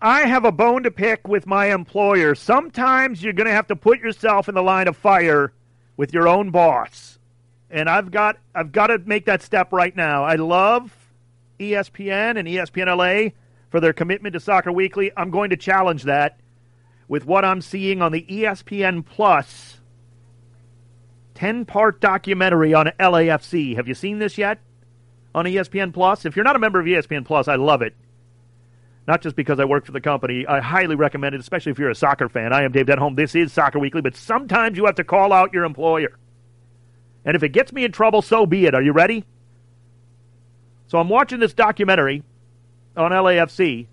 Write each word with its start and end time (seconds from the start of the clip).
I 0.00 0.26
have 0.26 0.44
a 0.44 0.52
bone 0.52 0.84
to 0.84 0.92
pick 0.92 1.26
with 1.26 1.46
my 1.46 1.72
employer. 1.72 2.36
Sometimes 2.36 3.22
you're 3.22 3.32
going 3.32 3.48
to 3.48 3.52
have 3.52 3.66
to 3.66 3.76
put 3.76 3.98
yourself 3.98 4.48
in 4.48 4.54
the 4.54 4.62
line 4.62 4.86
of 4.86 4.96
fire 4.96 5.52
with 5.96 6.14
your 6.14 6.28
own 6.28 6.50
boss. 6.50 7.18
And 7.68 7.90
I've 7.90 8.12
got 8.12 8.38
I've 8.54 8.70
got 8.70 8.86
to 8.86 8.98
make 8.98 9.26
that 9.26 9.42
step 9.42 9.72
right 9.72 9.94
now. 9.94 10.24
I 10.24 10.36
love 10.36 10.94
ESPN 11.58 12.38
and 12.38 12.46
ESPN 12.46 12.96
LA 12.96 13.32
for 13.70 13.80
their 13.80 13.92
commitment 13.92 14.34
to 14.34 14.40
Soccer 14.40 14.70
Weekly. 14.70 15.10
I'm 15.16 15.30
going 15.30 15.50
to 15.50 15.56
challenge 15.56 16.04
that 16.04 16.38
with 17.08 17.26
what 17.26 17.44
I'm 17.44 17.60
seeing 17.60 18.00
on 18.00 18.12
the 18.12 18.22
ESPN 18.22 19.04
Plus 19.04 19.80
10-part 21.34 22.00
documentary 22.00 22.72
on 22.72 22.86
LAFC. 23.00 23.76
Have 23.76 23.88
you 23.88 23.94
seen 23.94 24.18
this 24.18 24.38
yet 24.38 24.60
on 25.34 25.44
ESPN 25.44 25.92
Plus? 25.92 26.24
If 26.24 26.36
you're 26.36 26.44
not 26.44 26.56
a 26.56 26.60
member 26.60 26.80
of 26.80 26.86
ESPN 26.86 27.24
Plus, 27.24 27.48
I 27.48 27.56
love 27.56 27.82
it 27.82 27.94
not 29.08 29.22
just 29.22 29.34
because 29.34 29.58
I 29.58 29.64
work 29.64 29.86
for 29.86 29.92
the 29.92 30.02
company. 30.02 30.46
I 30.46 30.60
highly 30.60 30.94
recommend 30.94 31.34
it, 31.34 31.40
especially 31.40 31.72
if 31.72 31.78
you're 31.78 31.88
a 31.88 31.94
soccer 31.94 32.28
fan. 32.28 32.52
I 32.52 32.64
am 32.64 32.72
Dave 32.72 32.86
Denholm. 32.86 33.16
This 33.16 33.34
is 33.34 33.54
Soccer 33.54 33.78
Weekly, 33.78 34.02
but 34.02 34.14
sometimes 34.14 34.76
you 34.76 34.84
have 34.84 34.96
to 34.96 35.04
call 35.04 35.32
out 35.32 35.54
your 35.54 35.64
employer. 35.64 36.18
And 37.24 37.34
if 37.34 37.42
it 37.42 37.48
gets 37.48 37.72
me 37.72 37.86
in 37.86 37.90
trouble, 37.90 38.20
so 38.20 38.44
be 38.44 38.66
it. 38.66 38.74
Are 38.74 38.82
you 38.82 38.92
ready? 38.92 39.24
So 40.88 40.98
I'm 40.98 41.08
watching 41.08 41.40
this 41.40 41.54
documentary 41.54 42.22
on 42.98 43.10
LAFC 43.10 43.86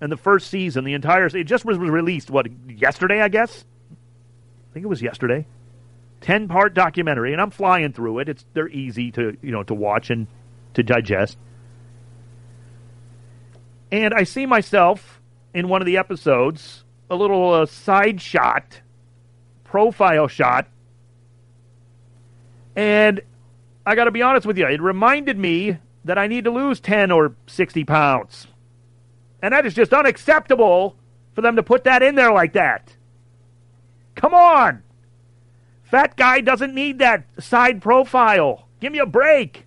and 0.00 0.12
the 0.12 0.16
first 0.16 0.50
season, 0.50 0.84
the 0.84 0.94
entire 0.94 1.26
it 1.26 1.44
just 1.44 1.64
was 1.64 1.76
released 1.76 2.30
what 2.30 2.46
yesterday, 2.68 3.20
I 3.20 3.28
guess. 3.28 3.64
I 4.70 4.72
think 4.72 4.84
it 4.84 4.88
was 4.88 5.02
yesterday. 5.02 5.46
10 6.20 6.46
part 6.46 6.74
documentary 6.74 7.32
and 7.32 7.42
I'm 7.42 7.50
flying 7.50 7.92
through 7.92 8.20
it. 8.20 8.28
It's 8.28 8.44
they're 8.54 8.68
easy 8.68 9.10
to, 9.12 9.36
you 9.42 9.50
know, 9.50 9.64
to 9.64 9.74
watch 9.74 10.10
and 10.10 10.28
to 10.74 10.84
digest. 10.84 11.36
And 13.90 14.12
I 14.12 14.24
see 14.24 14.46
myself 14.46 15.20
in 15.54 15.68
one 15.68 15.80
of 15.80 15.86
the 15.86 15.96
episodes, 15.96 16.84
a 17.08 17.16
little 17.16 17.52
uh, 17.52 17.66
side 17.66 18.20
shot, 18.20 18.80
profile 19.64 20.28
shot. 20.28 20.68
And 22.74 23.20
I 23.84 23.94
got 23.94 24.04
to 24.04 24.10
be 24.10 24.22
honest 24.22 24.46
with 24.46 24.58
you, 24.58 24.66
it 24.66 24.82
reminded 24.82 25.38
me 25.38 25.78
that 26.04 26.18
I 26.18 26.26
need 26.26 26.44
to 26.44 26.50
lose 26.50 26.80
10 26.80 27.10
or 27.10 27.34
60 27.46 27.84
pounds. 27.84 28.46
And 29.42 29.52
that 29.52 29.66
is 29.66 29.74
just 29.74 29.92
unacceptable 29.92 30.96
for 31.34 31.42
them 31.42 31.56
to 31.56 31.62
put 31.62 31.84
that 31.84 32.02
in 32.02 32.14
there 32.14 32.32
like 32.32 32.54
that. 32.54 32.96
Come 34.14 34.34
on. 34.34 34.82
Fat 35.84 36.16
guy 36.16 36.40
doesn't 36.40 36.74
need 36.74 36.98
that 36.98 37.24
side 37.38 37.80
profile. 37.80 38.66
Give 38.80 38.92
me 38.92 38.98
a 38.98 39.06
break. 39.06 39.65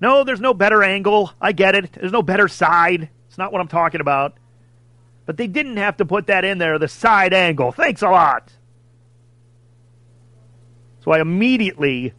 No, 0.00 0.24
there's 0.24 0.40
no 0.40 0.52
better 0.52 0.82
angle. 0.82 1.32
I 1.40 1.52
get 1.52 1.74
it. 1.74 1.92
There's 1.92 2.12
no 2.12 2.22
better 2.22 2.48
side. 2.48 3.08
It's 3.28 3.38
not 3.38 3.52
what 3.52 3.60
I'm 3.60 3.68
talking 3.68 4.00
about. 4.00 4.36
But 5.24 5.36
they 5.36 5.46
didn't 5.46 5.78
have 5.78 5.96
to 5.96 6.04
put 6.04 6.26
that 6.26 6.44
in 6.44 6.58
there, 6.58 6.78
the 6.78 6.88
side 6.88 7.32
angle. 7.32 7.72
Thanks 7.72 8.02
a 8.02 8.08
lot. 8.08 8.52
So 11.00 11.12
I 11.12 11.20
immediately 11.20 12.12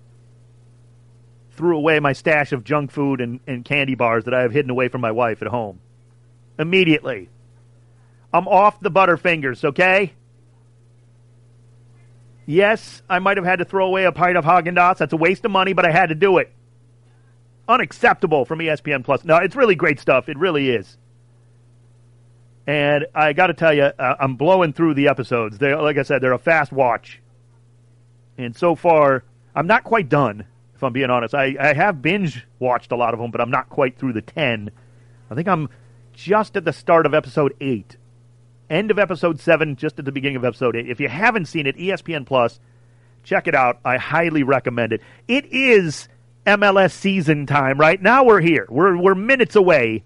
threw 1.51 1.77
away 1.77 1.99
my 1.99 2.13
stash 2.13 2.51
of 2.51 2.63
junk 2.63 2.91
food 2.91 3.21
and, 3.21 3.39
and 3.47 3.63
candy 3.63 3.95
bars 3.95 4.25
that 4.25 4.33
I 4.33 4.41
have 4.41 4.51
hidden 4.51 4.71
away 4.71 4.87
from 4.87 5.01
my 5.01 5.11
wife 5.11 5.41
at 5.41 5.47
home. 5.47 5.79
Immediately. 6.59 7.29
I'm 8.33 8.47
off 8.47 8.79
the 8.79 8.91
Butterfingers, 8.91 9.63
okay? 9.63 10.13
Yes, 12.45 13.01
I 13.09 13.19
might 13.19 13.37
have 13.37 13.45
had 13.45 13.59
to 13.59 13.65
throw 13.65 13.87
away 13.87 14.05
a 14.05 14.11
pint 14.11 14.37
of 14.37 14.45
Haagen 14.45 14.75
Dazs. 14.75 14.97
That's 14.97 15.13
a 15.13 15.17
waste 15.17 15.45
of 15.45 15.51
money, 15.51 15.73
but 15.73 15.85
I 15.85 15.91
had 15.91 16.09
to 16.09 16.15
do 16.15 16.37
it 16.37 16.51
unacceptable 17.67 18.45
from 18.45 18.59
ESPN 18.59 19.03
Plus. 19.03 19.23
No, 19.23 19.37
it's 19.37 19.55
really 19.55 19.75
great 19.75 19.99
stuff. 19.99 20.29
It 20.29 20.37
really 20.37 20.69
is. 20.69 20.97
And 22.65 23.05
I 23.15 23.33
got 23.33 23.47
to 23.47 23.53
tell 23.53 23.73
you, 23.73 23.83
uh, 23.83 24.15
I'm 24.19 24.35
blowing 24.35 24.73
through 24.73 24.95
the 24.95 25.07
episodes. 25.07 25.57
They, 25.57 25.73
like 25.73 25.97
I 25.97 26.03
said, 26.03 26.21
they're 26.21 26.33
a 26.33 26.39
fast 26.39 26.71
watch. 26.71 27.21
And 28.37 28.55
so 28.55 28.75
far, 28.75 29.23
I'm 29.55 29.67
not 29.67 29.83
quite 29.83 30.09
done. 30.09 30.45
If 30.75 30.83
I'm 30.83 30.93
being 30.93 31.09
honest, 31.09 31.33
I, 31.33 31.55
I 31.59 31.73
have 31.73 32.01
binge 32.01 32.45
watched 32.59 32.91
a 32.91 32.95
lot 32.95 33.13
of 33.13 33.19
them, 33.19 33.31
but 33.31 33.41
I'm 33.41 33.49
not 33.49 33.69
quite 33.69 33.97
through 33.97 34.13
the 34.13 34.21
ten. 34.21 34.69
I 35.31 35.35
think 35.35 35.47
I'm 35.47 35.69
just 36.13 36.55
at 36.55 36.65
the 36.65 36.73
start 36.73 37.05
of 37.05 37.13
episode 37.13 37.55
eight, 37.61 37.95
end 38.69 38.91
of 38.91 38.99
episode 38.99 39.39
seven, 39.39 39.75
just 39.75 39.97
at 39.97 40.05
the 40.05 40.11
beginning 40.11 40.35
of 40.35 40.45
episode 40.45 40.75
eight. 40.75 40.89
If 40.89 40.99
you 40.99 41.07
haven't 41.07 41.45
seen 41.45 41.65
it, 41.65 41.77
ESPN 41.77 42.25
Plus, 42.27 42.59
check 43.23 43.47
it 43.47 43.55
out. 43.55 43.79
I 43.83 43.97
highly 43.97 44.43
recommend 44.43 44.93
it. 44.93 45.01
It 45.27 45.45
is 45.45 46.07
MLS 46.47 46.93
season 46.93 47.45
time, 47.45 47.77
right? 47.77 48.01
Now 48.01 48.23
we're 48.23 48.39
here. 48.39 48.65
We're, 48.69 48.97
we're 48.97 49.15
minutes 49.15 49.57
away 49.57 50.05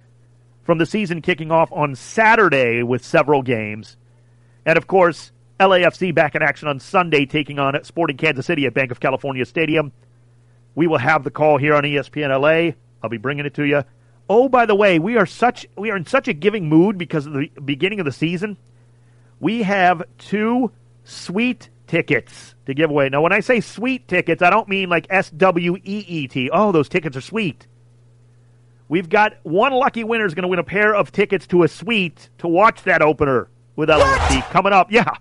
from 0.64 0.80
the 0.80 0.88
season 0.88 1.22
kicking 1.22 1.52
off 1.52 1.72
on 1.72 1.94
Saturday 1.94 2.82
with 2.82 3.06
several 3.06 3.44
games. 3.44 3.96
And 4.66 4.76
of 4.76 4.88
course, 4.88 5.32
LAFC 5.60 6.16
back 6.16 6.34
in 6.34 6.42
action 6.42 6.68
on 6.68 6.80
Sunday, 6.80 7.28
taking 7.28 7.60
on 7.60 7.82
Sporting 7.84 8.18
Kansas 8.18 8.48
City 8.48 8.66
at 8.66 8.74
Bank 8.74 8.90
of 8.90 9.00
California 9.00 9.46
Stadium. 9.46 9.92
We 10.74 10.88
will 10.88 10.98
have 10.98 11.24
the 11.24 11.30
call 11.30 11.60
here 11.60 11.76
on 11.76 11.84
ESPN 11.84 12.30
LA. 12.30 12.76
I'll 13.04 13.10
be 13.10 13.18
bringing 13.18 13.46
it 13.46 13.54
to 13.56 13.64
you. 13.64 13.84
Oh, 14.28 14.50
by 14.50 14.66
the 14.66 14.76
way, 14.76 14.98
we 14.98 15.18
are 15.18 15.28
such 15.28 15.68
we 15.78 15.92
are 15.92 15.98
in 15.98 16.08
such 16.08 16.28
a 16.28 16.34
giving 16.34 16.68
mood 16.68 16.98
because 16.98 17.28
of 17.28 17.34
the 17.34 17.50
beginning 17.64 18.00
of 18.00 18.06
the 18.06 18.12
season. 18.12 18.58
We 19.40 19.62
have 19.64 20.04
two 20.18 20.72
sweet 21.04 21.70
tickets 21.86 22.51
to 22.66 22.74
give 22.74 22.90
away. 22.90 23.10
Now, 23.10 23.22
when 23.22 23.34
I 23.34 23.40
say 23.40 23.60
sweet 23.60 24.08
tickets, 24.08 24.42
I 24.42 24.50
don't 24.50 24.68
mean 24.68 24.90
like 24.90 25.08
S 25.10 25.30
W 25.32 25.76
E 25.78 26.06
E 26.08 26.28
T. 26.28 26.50
Oh, 26.52 26.72
those 26.72 26.90
tickets 26.90 27.18
are 27.18 27.22
sweet. 27.22 27.68
We've 28.88 29.10
got 29.10 29.38
one 29.44 29.72
lucky 29.72 30.04
winner 30.04 30.26
is 30.26 30.34
going 30.34 30.44
to 30.44 30.50
win 30.50 30.60
a 30.60 30.64
pair 30.64 30.94
of 30.94 31.12
tickets 31.12 31.48
to 31.48 31.64
a 31.64 31.68
suite 31.68 32.30
to 32.40 32.48
watch 32.48 32.84
that 32.84 33.02
opener 33.02 33.48
with 33.76 33.90
LAFC 33.90 34.42
coming 34.50 34.74
up. 34.74 34.92
Yeah. 34.92 35.16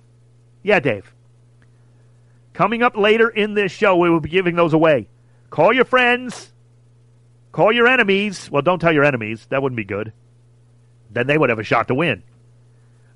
Yeah, 0.63 0.81
Dave. 0.81 1.13
Coming 2.53 2.83
up 2.83 2.97
later 2.97 3.29
in 3.29 3.55
this 3.55 3.71
show, 3.71 3.97
we 3.97 4.11
will 4.11 4.21
be 4.21 4.29
giving 4.29 4.57
those 4.57 4.73
away. 4.73 5.09
Call 5.51 5.73
your 5.73 5.85
friends. 5.85 6.53
Call 7.53 7.73
your 7.73 7.87
enemies. 7.87 8.51
Well, 8.51 8.63
don't 8.63 8.81
tell 8.81 8.93
your 8.93 9.05
enemies. 9.05 9.47
That 9.51 9.63
wouldn't 9.63 9.77
be 9.77 9.85
good. 9.85 10.13
Then 11.11 11.27
they 11.27 11.39
would 11.39 11.51
have 11.51 11.59
a 11.59 11.65
shot 11.65 11.89
to 11.89 11.95
win. 11.95 12.23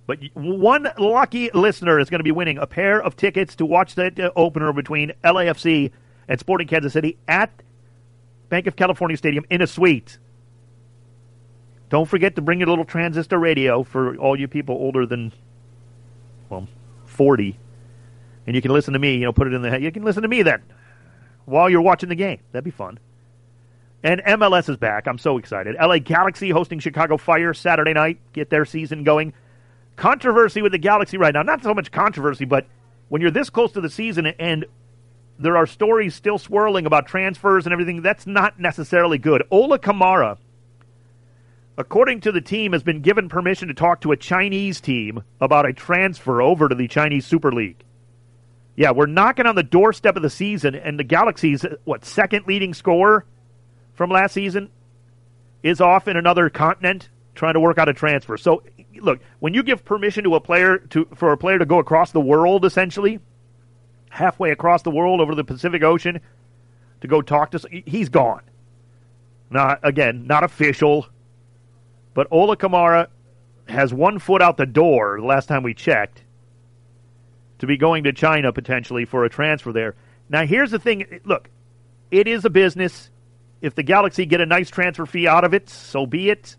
But 0.06 0.19
one 0.34 0.88
lucky 0.98 1.50
listener 1.54 1.98
is 1.98 2.10
going 2.10 2.19
to 2.19 2.25
be 2.25 2.32
winning 2.32 2.59
a 2.59 2.66
pair 2.66 3.03
of 3.03 3.16
tickets 3.16 3.56
to 3.56 3.66
watch 3.66 3.94
that 3.94 4.20
uh, 4.20 4.31
opener 4.37 4.72
between 4.72 5.12
LAFC 5.25 5.91
and 6.28 6.38
Sporting 6.38 6.69
Kansas 6.69 6.92
City 6.92 7.16
at 7.26 7.62
Bank 8.50 8.66
of 8.66 8.76
California 8.76 9.16
Stadium 9.16 9.44
in 9.48 9.62
a 9.62 9.66
suite. 9.66 10.19
Don't 11.88 12.09
forget 12.09 12.37
to 12.37 12.42
bring 12.42 12.60
your 12.60 12.69
little 12.69 12.84
transistor 12.84 13.38
radio 13.38 13.82
for 13.82 14.16
all 14.16 14.38
you 14.38 14.48
people 14.48 14.75
older 14.75 15.06
than, 15.06 15.32
well, 16.50 16.66
40. 17.06 17.59
And 18.47 18.54
you 18.54 18.60
can 18.60 18.72
listen 18.72 18.92
to 18.92 18.98
me, 18.98 19.15
you 19.15 19.21
know, 19.21 19.32
put 19.32 19.47
it 19.47 19.54
in 19.54 19.62
the 19.62 19.71
head. 19.71 19.82
You 19.82 19.91
can 19.91 20.03
listen 20.03 20.22
to 20.22 20.28
me 20.28 20.42
then 20.42 20.62
while 21.47 21.71
you're 21.71 21.81
watching 21.81 22.09
the 22.09 22.15
game. 22.15 22.41
That'd 22.53 22.65
be 22.65 22.71
fun. 22.71 22.98
And 24.03 24.21
MLS 24.22 24.69
is 24.69 24.76
back. 24.76 25.06
I'm 25.06 25.16
so 25.16 25.38
excited. 25.38 25.76
LA 25.81 25.98
Galaxy 25.98 26.50
hosting 26.50 26.78
Chicago 26.78 27.16
Fire 27.16 27.54
Saturday 27.54 27.94
night. 27.94 28.19
Get 28.34 28.50
their 28.50 28.66
season 28.66 29.03
going 29.03 29.32
controversy 29.97 30.62
with 30.62 30.72
the 30.72 30.78
Galaxy 30.78 31.16
right 31.16 31.34
now. 31.34 31.43
Not 31.43 31.62
so 31.62 31.75
much 31.75 31.91
controversy, 31.93 32.44
but 32.44 32.66
when 33.09 33.21
you're 33.21 33.31
this 33.31 33.50
close 33.50 33.72
to 33.72 33.81
the 33.81 33.91
season 33.91 34.27
and 34.27 34.65
there 35.38 35.56
are 35.56 35.66
stories 35.66 36.15
still 36.15 36.38
swirling 36.38 36.87
about 36.87 37.06
transfers 37.06 37.66
and 37.66 37.72
everything, 37.72 38.03
that's 38.03 38.27
not 38.27 38.59
necessarily 38.60 39.19
good. 39.19 39.43
Ola 39.50 39.78
Kamara, 39.78 40.38
according 41.77 42.21
to 42.21 42.33
the 42.33 42.41
team, 42.41 42.72
has 42.72 42.83
been 42.83 43.00
given 43.00 43.28
permission 43.28 43.69
to 43.69 43.75
talk 43.75 44.00
to 44.03 44.12
a 44.12 44.16
Chinese 44.16 44.81
team 44.81 45.22
about 45.41 45.66
a 45.66 45.72
transfer 45.72 46.41
over 46.41 46.69
to 46.69 46.75
the 46.75 46.88
Chinese 46.88 47.27
Super 47.27 47.53
League. 47.53 47.83
Yeah, 48.77 48.91
we're 48.91 49.06
knocking 49.06 49.47
on 49.47 49.54
the 49.54 49.62
doorstep 49.62 50.16
of 50.16 50.22
the 50.22 50.31
season, 50.31 50.75
and 50.75 50.99
the 50.99 51.04
Galaxy's, 51.04 51.65
what, 51.84 52.04
second 52.04 52.47
leading 52.47 52.75
scorer 52.75 53.25
from 53.93 54.10
last 54.10 54.33
season 54.33 54.71
is 55.62 55.81
off 55.81 56.09
in 56.09 56.16
another 56.16 56.50
continent 56.50 57.09
trying 57.34 57.54
to 57.54 57.60
work 57.60 57.78
out 57.78 57.89
a 57.89 57.92
transfer. 57.92 58.36
So 58.36 58.63
look, 59.01 59.21
when 59.41 59.55
you 59.55 59.63
give 59.63 59.85
permission 59.85 60.25
to 60.25 60.35
a 60.35 60.41
player 60.41 60.79
to 60.79 61.07
for 61.15 61.33
a 61.33 61.37
player 61.37 61.59
to 61.59 61.67
go 61.67 61.79
across 61.79 62.13
the 62.13 62.21
world, 62.21 62.65
essentially, 62.65 63.21
halfway 64.11 64.51
across 64.51 64.83
the 64.83 64.91
world 64.91 65.21
over 65.21 65.35
the 65.35 65.45
Pacific 65.45 65.83
Ocean, 65.83 66.21
to 67.01 67.09
go 67.09 67.23
talk 67.23 67.51
to, 67.53 67.83
he's 67.87 68.09
gone. 68.09 68.43
Not 69.51 69.81
again, 69.83 70.27
not 70.27 70.45
official, 70.45 71.07
but 72.15 72.27
Ola 72.31 72.57
Kamara 72.57 73.09
has 73.69 73.95
one 73.95 74.19
foot 74.19 74.43
out 74.43 74.57
the 74.57 74.67
door. 74.67 75.19
The 75.21 75.27
last 75.27 75.47
time 75.47 75.63
we 75.63 75.75
checked, 75.75 76.25
to 77.59 77.67
be 77.67 77.77
going 77.77 78.05
to 78.05 78.13
China 78.13 78.53
potentially 78.53 79.05
for 79.05 79.25
a 79.25 79.31
transfer 79.31 79.73
there. 79.73 79.95
Now, 80.29 80.47
here's 80.47 80.71
the 80.71 80.79
thing. 80.79 81.21
Look, 81.25 81.51
it 82.11 82.27
is 82.27 82.45
a 82.45 82.51
business. 82.51 83.11
If 83.61 83.75
the 83.75 83.83
Galaxy 83.83 84.27
get 84.27 84.41
a 84.41 84.47
nice 84.47 84.71
transfer 84.71 85.07
fee 85.07 85.27
out 85.27 85.45
of 85.45 85.55
it, 85.55 85.71
so 85.71 86.07
be 86.07 86.31
it. 86.31 86.57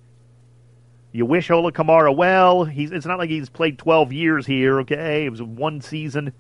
You 1.16 1.26
wish 1.26 1.50
Ola 1.50 1.72
Kamara 1.72 2.14
well. 2.14 2.66
He's, 2.66 2.92
it's 2.92 3.06
not 3.06 3.20
like 3.20 3.30
he's 3.30 3.48
played 3.48 3.80
12 3.80 4.12
years 4.12 4.46
here, 4.46 4.82
okay? 4.82 5.26
It 5.26 5.30
was 5.30 5.42
one 5.42 5.80
season. 5.80 6.34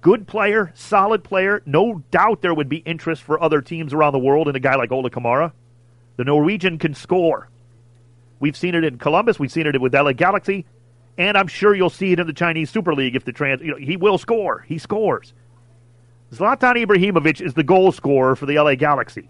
Good 0.00 0.26
player, 0.26 0.72
solid 0.74 1.22
player. 1.22 1.62
No 1.66 2.02
doubt 2.10 2.40
there 2.40 2.54
would 2.54 2.70
be 2.70 2.78
interest 2.78 3.22
for 3.22 3.38
other 3.38 3.60
teams 3.60 3.92
around 3.92 4.14
the 4.14 4.18
world 4.18 4.48
in 4.48 4.56
a 4.56 4.60
guy 4.60 4.76
like 4.76 4.90
Ola 4.90 5.10
Kamara. 5.10 5.52
The 6.16 6.24
Norwegian 6.24 6.78
can 6.78 6.94
score. 6.94 7.50
We've 8.40 8.56
seen 8.56 8.74
it 8.74 8.82
in 8.82 8.96
Columbus. 8.96 9.38
We've 9.38 9.52
seen 9.52 9.66
it 9.66 9.78
with 9.78 9.94
LA 9.94 10.14
Galaxy. 10.14 10.64
And 11.18 11.36
I'm 11.36 11.46
sure 11.46 11.74
you'll 11.74 11.90
see 11.90 12.12
it 12.12 12.18
in 12.18 12.26
the 12.26 12.32
Chinese 12.32 12.70
Super 12.70 12.94
League 12.94 13.14
if 13.14 13.26
the 13.26 13.32
trans. 13.32 13.60
You 13.60 13.72
know, 13.72 13.76
he 13.76 13.98
will 13.98 14.16
score. 14.16 14.64
He 14.66 14.78
scores. 14.78 15.34
Zlatan 16.32 16.82
Ibrahimovic 16.82 17.42
is 17.42 17.52
the 17.52 17.62
goal 17.62 17.92
scorer 17.92 18.36
for 18.36 18.46
the 18.46 18.58
LA 18.58 18.74
Galaxy. 18.74 19.28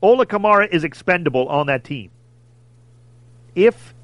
Ola 0.00 0.24
Kamara 0.24 0.72
is 0.72 0.84
expendable 0.84 1.46
on 1.48 1.66
that 1.66 1.84
team. 1.84 2.10
If 3.54 3.94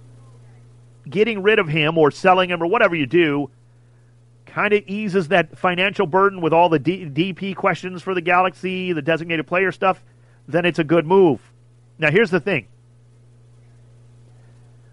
getting 1.08 1.42
rid 1.42 1.58
of 1.58 1.68
him 1.68 1.96
or 1.96 2.10
selling 2.10 2.50
him 2.50 2.62
or 2.62 2.66
whatever 2.66 2.94
you 2.94 3.06
do 3.06 3.50
kind 4.46 4.72
of 4.72 4.82
eases 4.86 5.28
that 5.28 5.56
financial 5.58 6.06
burden 6.06 6.40
with 6.40 6.52
all 6.52 6.68
the 6.68 6.78
D- 6.78 7.06
DP 7.06 7.54
questions 7.54 8.02
for 8.02 8.14
the 8.14 8.20
Galaxy, 8.20 8.92
the 8.92 9.02
designated 9.02 9.46
player 9.46 9.72
stuff, 9.72 10.02
then 10.46 10.64
it's 10.64 10.78
a 10.78 10.84
good 10.84 11.06
move. 11.06 11.40
Now, 11.98 12.10
here's 12.10 12.30
the 12.30 12.40
thing 12.40 12.66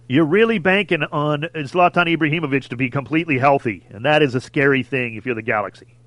you're 0.08 0.26
really 0.26 0.60
banking 0.60 1.04
on 1.04 1.44
Zlatan 1.56 2.16
Ibrahimovic 2.16 2.68
to 2.68 2.76
be 2.76 2.90
completely 2.90 3.40
healthy, 3.40 3.86
and 3.90 4.06
that 4.06 4.22
is 4.22 4.36
a 4.36 4.42
scary 4.42 4.84
thing 4.84 5.16
if 5.16 5.26
you're 5.26 5.36
the 5.36 5.42
Galaxy. 5.42 5.98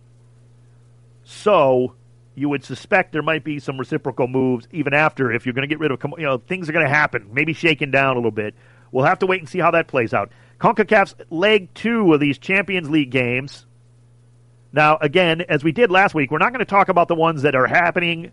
So, 1.24 1.94
you 2.38 2.48
would 2.48 2.64
suspect 2.64 3.12
there 3.12 3.22
might 3.22 3.44
be 3.44 3.58
some 3.58 3.78
reciprocal 3.78 4.28
moves 4.28 4.68
even 4.72 4.94
after 4.94 5.32
if 5.32 5.44
you're 5.44 5.52
going 5.52 5.68
to 5.68 5.68
get 5.68 5.80
rid 5.80 5.90
of 5.90 6.00
you 6.16 6.24
know 6.24 6.38
things 6.38 6.68
are 6.68 6.72
going 6.72 6.84
to 6.84 6.90
happen 6.90 7.28
maybe 7.32 7.52
shaken 7.52 7.90
down 7.90 8.12
a 8.12 8.18
little 8.18 8.30
bit. 8.30 8.54
We'll 8.90 9.04
have 9.04 9.18
to 9.18 9.26
wait 9.26 9.40
and 9.40 9.48
see 9.48 9.58
how 9.58 9.72
that 9.72 9.86
plays 9.86 10.14
out. 10.14 10.30
CONCACAF's 10.60 11.14
leg 11.28 11.74
2 11.74 12.14
of 12.14 12.20
these 12.20 12.38
Champions 12.38 12.88
League 12.88 13.10
games. 13.10 13.66
Now 14.72 14.98
again 14.98 15.42
as 15.42 15.64
we 15.64 15.72
did 15.72 15.90
last 15.90 16.14
week 16.14 16.30
we're 16.30 16.38
not 16.38 16.52
going 16.52 16.64
to 16.64 16.70
talk 16.70 16.88
about 16.88 17.08
the 17.08 17.14
ones 17.14 17.42
that 17.42 17.54
are 17.54 17.66
happening 17.66 18.32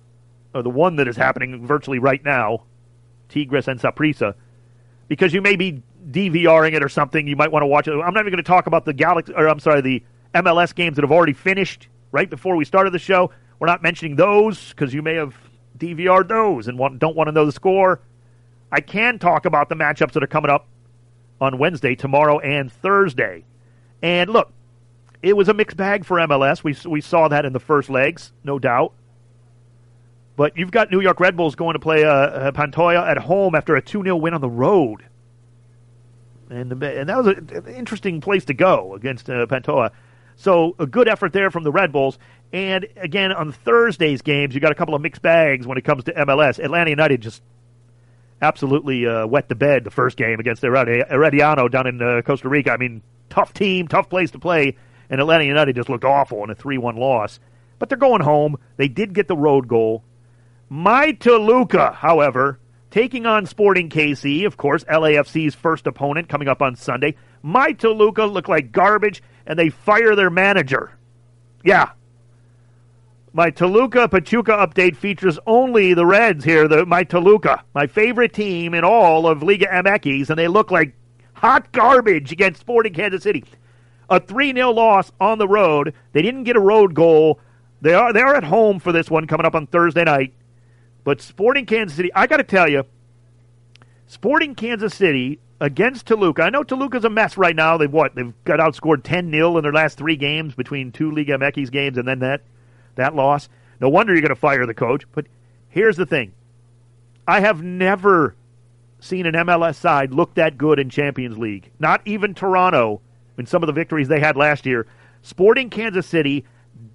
or 0.53 0.61
the 0.61 0.69
one 0.69 0.97
that 0.97 1.07
is 1.07 1.17
happening 1.17 1.65
virtually 1.65 1.99
right 1.99 2.23
now 2.23 2.63
Tigres 3.29 3.67
and 3.67 3.79
Saprissa 3.79 4.35
because 5.07 5.33
you 5.33 5.41
may 5.41 5.55
be 5.55 5.81
DVRing 6.09 6.73
it 6.73 6.83
or 6.83 6.89
something 6.89 7.27
you 7.27 7.35
might 7.35 7.51
want 7.51 7.63
to 7.63 7.67
watch 7.67 7.87
it. 7.87 7.91
I'm 7.91 8.13
not 8.13 8.21
even 8.21 8.31
going 8.31 8.37
to 8.37 8.43
talk 8.43 8.67
about 8.67 8.85
the 8.85 8.93
Galaxy 8.93 9.33
or 9.33 9.47
I'm 9.47 9.59
sorry 9.59 9.81
the 9.81 10.03
MLS 10.35 10.75
games 10.75 10.95
that 10.97 11.03
have 11.03 11.11
already 11.11 11.33
finished 11.33 11.87
right 12.11 12.29
before 12.29 12.55
we 12.55 12.65
started 12.65 12.93
the 12.93 12.99
show 12.99 13.31
we're 13.59 13.67
not 13.67 13.81
mentioning 13.81 14.15
those 14.15 14.69
because 14.69 14.93
you 14.93 15.01
may 15.01 15.15
have 15.15 15.35
DVR'd 15.77 16.29
those 16.29 16.67
and 16.67 16.77
want, 16.77 16.99
don't 16.99 17.15
want 17.15 17.27
to 17.27 17.31
know 17.31 17.45
the 17.45 17.51
score. 17.51 18.01
I 18.71 18.81
can 18.81 19.19
talk 19.19 19.45
about 19.45 19.69
the 19.69 19.75
matchups 19.75 20.13
that 20.13 20.23
are 20.23 20.27
coming 20.27 20.51
up 20.51 20.67
on 21.39 21.57
Wednesday, 21.57 21.95
tomorrow, 21.95 22.39
and 22.39 22.71
Thursday. 22.71 23.45
And 24.01 24.29
look, 24.29 24.51
it 25.21 25.35
was 25.35 25.49
a 25.49 25.53
mixed 25.53 25.77
bag 25.77 26.05
for 26.05 26.17
MLS. 26.17 26.63
We, 26.63 26.75
we 26.89 27.01
saw 27.01 27.27
that 27.27 27.45
in 27.45 27.53
the 27.53 27.59
first 27.59 27.89
legs, 27.89 28.31
no 28.43 28.59
doubt. 28.59 28.93
But 30.35 30.57
you've 30.57 30.71
got 30.71 30.91
New 30.91 30.99
York 30.99 31.19
Red 31.19 31.37
Bulls 31.37 31.55
going 31.55 31.73
to 31.73 31.79
play 31.79 32.03
uh, 32.03 32.11
uh, 32.11 32.51
Pantoja 32.51 33.07
at 33.07 33.17
home 33.17 33.55
after 33.55 33.75
a 33.75 33.81
2 33.81 34.03
0 34.03 34.15
win 34.17 34.33
on 34.33 34.41
the 34.41 34.49
road. 34.49 35.05
And, 36.49 36.71
and 36.83 37.09
that 37.09 37.17
was 37.17 37.27
an 37.27 37.73
interesting 37.73 38.21
place 38.21 38.45
to 38.45 38.53
go 38.53 38.93
against 38.93 39.29
uh, 39.29 39.45
Pantoja. 39.47 39.91
So 40.35 40.75
a 40.77 40.85
good 40.85 41.07
effort 41.07 41.33
there 41.33 41.49
from 41.49 41.63
the 41.63 41.71
Red 41.71 41.91
Bulls. 41.91 42.19
And 42.53 42.87
again, 42.95 43.31
on 43.31 43.51
Thursday's 43.51 44.21
games, 44.21 44.55
you 44.55 44.61
got 44.61 44.71
a 44.71 44.75
couple 44.75 44.95
of 44.95 45.01
mixed 45.01 45.21
bags 45.21 45.67
when 45.67 45.77
it 45.77 45.83
comes 45.83 46.05
to 46.05 46.13
MLS. 46.13 46.63
Atlanta 46.63 46.89
United 46.89 47.21
just 47.21 47.41
absolutely 48.41 49.05
uh, 49.07 49.25
wet 49.25 49.49
the 49.49 49.55
bed 49.55 49.83
the 49.83 49.91
first 49.91 50.17
game 50.17 50.39
against 50.39 50.61
Herediano 50.61 51.69
down 51.69 51.87
in 51.87 52.01
uh, 52.01 52.21
Costa 52.21 52.49
Rica. 52.49 52.71
I 52.71 52.77
mean, 52.77 53.01
tough 53.29 53.53
team, 53.53 53.87
tough 53.87 54.09
place 54.09 54.31
to 54.31 54.39
play, 54.39 54.77
and 55.09 55.19
Atlanta 55.19 55.43
United 55.43 55.75
just 55.75 55.89
looked 55.89 56.05
awful 56.05 56.43
in 56.43 56.49
a 56.49 56.55
3 56.55 56.77
1 56.77 56.95
loss. 56.95 57.39
But 57.77 57.89
they're 57.89 57.97
going 57.97 58.21
home. 58.21 58.57
They 58.77 58.87
did 58.87 59.13
get 59.13 59.27
the 59.27 59.35
road 59.35 59.67
goal. 59.67 60.03
My 60.69 61.11
Toluca, 61.11 61.93
however, 61.93 62.59
taking 62.89 63.25
on 63.25 63.45
Sporting 63.45 63.89
KC, 63.89 64.45
of 64.45 64.57
course, 64.57 64.83
LAFC's 64.85 65.53
first 65.53 65.85
opponent 65.85 66.29
coming 66.29 66.47
up 66.47 66.61
on 66.61 66.75
Sunday. 66.75 67.15
My 67.43 67.73
Toluca 67.73 68.25
look 68.25 68.47
like 68.47 68.71
garbage, 68.71 69.21
and 69.45 69.59
they 69.59 69.69
fire 69.69 70.15
their 70.15 70.29
manager. 70.29 70.91
Yeah, 71.63 71.91
my 73.35 73.49
Toluca 73.49 74.07
Pachuca 74.07 74.53
update 74.53 74.95
features 74.95 75.37
only 75.45 75.93
the 75.93 76.05
Reds 76.05 76.45
here, 76.45 76.69
the, 76.69 76.85
my 76.85 77.03
Toluca, 77.03 77.65
my 77.73 77.85
favorite 77.85 78.33
team 78.33 78.73
in 78.73 78.85
all 78.85 79.27
of 79.27 79.43
Liga 79.43 79.65
MX, 79.65 80.29
and 80.29 80.39
they 80.39 80.47
look 80.47 80.71
like 80.71 80.95
hot 81.33 81.69
garbage 81.73 82.31
against 82.31 82.61
Sporting 82.61 82.93
Kansas 82.93 83.23
City. 83.23 83.43
A 84.09 84.21
3 84.21 84.53
0 84.53 84.71
loss 84.71 85.11
on 85.19 85.37
the 85.37 85.49
road. 85.49 85.93
They 86.13 86.21
didn't 86.21 86.45
get 86.45 86.55
a 86.55 86.61
road 86.61 86.93
goal. 86.93 87.41
They 87.81 87.93
are, 87.93 88.13
they 88.13 88.21
are 88.21 88.35
at 88.35 88.45
home 88.45 88.79
for 88.79 88.93
this 88.93 89.11
one 89.11 89.27
coming 89.27 89.45
up 89.45 89.53
on 89.53 89.67
Thursday 89.67 90.05
night. 90.05 90.33
But 91.03 91.19
Sporting 91.19 91.65
Kansas 91.65 91.97
City, 91.97 92.13
I 92.15 92.27
got 92.27 92.37
to 92.37 92.43
tell 92.43 92.69
you, 92.69 92.85
Sporting 94.07 94.55
Kansas 94.55 94.95
City 94.95 95.39
against 95.59 96.05
Toluca. 96.05 96.43
I 96.43 96.51
know 96.51 96.63
Toluca's 96.63 97.03
a 97.03 97.09
mess 97.09 97.35
right 97.35 97.55
now. 97.55 97.75
They've 97.75 97.91
what? 97.91 98.15
They've 98.15 98.33
got 98.45 98.61
outscored 98.61 99.03
10 99.03 99.29
0 99.29 99.57
in 99.57 99.63
their 99.63 99.73
last 99.73 99.97
three 99.97 100.15
games 100.15 100.55
between 100.55 100.93
two 100.93 101.11
Liga 101.11 101.37
MX 101.37 101.69
games 101.69 101.97
and 101.97 102.07
then 102.07 102.19
that 102.19 102.41
that 102.95 103.15
loss. 103.15 103.49
No 103.79 103.89
wonder 103.89 104.13
you're 104.13 104.21
going 104.21 104.29
to 104.29 104.35
fire 104.35 104.65
the 104.65 104.73
coach. 104.73 105.05
But 105.11 105.25
here's 105.69 105.97
the 105.97 106.05
thing 106.05 106.33
I 107.27 107.39
have 107.39 107.63
never 107.63 108.35
seen 108.99 109.25
an 109.25 109.33
MLS 109.33 109.75
side 109.75 110.13
look 110.13 110.35
that 110.35 110.57
good 110.57 110.79
in 110.79 110.89
Champions 110.89 111.37
League. 111.37 111.71
Not 111.79 112.01
even 112.05 112.33
Toronto 112.33 113.01
in 113.37 113.45
some 113.45 113.63
of 113.63 113.67
the 113.67 113.73
victories 113.73 114.07
they 114.07 114.19
had 114.19 114.37
last 114.37 114.65
year. 114.65 114.87
Sporting 115.21 115.69
Kansas 115.69 116.05
City 116.05 116.45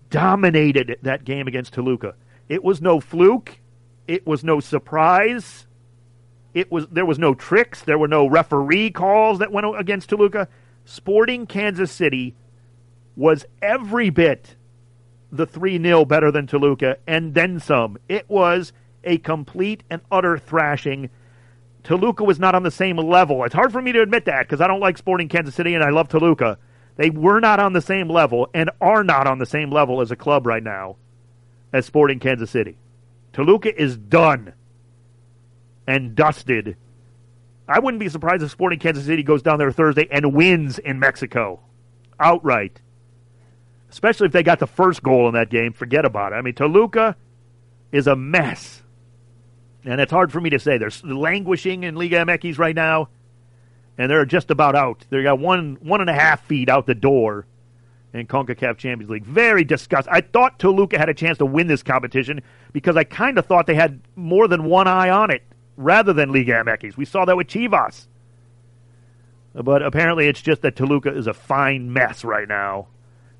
dominated 0.08 0.98
that 1.02 1.24
game 1.24 1.46
against 1.46 1.72
Toluca. 1.72 2.14
It 2.48 2.64
was 2.64 2.80
no 2.80 3.00
fluke. 3.00 3.58
It 4.08 4.26
was 4.26 4.42
no 4.42 4.60
surprise. 4.60 5.66
It 6.52 6.70
was 6.72 6.88
there 6.88 7.06
was 7.06 7.18
no 7.18 7.34
tricks. 7.34 7.82
There 7.82 7.98
were 7.98 8.08
no 8.08 8.26
referee 8.26 8.90
calls 8.90 9.38
that 9.38 9.52
went 9.52 9.66
against 9.78 10.08
Toluca. 10.08 10.48
Sporting 10.84 11.46
Kansas 11.46 11.92
City 11.92 12.34
was 13.14 13.44
every 13.62 14.10
bit 14.10 14.56
the 15.32 15.46
3 15.46 15.82
0 15.82 16.04
better 16.04 16.30
than 16.30 16.46
Toluca, 16.46 16.96
and 17.06 17.34
then 17.34 17.60
some. 17.60 17.98
It 18.08 18.28
was 18.28 18.72
a 19.04 19.18
complete 19.18 19.82
and 19.90 20.00
utter 20.10 20.38
thrashing. 20.38 21.10
Toluca 21.82 22.24
was 22.24 22.38
not 22.38 22.54
on 22.54 22.62
the 22.62 22.70
same 22.70 22.96
level. 22.96 23.44
It's 23.44 23.54
hard 23.54 23.72
for 23.72 23.80
me 23.80 23.92
to 23.92 24.02
admit 24.02 24.26
that 24.26 24.42
because 24.42 24.60
I 24.60 24.66
don't 24.66 24.80
like 24.80 24.98
Sporting 24.98 25.28
Kansas 25.28 25.54
City 25.54 25.74
and 25.74 25.82
I 25.82 25.90
love 25.90 26.08
Toluca. 26.08 26.58
They 26.96 27.10
were 27.10 27.40
not 27.40 27.60
on 27.60 27.72
the 27.72 27.80
same 27.80 28.08
level 28.08 28.48
and 28.52 28.70
are 28.80 29.02
not 29.02 29.26
on 29.26 29.38
the 29.38 29.46
same 29.46 29.70
level 29.70 30.00
as 30.00 30.10
a 30.10 30.16
club 30.16 30.46
right 30.46 30.62
now 30.62 30.96
as 31.72 31.86
Sporting 31.86 32.18
Kansas 32.18 32.50
City. 32.50 32.76
Toluca 33.32 33.80
is 33.80 33.96
done 33.96 34.52
and 35.86 36.14
dusted. 36.14 36.76
I 37.66 37.78
wouldn't 37.78 38.00
be 38.00 38.08
surprised 38.08 38.42
if 38.42 38.50
Sporting 38.50 38.80
Kansas 38.80 39.06
City 39.06 39.22
goes 39.22 39.42
down 39.42 39.58
there 39.58 39.72
Thursday 39.72 40.08
and 40.10 40.34
wins 40.34 40.78
in 40.78 40.98
Mexico 40.98 41.60
outright 42.18 42.80
especially 43.90 44.26
if 44.26 44.32
they 44.32 44.42
got 44.42 44.58
the 44.58 44.66
first 44.66 45.02
goal 45.02 45.28
in 45.28 45.34
that 45.34 45.50
game. 45.50 45.72
Forget 45.72 46.04
about 46.04 46.32
it. 46.32 46.36
I 46.36 46.42
mean, 46.42 46.54
Toluca 46.54 47.16
is 47.92 48.06
a 48.06 48.16
mess. 48.16 48.82
And 49.84 50.00
it's 50.00 50.12
hard 50.12 50.30
for 50.30 50.40
me 50.40 50.50
to 50.50 50.58
say. 50.58 50.78
They're 50.78 50.90
languishing 51.02 51.84
in 51.84 51.94
Liga 51.94 52.16
MX 52.16 52.58
right 52.58 52.74
now, 52.74 53.08
and 53.96 54.10
they're 54.10 54.26
just 54.26 54.50
about 54.50 54.76
out. 54.76 55.06
They 55.08 55.22
got 55.22 55.38
one 55.38 55.78
one 55.80 56.00
and 56.00 56.10
a 56.10 56.14
half 56.14 56.44
feet 56.44 56.68
out 56.68 56.86
the 56.86 56.94
door 56.94 57.46
in 58.12 58.26
CONCACAF 58.26 58.76
Champions 58.76 59.10
League. 59.10 59.24
Very 59.24 59.64
disgusting. 59.64 60.12
I 60.12 60.20
thought 60.20 60.58
Toluca 60.58 60.98
had 60.98 61.08
a 61.08 61.14
chance 61.14 61.38
to 61.38 61.46
win 61.46 61.66
this 61.66 61.82
competition 61.82 62.42
because 62.72 62.96
I 62.96 63.04
kind 63.04 63.38
of 63.38 63.46
thought 63.46 63.66
they 63.66 63.74
had 63.74 64.00
more 64.16 64.48
than 64.48 64.64
one 64.64 64.86
eye 64.86 65.08
on 65.08 65.30
it 65.30 65.42
rather 65.76 66.12
than 66.12 66.30
Liga 66.30 66.62
MX. 66.64 66.98
We 66.98 67.06
saw 67.06 67.24
that 67.24 67.36
with 67.36 67.46
Chivas. 67.46 68.06
But 69.54 69.82
apparently 69.82 70.28
it's 70.28 70.42
just 70.42 70.62
that 70.62 70.76
Toluca 70.76 71.16
is 71.16 71.26
a 71.26 71.34
fine 71.34 71.92
mess 71.92 72.22
right 72.22 72.46
now 72.46 72.88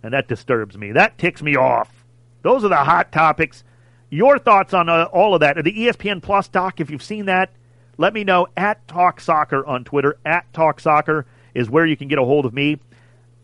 and 0.02 0.12
that 0.12 0.28
disturbs 0.28 0.76
me. 0.76 0.92
That 0.92 1.18
ticks 1.18 1.42
me 1.42 1.56
off. 1.56 2.04
Those 2.42 2.64
are 2.64 2.68
the 2.68 2.76
hot 2.76 3.12
topics. 3.12 3.64
Your 4.08 4.38
thoughts 4.38 4.74
on 4.74 4.88
uh, 4.88 5.04
all 5.12 5.34
of 5.34 5.40
that? 5.40 5.56
The 5.56 5.72
ESPN 5.72 6.22
Plus 6.22 6.48
doc, 6.48 6.80
if 6.80 6.90
you've 6.90 7.02
seen 7.02 7.26
that, 7.26 7.52
let 7.96 8.14
me 8.14 8.24
know 8.24 8.46
at 8.56 8.88
Talk 8.88 9.20
Soccer 9.20 9.64
on 9.64 9.84
Twitter. 9.84 10.18
At 10.24 10.52
Talk 10.52 10.80
Soccer 10.80 11.26
is 11.54 11.68
where 11.68 11.86
you 11.86 11.96
can 11.96 12.08
get 12.08 12.18
a 12.18 12.24
hold 12.24 12.46
of 12.46 12.54
me. 12.54 12.78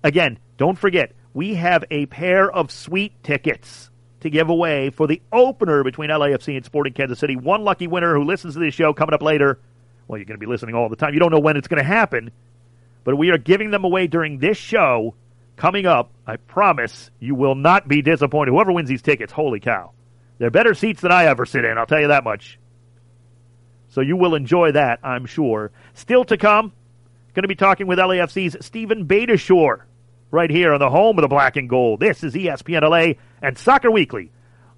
Again, 0.02 0.38
don't 0.56 0.78
forget, 0.78 1.12
we 1.34 1.54
have 1.54 1.84
a 1.90 2.06
pair 2.06 2.50
of 2.50 2.70
sweet 2.70 3.22
tickets 3.22 3.90
to 4.20 4.30
give 4.30 4.48
away 4.48 4.90
for 4.90 5.06
the 5.06 5.20
opener 5.32 5.84
between 5.84 6.10
LAFC 6.10 6.56
and 6.56 6.64
Sporting 6.64 6.94
Kansas 6.94 7.18
City. 7.18 7.36
One 7.36 7.62
lucky 7.62 7.86
winner 7.86 8.14
who 8.14 8.25
listens 8.25 8.54
to 8.54 8.60
this 8.60 8.75
show 8.75 8.92
coming 8.92 9.14
up 9.14 9.22
later. 9.22 9.60
Well, 10.08 10.18
you're 10.18 10.25
going 10.25 10.40
to 10.40 10.44
be 10.44 10.50
listening 10.50 10.75
all 10.75 10.88
the 10.88 10.96
time. 10.96 11.14
You 11.14 11.20
don't 11.20 11.32
know 11.32 11.38
when 11.38 11.56
it's 11.56 11.68
going 11.68 11.82
to 11.82 11.86
happen, 11.86 12.30
but 13.04 13.16
we 13.16 13.30
are 13.30 13.38
giving 13.38 13.70
them 13.70 13.84
away 13.84 14.06
during 14.06 14.38
this 14.38 14.56
show 14.56 15.14
coming 15.56 15.86
up. 15.86 16.12
I 16.26 16.36
promise 16.36 17.10
you 17.18 17.34
will 17.34 17.54
not 17.54 17.88
be 17.88 18.02
disappointed. 18.02 18.52
Whoever 18.52 18.72
wins 18.72 18.88
these 18.88 19.02
tickets, 19.02 19.32
holy 19.32 19.60
cow. 19.60 19.92
They're 20.38 20.50
better 20.50 20.75
seats 20.75 21.00
than 21.00 21.12
I 21.12 21.25
ever 21.26 21.46
sit 21.46 21.64
in, 21.64 21.78
I'll 21.78 21.86
tell 21.86 22.00
you 22.00 22.08
that 22.08 22.25
much. 22.25 22.58
So 23.88 24.00
you 24.00 24.16
will 24.16 24.34
enjoy 24.34 24.72
that, 24.72 25.00
I'm 25.02 25.26
sure. 25.26 25.72
Still 25.94 26.25
to 26.26 26.36
come, 26.36 26.72
going 27.34 27.42
to 27.42 27.48
be 27.48 27.54
talking 27.54 27.86
with 27.86 27.98
LAFC's 27.98 28.64
Stephen 28.64 29.06
Beitashour 29.06 29.82
right 30.30 30.50
here 30.50 30.72
on 30.72 30.80
the 30.80 30.90
home 30.90 31.18
of 31.18 31.22
the 31.22 31.28
black 31.28 31.56
and 31.56 31.68
gold. 31.68 32.00
This 32.00 32.25
is 32.25 32.34
ESPN 32.34 32.82
LA 32.82 33.20
and 33.42 33.56
Soccer 33.56 33.90
Weekly 33.90 34.32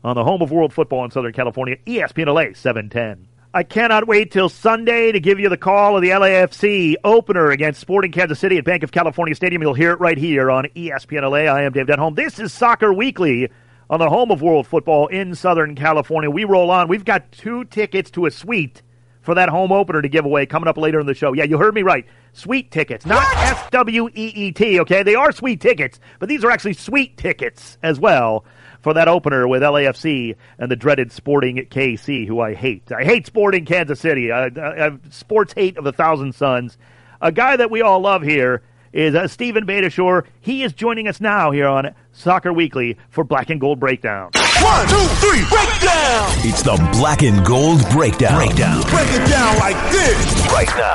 on 0.04 0.16
the 0.16 0.24
home 0.24 0.42
of 0.42 0.50
world 0.50 0.72
football 0.72 1.04
in 1.04 1.10
Southern 1.10 1.32
California, 1.32 1.76
ESPN 1.86 2.26
LA 2.26 2.54
710. 2.54 3.27
I 3.54 3.62
cannot 3.62 4.06
wait 4.06 4.30
till 4.30 4.50
Sunday 4.50 5.10
to 5.10 5.20
give 5.20 5.40
you 5.40 5.48
the 5.48 5.56
call 5.56 5.96
of 5.96 6.02
the 6.02 6.10
LAFC 6.10 6.96
opener 7.02 7.50
against 7.50 7.80
Sporting 7.80 8.12
Kansas 8.12 8.38
City 8.38 8.58
at 8.58 8.64
Bank 8.64 8.82
of 8.82 8.92
California 8.92 9.34
Stadium. 9.34 9.62
You'll 9.62 9.72
hear 9.72 9.92
it 9.92 10.00
right 10.00 10.18
here 10.18 10.50
on 10.50 10.66
ESPN 10.76 11.22
LA. 11.22 11.50
I 11.50 11.62
am 11.62 11.72
Dave 11.72 11.86
Denholm. 11.86 12.14
This 12.14 12.38
is 12.38 12.52
Soccer 12.52 12.92
Weekly 12.92 13.48
on 13.88 14.00
the 14.00 14.10
home 14.10 14.30
of 14.30 14.42
world 14.42 14.66
football 14.66 15.06
in 15.06 15.34
Southern 15.34 15.74
California. 15.74 16.28
We 16.28 16.44
roll 16.44 16.70
on. 16.70 16.88
We've 16.88 17.06
got 17.06 17.32
two 17.32 17.64
tickets 17.64 18.10
to 18.12 18.26
a 18.26 18.30
suite 18.30 18.82
for 19.22 19.34
that 19.34 19.48
home 19.48 19.72
opener 19.72 20.02
to 20.02 20.10
give 20.10 20.26
away 20.26 20.44
coming 20.44 20.68
up 20.68 20.76
later 20.76 21.00
in 21.00 21.06
the 21.06 21.14
show. 21.14 21.32
Yeah, 21.32 21.44
you 21.44 21.56
heard 21.56 21.74
me 21.74 21.82
right. 21.82 22.04
Sweet 22.34 22.70
tickets, 22.70 23.06
not 23.06 23.24
S 23.38 23.70
W 23.70 24.08
E 24.08 24.26
E 24.26 24.52
T, 24.52 24.78
okay? 24.80 25.02
They 25.02 25.14
are 25.14 25.32
sweet 25.32 25.62
tickets, 25.62 25.98
but 26.18 26.28
these 26.28 26.44
are 26.44 26.50
actually 26.50 26.74
sweet 26.74 27.16
tickets 27.16 27.78
as 27.82 27.98
well 27.98 28.44
for 28.80 28.94
that 28.94 29.08
opener 29.08 29.46
with 29.48 29.62
LAFC 29.62 30.36
and 30.58 30.70
the 30.70 30.76
dreaded 30.76 31.12
Sporting 31.12 31.56
KC, 31.56 32.26
who 32.26 32.40
I 32.40 32.54
hate. 32.54 32.90
I 32.92 33.04
hate 33.04 33.26
Sporting 33.26 33.64
Kansas 33.64 34.00
City. 34.00 34.30
I, 34.30 34.46
I, 34.46 34.86
I 34.86 34.90
sports 35.10 35.52
hate 35.52 35.76
of 35.76 35.86
a 35.86 35.92
thousand 35.92 36.34
sons. 36.34 36.78
A 37.20 37.32
guy 37.32 37.56
that 37.56 37.70
we 37.70 37.82
all 37.82 38.00
love 38.00 38.22
here 38.22 38.62
is 38.92 39.14
uh, 39.14 39.28
Steven 39.28 39.66
Beitashour. 39.66 40.26
He 40.40 40.62
is 40.62 40.72
joining 40.72 41.08
us 41.08 41.20
now 41.20 41.50
here 41.50 41.66
on 41.66 41.94
Soccer 42.12 42.52
Weekly 42.52 42.96
for 43.10 43.24
Black 43.24 43.50
and 43.50 43.60
Gold 43.60 43.80
Breakdown. 43.80 44.30
One, 44.60 44.88
two, 44.88 44.96
three, 44.96 45.40
breakdown! 45.48 46.30
It's 46.38 46.62
the 46.62 46.76
Black 46.92 47.22
and 47.22 47.44
Gold 47.44 47.80
Breakdown. 47.90 48.36
Breakdown. 48.36 48.82
Break 48.82 49.08
it 49.10 49.28
down 49.28 49.58
like 49.58 49.76
this! 49.92 50.52
Right 50.52 50.68
now. 50.76 50.94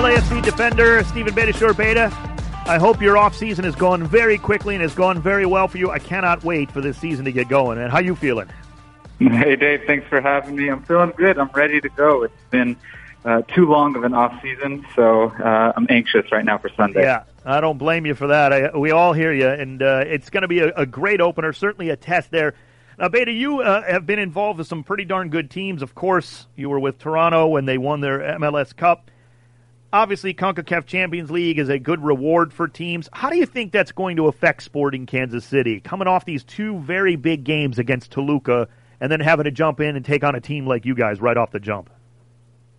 LAFC 0.00 0.42
defender 0.42 1.04
Stephen 1.04 1.34
Beitashour 1.34 1.76
Beta. 1.76 2.33
I 2.66 2.78
hope 2.78 3.02
your 3.02 3.18
off 3.18 3.36
season 3.36 3.66
has 3.66 3.74
gone 3.74 4.04
very 4.04 4.38
quickly 4.38 4.74
and 4.74 4.80
has 4.80 4.94
gone 4.94 5.20
very 5.20 5.44
well 5.44 5.68
for 5.68 5.76
you. 5.76 5.90
I 5.90 5.98
cannot 5.98 6.42
wait 6.44 6.70
for 6.70 6.80
this 6.80 6.96
season 6.96 7.26
to 7.26 7.32
get 7.32 7.46
going. 7.46 7.78
And 7.78 7.92
how 7.92 7.98
you 7.98 8.16
feeling? 8.16 8.48
Hey 9.18 9.54
Dave, 9.54 9.82
thanks 9.86 10.08
for 10.08 10.20
having 10.22 10.56
me. 10.56 10.70
I'm 10.70 10.82
feeling 10.82 11.12
good. 11.14 11.38
I'm 11.38 11.50
ready 11.54 11.80
to 11.82 11.88
go. 11.90 12.22
It's 12.22 12.34
been 12.50 12.74
uh, 13.24 13.42
too 13.42 13.66
long 13.66 13.96
of 13.96 14.04
an 14.04 14.14
off 14.14 14.40
season, 14.42 14.84
so 14.96 15.24
uh, 15.24 15.74
I'm 15.76 15.86
anxious 15.90 16.32
right 16.32 16.44
now 16.44 16.56
for 16.56 16.70
Sunday. 16.70 17.02
Yeah, 17.02 17.24
I 17.44 17.60
don't 17.60 17.76
blame 17.76 18.06
you 18.06 18.14
for 18.14 18.28
that. 18.28 18.52
I, 18.52 18.76
we 18.76 18.90
all 18.90 19.12
hear 19.12 19.32
you, 19.32 19.48
and 19.48 19.82
uh, 19.82 20.04
it's 20.06 20.30
going 20.30 20.42
to 20.42 20.48
be 20.48 20.60
a, 20.60 20.74
a, 20.74 20.86
great 20.86 21.20
opener. 21.20 21.52
Certainly 21.52 21.90
a 21.90 21.96
test 21.96 22.30
there. 22.30 22.54
Now, 22.98 23.08
Beta, 23.08 23.30
you 23.30 23.60
uh, 23.60 23.82
have 23.82 24.06
been 24.06 24.18
involved 24.18 24.58
with 24.58 24.68
some 24.68 24.84
pretty 24.84 25.04
darn 25.04 25.28
good 25.28 25.50
teams. 25.50 25.82
Of 25.82 25.94
course, 25.94 26.46
you 26.56 26.70
were 26.70 26.80
with 26.80 26.98
Toronto 26.98 27.46
when 27.46 27.66
they 27.66 27.78
won 27.78 28.00
their 28.00 28.20
MLS 28.20 28.74
Cup 28.74 29.10
obviously 29.94 30.34
CONCACAF 30.34 30.86
Champions 30.86 31.30
League 31.30 31.58
is 31.58 31.68
a 31.68 31.78
good 31.78 32.02
reward 32.02 32.52
for 32.52 32.66
teams. 32.66 33.08
How 33.12 33.30
do 33.30 33.36
you 33.36 33.46
think 33.46 33.72
that's 33.72 33.92
going 33.92 34.16
to 34.16 34.26
affect 34.26 34.64
Sporting 34.64 35.06
Kansas 35.06 35.44
City 35.44 35.80
coming 35.80 36.08
off 36.08 36.24
these 36.24 36.42
two 36.42 36.80
very 36.80 37.16
big 37.16 37.44
games 37.44 37.78
against 37.78 38.10
Toluca 38.10 38.68
and 39.00 39.10
then 39.10 39.20
having 39.20 39.44
to 39.44 39.52
jump 39.52 39.80
in 39.80 39.94
and 39.94 40.04
take 40.04 40.24
on 40.24 40.34
a 40.34 40.40
team 40.40 40.66
like 40.66 40.84
you 40.84 40.94
guys 40.96 41.20
right 41.20 41.36
off 41.36 41.52
the 41.52 41.60
jump? 41.60 41.90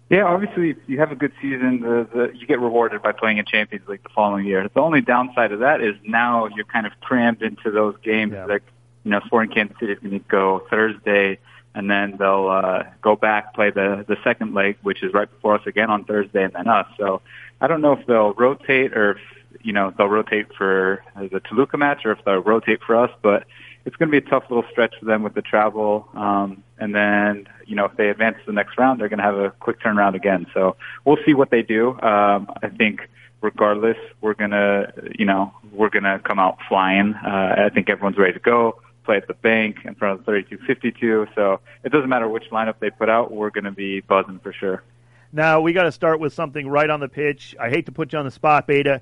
Yeah, 0.09 0.25
obviously, 0.25 0.71
if 0.71 0.77
you 0.85 0.99
have 0.99 1.11
a 1.11 1.15
good 1.15 1.31
season, 1.41 1.79
the, 1.81 2.07
the, 2.13 2.37
you 2.37 2.45
get 2.45 2.59
rewarded 2.59 3.01
by 3.01 3.13
playing 3.13 3.37
in 3.37 3.45
Champions 3.45 3.87
League 3.87 4.03
the 4.03 4.09
following 4.09 4.45
year. 4.45 4.69
The 4.71 4.81
only 4.81 5.01
downside 5.01 5.51
of 5.51 5.61
that 5.61 5.81
is 5.81 5.95
now 6.03 6.47
you're 6.53 6.65
kind 6.65 6.85
of 6.85 6.91
crammed 6.99 7.41
into 7.41 7.71
those 7.71 7.95
games. 8.03 8.33
Yeah. 8.33 8.45
Like, 8.45 8.63
you 9.03 9.11
know, 9.11 9.21
Sporting 9.25 9.51
Kansas 9.51 9.77
City 9.79 9.93
is 9.93 9.99
going 9.99 10.19
to 10.19 10.25
go 10.27 10.67
Thursday 10.69 11.39
and 11.75 11.91
then 11.91 12.15
they'll 12.17 12.47
uh, 12.47 12.83
go 13.01 13.15
back 13.15 13.53
play 13.53 13.69
the 13.69 14.05
the 14.07 14.17
second 14.23 14.53
leg, 14.53 14.77
which 14.81 15.03
is 15.03 15.13
right 15.13 15.29
before 15.29 15.55
us 15.55 15.67
again 15.67 15.89
on 15.89 16.05
Thursday, 16.05 16.43
and 16.43 16.53
then 16.53 16.67
us. 16.67 16.87
So 16.97 17.21
I 17.61 17.67
don't 17.67 17.81
know 17.81 17.93
if 17.93 18.05
they'll 18.07 18.33
rotate 18.33 18.95
or 18.97 19.11
if 19.11 19.17
you 19.61 19.73
know 19.73 19.93
they'll 19.95 20.07
rotate 20.07 20.47
for 20.57 21.03
the 21.15 21.41
Toluca 21.41 21.77
match 21.77 22.05
or 22.05 22.13
if 22.13 22.23
they'll 22.25 22.41
rotate 22.41 22.79
for 22.81 22.95
us, 22.95 23.11
but 23.21 23.45
it's 23.85 23.95
going 23.97 24.09
to 24.09 24.19
be 24.19 24.25
a 24.25 24.29
tough 24.29 24.45
little 24.49 24.65
stretch 24.71 24.95
for 24.99 25.05
them 25.05 25.21
with 25.21 25.35
the 25.35 25.41
travel. 25.43 26.07
Um, 26.15 26.63
and 26.79 26.95
then 26.95 27.47
you 27.65 27.75
know 27.75 27.85
if 27.85 27.95
they 27.97 28.09
advance 28.09 28.37
to 28.39 28.45
the 28.47 28.53
next 28.53 28.77
round, 28.77 29.01
they're 29.01 29.09
going 29.09 29.19
to 29.19 29.23
have 29.23 29.37
a 29.37 29.51
quick 29.51 29.81
turnaround 29.81 30.15
again. 30.15 30.47
So 30.53 30.77
we'll 31.03 31.19
see 31.25 31.33
what 31.33 31.51
they 31.51 31.61
do. 31.61 31.99
Um, 32.01 32.49
I 32.63 32.69
think 32.69 33.01
regardless, 33.41 33.97
we're 34.21 34.33
gonna, 34.33 34.91
you 35.19 35.25
know, 35.25 35.53
we're 35.71 35.89
gonna 35.89 36.19
come 36.19 36.39
out 36.39 36.57
flying. 36.67 37.13
Uh, 37.13 37.65
I 37.65 37.69
think 37.69 37.89
everyone's 37.89 38.17
ready 38.17 38.33
to 38.33 38.39
go 38.39 38.79
play 39.05 39.17
at 39.17 39.27
the 39.27 39.33
bank 39.33 39.77
in 39.85 39.95
front 39.95 40.19
of 40.19 40.25
3252. 40.25 41.27
So 41.35 41.59
it 41.83 41.91
doesn't 41.91 42.09
matter 42.09 42.27
which 42.27 42.49
lineup 42.51 42.75
they 42.79 42.89
put 42.89 43.09
out, 43.09 43.31
we're 43.31 43.51
going 43.51 43.65
to 43.65 43.71
be 43.71 44.01
buzzing 44.01 44.39
for 44.39 44.51
sure. 44.51 44.83
Now 45.31 45.61
we 45.61 45.73
got 45.73 45.83
to 45.83 45.91
start 45.91 46.19
with 46.19 46.33
something 46.33 46.67
right 46.67 46.89
on 46.89 46.99
the 46.99 47.09
pitch. 47.09 47.55
I 47.59 47.69
hate 47.69 47.85
to 47.87 47.91
put 47.91 48.13
you 48.13 48.19
on 48.19 48.25
the 48.25 48.31
spot, 48.31 48.67
Beta. 48.67 49.01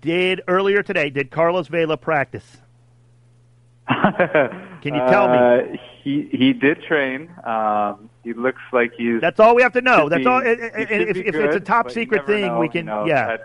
Did 0.00 0.42
earlier 0.46 0.82
today? 0.82 1.10
Did 1.10 1.30
Carlos 1.30 1.68
Vela 1.68 1.96
practice? 1.96 2.58
Can 3.90 4.94
you 4.94 5.00
tell 5.08 5.24
uh, 5.24 5.62
me? 5.62 5.80
He 6.02 6.28
he 6.30 6.52
did 6.52 6.82
train. 6.82 7.30
Um, 7.44 8.08
he 8.22 8.32
looks 8.32 8.62
like 8.72 8.92
he's. 8.96 9.20
That's 9.20 9.40
all 9.40 9.54
we 9.54 9.62
have 9.62 9.72
to 9.72 9.80
know. 9.80 10.08
That's 10.08 10.22
be, 10.22 10.26
all. 10.26 10.42
If 10.44 10.56
good, 11.14 11.34
it's 11.34 11.56
a 11.56 11.60
top 11.60 11.90
secret 11.90 12.26
thing, 12.26 12.46
know, 12.46 12.60
we 12.60 12.68
can. 12.68 12.86
You 12.86 12.92
know, 12.92 13.06
yeah. 13.06 13.36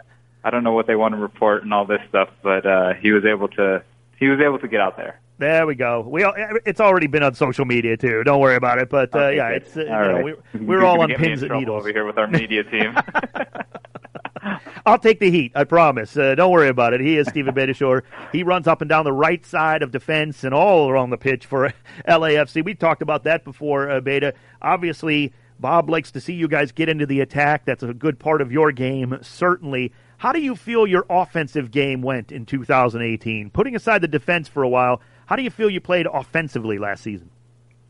I, 0.43 0.47
I 0.47 0.51
don't 0.51 0.63
know 0.63 0.73
what 0.73 0.87
they 0.87 0.95
want 0.95 1.15
to 1.15 1.19
report 1.19 1.63
and 1.63 1.73
all 1.73 1.85
this 1.85 2.01
stuff, 2.09 2.29
but 2.43 2.65
uh, 2.65 2.93
he 2.93 3.11
was 3.11 3.25
able 3.25 3.47
to. 3.49 3.83
He 4.17 4.27
was 4.27 4.39
able 4.39 4.59
to 4.59 4.67
get 4.67 4.81
out 4.81 4.97
there. 4.97 5.19
There 5.37 5.67
we 5.67 5.75
go. 5.75 6.01
We 6.01 6.23
all, 6.23 6.33
it's 6.65 6.79
already 6.79 7.07
been 7.07 7.21
on 7.23 7.35
social 7.35 7.65
media 7.65 7.97
too. 7.97 8.23
Don't 8.23 8.39
worry 8.39 8.55
about 8.55 8.79
it. 8.79 8.89
But 8.89 9.13
uh, 9.13 9.19
okay, 9.19 9.35
yeah, 9.35 9.49
it's 9.49 9.75
uh, 9.75 9.81
you 9.81 9.89
right. 9.89 10.25
know, 10.25 10.37
we, 10.53 10.59
we're 10.65 10.85
all 10.85 11.01
on 11.01 11.09
pins 11.13 11.43
and 11.43 11.51
needles 11.51 11.81
over 11.81 11.91
here 11.91 12.05
with 12.05 12.17
our 12.17 12.27
media 12.27 12.63
team. 12.71 12.95
I'll 14.85 14.99
take 14.99 15.19
the 15.19 15.31
heat. 15.31 15.51
I 15.55 15.63
promise. 15.63 16.15
Uh, 16.15 16.35
don't 16.35 16.51
worry 16.51 16.69
about 16.69 16.93
it. 16.93 17.01
He 17.01 17.17
is 17.17 17.27
Stephen 17.27 17.53
Beitashour. 17.55 18.03
He 18.31 18.43
runs 18.43 18.67
up 18.67 18.81
and 18.81 18.89
down 18.89 19.03
the 19.03 19.11
right 19.11 19.45
side 19.45 19.81
of 19.81 19.91
defense 19.91 20.43
and 20.43 20.53
all 20.53 20.89
around 20.89 21.09
the 21.09 21.17
pitch 21.17 21.45
for 21.45 21.73
LAFC. 22.07 22.63
We 22.63 22.75
talked 22.75 23.01
about 23.01 23.23
that 23.23 23.43
before, 23.43 23.89
uh, 23.89 24.01
Beta. 24.01 24.33
Obviously, 24.61 25.33
Bob 25.59 25.89
likes 25.89 26.11
to 26.11 26.21
see 26.21 26.33
you 26.33 26.47
guys 26.47 26.71
get 26.71 26.87
into 26.87 27.05
the 27.05 27.21
attack. 27.21 27.65
That's 27.65 27.83
a 27.83 27.93
good 27.93 28.19
part 28.19 28.41
of 28.41 28.51
your 28.51 28.71
game, 28.71 29.17
certainly. 29.21 29.91
How 30.17 30.31
do 30.31 30.39
you 30.39 30.55
feel 30.55 30.87
your 30.87 31.05
offensive 31.09 31.71
game 31.71 32.01
went 32.01 32.31
in 32.31 32.45
2018? 32.45 33.49
Putting 33.49 33.75
aside 33.75 34.01
the 34.01 34.07
defense 34.07 34.47
for 34.47 34.63
a 34.63 34.69
while, 34.69 35.01
how 35.25 35.35
do 35.35 35.43
you 35.43 35.49
feel 35.49 35.69
you 35.69 35.81
played 35.81 36.07
offensively 36.11 36.77
last 36.77 37.03
season? 37.03 37.29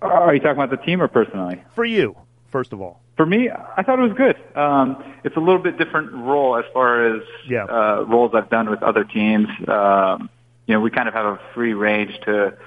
Are 0.02 0.34
you 0.34 0.40
talking 0.40 0.62
about 0.62 0.70
the 0.70 0.84
team 0.84 1.02
or 1.02 1.08
personally? 1.08 1.64
For 1.74 1.86
you, 1.86 2.16
first 2.48 2.74
of 2.74 2.82
all. 2.82 3.02
For 3.18 3.26
me, 3.26 3.50
I 3.50 3.82
thought 3.84 4.00
it 4.00 4.02
was 4.02 4.18
good. 4.18 4.36
Um, 4.58 5.02
it's 5.24 5.38
a 5.38 5.40
little 5.40 5.62
bit 5.62 5.78
different 5.78 6.12
role 6.12 6.58
as 6.58 6.66
far 6.74 7.16
as 7.16 7.24
yeah. 7.48 7.64
uh, 7.64 8.02
roles 8.02 8.32
I've 8.34 8.50
done 8.50 8.70
with 8.70 8.84
other 8.84 9.06
teams. 9.06 9.48
Um, 9.68 10.30
you 10.68 10.74
know, 10.74 10.82
we 10.82 10.90
kind 10.90 11.08
of 11.08 11.14
have 11.14 11.26
a 11.26 11.40
free 11.54 11.74
range 11.74 12.12
to 12.26 12.58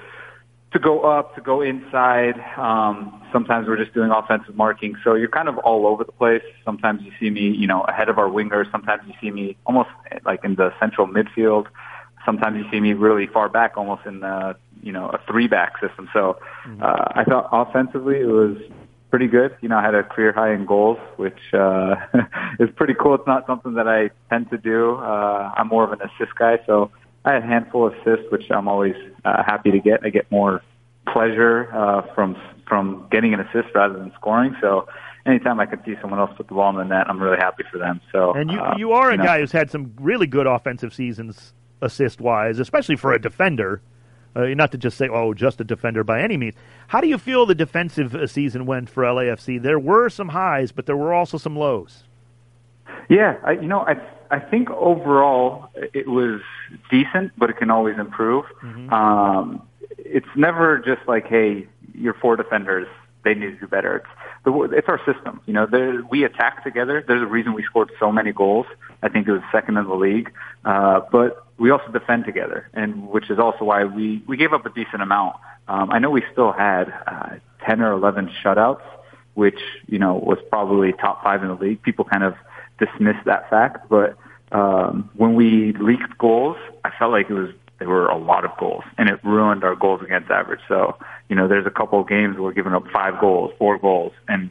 to 0.72 0.78
go 0.78 1.00
up, 1.00 1.34
to 1.34 1.40
go 1.40 1.62
inside. 1.62 2.38
Um, 2.56 3.22
sometimes 3.32 3.66
we're 3.68 3.76
just 3.76 3.94
doing 3.94 4.10
offensive 4.10 4.54
marking, 4.56 4.96
so 5.02 5.14
you're 5.14 5.28
kind 5.28 5.48
of 5.48 5.58
all 5.58 5.86
over 5.86 6.04
the 6.04 6.12
place. 6.12 6.42
Sometimes 6.64 7.02
you 7.02 7.12
see 7.18 7.30
me, 7.30 7.48
you 7.48 7.66
know, 7.66 7.82
ahead 7.82 8.08
of 8.08 8.18
our 8.18 8.28
wingers. 8.28 8.70
Sometimes 8.70 9.02
you 9.06 9.14
see 9.20 9.30
me 9.30 9.56
almost 9.66 9.90
like 10.24 10.44
in 10.44 10.56
the 10.56 10.72
central 10.78 11.06
midfield 11.06 11.66
sometimes 12.28 12.58
you 12.58 12.70
see 12.70 12.78
me 12.78 12.92
really 12.92 13.26
far 13.26 13.48
back, 13.48 13.76
almost 13.76 14.04
in 14.04 14.20
the 14.20 14.54
you 14.82 14.92
know 14.92 15.08
a 15.08 15.18
three 15.26 15.48
back 15.48 15.80
system. 15.80 16.08
So 16.12 16.38
mm-hmm. 16.66 16.82
uh, 16.82 17.20
I 17.20 17.24
thought 17.24 17.48
offensively 17.52 18.20
it 18.20 18.26
was 18.26 18.56
pretty 19.10 19.26
good. 19.26 19.56
You 19.62 19.68
know, 19.70 19.78
I 19.78 19.82
had 19.82 19.94
a 19.94 20.02
career 20.02 20.32
high 20.32 20.52
in 20.52 20.66
goals, 20.66 20.98
which 21.16 21.40
uh, 21.54 21.96
is 22.60 22.68
pretty 22.76 22.94
cool. 22.94 23.14
It's 23.14 23.26
not 23.26 23.46
something 23.46 23.74
that 23.74 23.88
I 23.88 24.10
tend 24.28 24.50
to 24.50 24.58
do. 24.58 24.96
Uh, 24.96 25.52
I'm 25.56 25.68
more 25.68 25.84
of 25.84 25.92
an 25.92 26.00
assist 26.02 26.34
guy, 26.38 26.58
so 26.66 26.90
I 27.28 27.34
had 27.34 27.42
a 27.42 27.46
handful 27.46 27.86
of 27.86 27.92
assists, 27.92 28.30
which 28.32 28.50
I'm 28.50 28.68
always 28.68 28.94
uh, 29.24 29.42
happy 29.46 29.70
to 29.70 29.78
get. 29.78 30.00
I 30.02 30.08
get 30.08 30.30
more 30.30 30.62
pleasure 31.12 31.68
uh, 31.74 32.14
from 32.14 32.36
from 32.66 33.06
getting 33.10 33.34
an 33.34 33.40
assist 33.40 33.74
rather 33.74 33.98
than 33.98 34.12
scoring. 34.14 34.56
So 34.62 34.88
anytime 35.26 35.60
I 35.60 35.66
can 35.66 35.82
see 35.84 35.94
someone 36.00 36.20
else 36.20 36.30
put 36.36 36.48
the 36.48 36.54
ball 36.54 36.70
in 36.70 36.76
the 36.76 36.84
net, 36.84 37.08
I'm 37.08 37.22
really 37.22 37.36
happy 37.36 37.64
for 37.70 37.76
them. 37.76 38.00
So 38.12 38.32
and 38.32 38.50
you 38.50 38.58
uh, 38.58 38.74
you 38.78 38.92
are 38.92 39.10
a 39.10 39.12
you 39.12 39.18
know, 39.18 39.24
guy 39.24 39.40
who's 39.40 39.52
had 39.52 39.70
some 39.70 39.92
really 40.00 40.26
good 40.26 40.46
offensive 40.46 40.94
seasons 40.94 41.52
assist 41.82 42.18
wise, 42.18 42.58
especially 42.58 42.96
for 42.96 43.12
a 43.12 43.20
defender. 43.20 43.82
Uh, 44.34 44.46
not 44.48 44.70
to 44.72 44.78
just 44.78 44.96
say, 44.96 45.08
oh, 45.08 45.34
just 45.34 45.60
a 45.60 45.64
defender 45.64 46.04
by 46.04 46.22
any 46.22 46.36
means. 46.36 46.54
How 46.86 47.00
do 47.00 47.08
you 47.08 47.18
feel 47.18 47.44
the 47.44 47.54
defensive 47.54 48.14
uh, 48.14 48.26
season 48.26 48.66
went 48.66 48.88
for 48.88 49.02
LAFC? 49.02 49.60
There 49.60 49.78
were 49.78 50.08
some 50.08 50.28
highs, 50.28 50.70
but 50.70 50.86
there 50.86 50.96
were 50.96 51.12
also 51.12 51.38
some 51.38 51.56
lows. 51.56 52.04
Yeah, 53.08 53.36
I, 53.42 53.52
you 53.52 53.66
know, 53.66 53.80
I 53.80 53.94
I 54.30 54.38
think 54.38 54.70
overall 54.70 55.70
it 55.74 56.08
was 56.08 56.40
decent, 56.90 57.32
but 57.36 57.50
it 57.50 57.56
can 57.56 57.70
always 57.70 57.98
improve. 57.98 58.44
Mm-hmm. 58.62 58.92
Um, 58.92 59.62
it's 59.98 60.28
never 60.36 60.78
just 60.78 61.06
like, 61.06 61.26
hey, 61.26 61.66
your 61.94 62.14
four 62.14 62.36
defenders, 62.36 62.86
they 63.24 63.34
need 63.34 63.50
to 63.50 63.60
do 63.60 63.66
better. 63.66 63.96
It's 63.96 64.06
the, 64.44 64.52
it's 64.76 64.88
our 64.88 64.98
system. 65.04 65.40
You 65.46 65.54
know, 65.54 65.66
there, 65.66 66.02
we 66.10 66.24
attack 66.24 66.64
together. 66.64 67.04
There's 67.06 67.22
a 67.22 67.26
reason 67.26 67.52
we 67.54 67.64
scored 67.64 67.90
so 67.98 68.12
many 68.12 68.32
goals. 68.32 68.66
I 69.02 69.08
think 69.08 69.28
it 69.28 69.32
was 69.32 69.42
second 69.52 69.76
in 69.76 69.86
the 69.86 69.94
league. 69.94 70.32
Uh, 70.64 71.00
but 71.10 71.46
we 71.58 71.70
also 71.70 71.90
defend 71.92 72.24
together, 72.24 72.68
and 72.72 73.08
which 73.08 73.30
is 73.30 73.38
also 73.38 73.64
why 73.64 73.84
we 73.84 74.22
we 74.26 74.36
gave 74.36 74.52
up 74.52 74.64
a 74.66 74.70
decent 74.70 75.02
amount. 75.02 75.36
Um, 75.66 75.90
I 75.90 75.98
know 75.98 76.10
we 76.10 76.22
still 76.32 76.52
had 76.52 76.92
uh, 77.06 77.36
ten 77.66 77.80
or 77.80 77.92
eleven 77.92 78.30
shutouts, 78.42 78.82
which 79.34 79.58
you 79.86 79.98
know 79.98 80.14
was 80.14 80.38
probably 80.50 80.92
top 80.92 81.22
five 81.22 81.42
in 81.42 81.48
the 81.48 81.54
league. 81.54 81.82
People 81.82 82.04
kind 82.04 82.22
of 82.22 82.34
dismissed 82.78 83.24
that 83.26 83.48
fact, 83.50 83.88
but 83.88 84.16
um, 84.52 85.10
when 85.14 85.34
we 85.34 85.72
leaked 85.72 86.16
goals, 86.18 86.56
I 86.84 86.90
felt 86.98 87.12
like 87.12 87.28
it 87.28 87.34
was 87.34 87.50
they 87.78 87.86
were 87.86 88.08
a 88.08 88.18
lot 88.18 88.44
of 88.44 88.50
goals, 88.58 88.82
and 88.96 89.08
it 89.08 89.22
ruined 89.22 89.62
our 89.62 89.76
goals 89.76 90.02
against 90.02 90.30
average. 90.30 90.60
So, 90.66 90.96
you 91.28 91.36
know, 91.36 91.46
there's 91.46 91.66
a 91.66 91.70
couple 91.70 92.00
of 92.00 92.08
games 92.08 92.34
where 92.34 92.44
we're 92.44 92.52
giving 92.52 92.72
up 92.72 92.84
five 92.92 93.20
goals, 93.20 93.52
four 93.58 93.78
goals, 93.78 94.12
and 94.26 94.50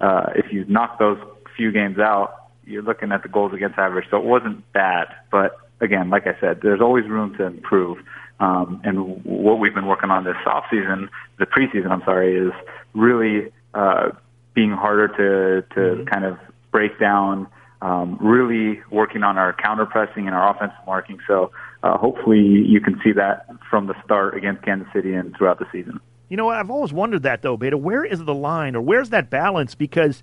uh, 0.00 0.30
if 0.36 0.52
you 0.52 0.64
knock 0.66 0.98
those 0.98 1.18
few 1.56 1.72
games 1.72 1.98
out, 1.98 2.34
you're 2.64 2.82
looking 2.82 3.10
at 3.10 3.22
the 3.22 3.28
goals 3.28 3.52
against 3.52 3.78
average. 3.78 4.06
So 4.10 4.18
it 4.18 4.24
wasn't 4.24 4.70
bad, 4.72 5.08
but 5.32 5.58
again, 5.80 6.10
like 6.10 6.26
I 6.26 6.38
said, 6.40 6.60
there's 6.62 6.80
always 6.80 7.06
room 7.06 7.34
to 7.36 7.44
improve. 7.44 7.98
Um, 8.40 8.80
and 8.84 9.24
what 9.24 9.58
we've 9.58 9.74
been 9.74 9.86
working 9.86 10.10
on 10.10 10.24
this 10.24 10.36
off 10.46 10.64
season, 10.70 11.10
the 11.38 11.46
preseason, 11.46 11.90
I'm 11.90 12.02
sorry, 12.04 12.36
is 12.36 12.52
really 12.94 13.50
uh, 13.74 14.10
being 14.54 14.70
harder 14.70 15.08
to 15.08 15.74
to 15.74 15.80
mm-hmm. 15.80 16.04
kind 16.04 16.24
of 16.24 16.38
break 16.70 16.98
down. 17.00 17.48
Um, 17.80 18.18
really 18.20 18.80
working 18.90 19.22
on 19.22 19.38
our 19.38 19.52
counter 19.52 19.86
pressing 19.86 20.26
and 20.26 20.34
our 20.34 20.50
offensive 20.50 20.78
marking. 20.84 21.20
So 21.28 21.52
uh, 21.84 21.96
hopefully 21.96 22.40
you 22.40 22.80
can 22.80 23.00
see 23.04 23.12
that 23.12 23.46
from 23.70 23.86
the 23.86 23.94
start 24.04 24.36
against 24.36 24.64
Kansas 24.64 24.88
City 24.92 25.14
and 25.14 25.36
throughout 25.36 25.60
the 25.60 25.66
season. 25.70 26.00
You 26.28 26.36
know, 26.36 26.48
I've 26.48 26.70
always 26.70 26.92
wondered 26.92 27.22
that 27.22 27.42
though, 27.42 27.56
Beta. 27.56 27.78
Where 27.78 28.04
is 28.04 28.24
the 28.24 28.34
line, 28.34 28.74
or 28.76 28.80
where's 28.80 29.10
that 29.10 29.30
balance? 29.30 29.74
Because 29.74 30.22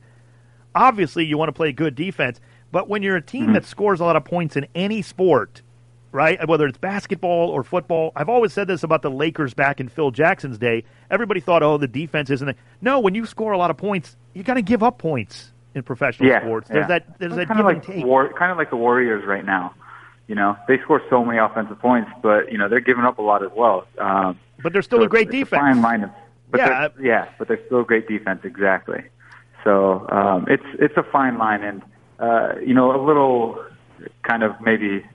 obviously 0.73 1.25
you 1.25 1.37
want 1.37 1.49
to 1.49 1.53
play 1.53 1.71
good 1.71 1.95
defense, 1.95 2.39
but 2.71 2.89
when 2.89 3.01
you're 3.01 3.15
a 3.15 3.21
team 3.21 3.45
mm-hmm. 3.45 3.53
that 3.53 3.65
scores 3.65 4.01
a 4.01 4.03
lot 4.03 4.15
of 4.15 4.25
points 4.25 4.55
in 4.57 4.67
any 4.75 5.01
sport, 5.01 5.61
right? 6.11 6.45
Whether 6.47 6.67
it's 6.67 6.77
basketball 6.77 7.49
or 7.49 7.63
football, 7.63 8.11
I've 8.15 8.29
always 8.29 8.53
said 8.53 8.67
this 8.67 8.83
about 8.83 9.01
the 9.01 9.09
Lakers 9.09 9.53
back 9.53 9.79
in 9.79 9.87
Phil 9.87 10.11
Jackson's 10.11 10.57
day. 10.57 10.83
Everybody 11.09 11.39
thought, 11.39 11.63
oh, 11.63 11.77
the 11.77 11.87
defense 11.87 12.29
isn't. 12.29 12.57
No, 12.81 12.99
when 12.99 13.15
you 13.15 13.25
score 13.25 13.53
a 13.53 13.57
lot 13.57 13.71
of 13.71 13.77
points, 13.77 14.17
you 14.33 14.43
got 14.43 14.55
to 14.55 14.61
give 14.61 14.83
up 14.83 14.97
points 14.97 15.53
in 15.75 15.83
professional 15.83 16.29
yeah, 16.29 16.41
sports. 16.41 16.69
There's 16.69 16.83
yeah. 16.83 16.87
that. 16.87 17.19
There's 17.19 17.35
that 17.35 17.47
kind 17.47 17.59
of 17.59 17.65
like 17.65 17.85
take. 17.85 18.03
War, 18.03 18.33
kind 18.33 18.51
of 18.51 18.57
like 18.57 18.69
the 18.69 18.77
Warriors 18.77 19.25
right 19.25 19.45
now. 19.45 19.75
You 20.27 20.33
know, 20.33 20.57
they 20.67 20.79
score 20.79 21.03
so 21.09 21.23
many 21.23 21.37
offensive 21.37 21.77
points, 21.79 22.09
but 22.23 22.51
you 22.51 22.57
know 22.57 22.67
they're 22.67 22.79
giving 22.79 23.03
up 23.03 23.19
a 23.19 23.21
lot 23.21 23.43
as 23.43 23.51
well. 23.55 23.85
Um, 23.99 24.39
but 24.63 24.73
they're 24.73 24.81
still 24.81 24.99
so 24.99 25.05
a 25.05 25.09
great 25.09 25.29
defense. 25.29 25.61
A 25.61 25.73
fine 25.73 25.81
line 25.81 26.03
of, 26.05 26.09
but 26.49 26.59
yeah, 26.59 26.87
yeah, 26.99 27.29
but 27.37 27.47
they're 27.47 27.63
still 27.67 27.81
a 27.81 27.85
great 27.85 28.07
defense. 28.07 28.41
Exactly. 28.43 29.03
So 29.63 30.07
um, 30.09 30.45
it's 30.49 30.65
it's 30.79 30.97
a 30.97 31.03
fine 31.03 31.37
line, 31.37 31.63
and 31.63 31.83
uh, 32.19 32.53
you 32.65 32.73
know, 32.73 32.95
a 32.95 33.01
little 33.03 33.63
kind 34.23 34.41
of 34.41 34.59
maybe 34.61 35.05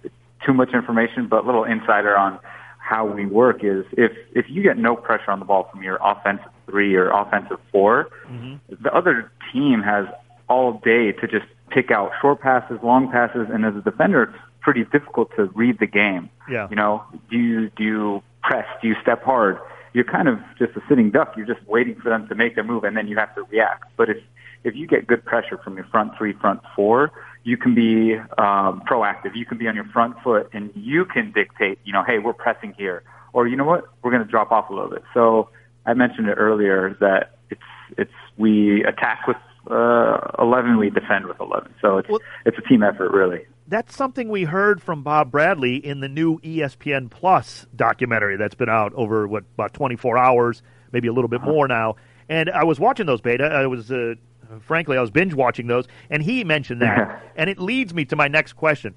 too 0.44 0.52
much 0.52 0.72
information, 0.74 1.26
but 1.26 1.44
a 1.44 1.46
little 1.46 1.64
insider 1.64 2.16
on 2.16 2.38
how 2.78 3.06
we 3.06 3.24
work 3.24 3.64
is 3.64 3.84
if 3.92 4.12
if 4.34 4.46
you 4.48 4.62
get 4.62 4.76
no 4.76 4.96
pressure 4.96 5.30
on 5.30 5.38
the 5.38 5.44
ball 5.44 5.68
from 5.72 5.82
your 5.82 5.98
offensive 6.02 6.50
three 6.66 6.94
or 6.94 7.10
offensive 7.10 7.58
4 7.72 8.08
mm-hmm. 8.26 8.82
the 8.82 8.92
other 8.94 9.30
team 9.52 9.82
has 9.82 10.06
all 10.50 10.72
day 10.84 11.12
to 11.12 11.26
just 11.26 11.46
pick 11.70 11.90
out 11.90 12.10
short 12.20 12.40
passes, 12.40 12.78
long 12.82 13.10
passes, 13.10 13.46
and 13.50 13.64
as 13.64 13.74
a 13.76 13.80
defender, 13.80 14.24
it's 14.24 14.38
pretty 14.60 14.84
difficult 14.84 15.34
to 15.36 15.44
read 15.54 15.78
the 15.78 15.86
game. 15.86 16.28
Yeah. 16.50 16.68
You 16.68 16.76
know, 16.76 17.02
do 17.30 17.38
you 17.38 17.70
do 17.70 17.84
you 17.84 18.22
press? 18.42 18.66
Do 18.82 18.88
you 18.88 18.96
step 19.00 19.22
hard? 19.22 19.58
You're 19.94 20.04
kind 20.04 20.28
of 20.28 20.38
just 20.58 20.76
a 20.76 20.82
sitting 20.88 21.10
duck. 21.10 21.34
You're 21.36 21.46
just 21.46 21.66
waiting 21.66 21.94
for 21.94 22.10
them 22.10 22.28
to 22.28 22.34
make 22.34 22.56
their 22.56 22.64
move, 22.64 22.84
and 22.84 22.96
then 22.96 23.08
you 23.08 23.16
have 23.16 23.34
to 23.36 23.44
react. 23.44 23.84
But 23.96 24.10
if 24.10 24.18
if 24.64 24.74
you 24.74 24.86
get 24.86 25.06
good 25.06 25.24
pressure 25.24 25.58
from 25.64 25.76
your 25.76 25.86
front 25.86 26.12
three, 26.18 26.34
front 26.34 26.60
four, 26.76 27.12
you 27.44 27.56
can 27.56 27.74
be 27.74 28.16
um, 28.16 28.82
proactive. 28.88 29.34
You 29.34 29.46
can 29.46 29.56
be 29.56 29.68
on 29.68 29.74
your 29.74 29.86
front 29.86 30.16
foot, 30.22 30.50
and 30.52 30.70
you 30.74 31.04
can 31.04 31.32
dictate. 31.32 31.78
You 31.84 31.92
know, 31.92 32.02
hey, 32.02 32.18
we're 32.18 32.34
pressing 32.34 32.74
here, 32.76 33.02
or 33.32 33.46
you 33.46 33.56
know 33.56 33.64
what, 33.64 33.84
we're 34.02 34.10
going 34.10 34.24
to 34.24 34.30
drop 34.30 34.50
off 34.50 34.68
a 34.68 34.74
little 34.74 34.90
bit. 34.90 35.04
So 35.14 35.48
I 35.86 35.94
mentioned 35.94 36.28
it 36.28 36.34
earlier 36.34 36.96
that 37.00 37.38
it's 37.50 37.60
it's 37.96 38.12
we 38.36 38.84
attack 38.84 39.26
with 39.26 39.36
uh, 39.70 40.32
11, 40.38 40.78
we 40.78 40.90
defend 40.90 41.26
with 41.26 41.40
11. 41.40 41.74
So 41.80 41.98
it's 41.98 42.08
well, 42.08 42.20
it's 42.44 42.58
a 42.58 42.62
team 42.62 42.82
effort, 42.82 43.12
really. 43.12 43.46
That's 43.68 43.94
something 43.94 44.28
we 44.28 44.44
heard 44.44 44.82
from 44.82 45.02
Bob 45.02 45.30
Bradley 45.30 45.76
in 45.76 46.00
the 46.00 46.08
new 46.08 46.40
ESPN 46.40 47.08
Plus 47.10 47.66
documentary 47.74 48.36
that's 48.36 48.56
been 48.56 48.68
out 48.68 48.92
over 48.94 49.28
what 49.28 49.44
about 49.54 49.74
24 49.74 50.18
hours, 50.18 50.62
maybe 50.92 51.08
a 51.08 51.12
little 51.12 51.28
bit 51.28 51.40
uh-huh. 51.40 51.50
more 51.50 51.68
now. 51.68 51.96
And 52.28 52.50
I 52.50 52.64
was 52.64 52.80
watching 52.80 53.06
those 53.06 53.20
beta. 53.20 53.44
I 53.44 53.66
was 53.66 53.90
uh, 53.90 54.14
frankly, 54.60 54.96
I 54.96 55.00
was 55.00 55.10
binge 55.10 55.34
watching 55.34 55.66
those, 55.66 55.86
and 56.08 56.22
he 56.22 56.44
mentioned 56.44 56.82
that, 56.82 57.22
and 57.36 57.48
it 57.48 57.58
leads 57.58 57.94
me 57.94 58.04
to 58.06 58.16
my 58.16 58.28
next 58.28 58.54
question. 58.54 58.94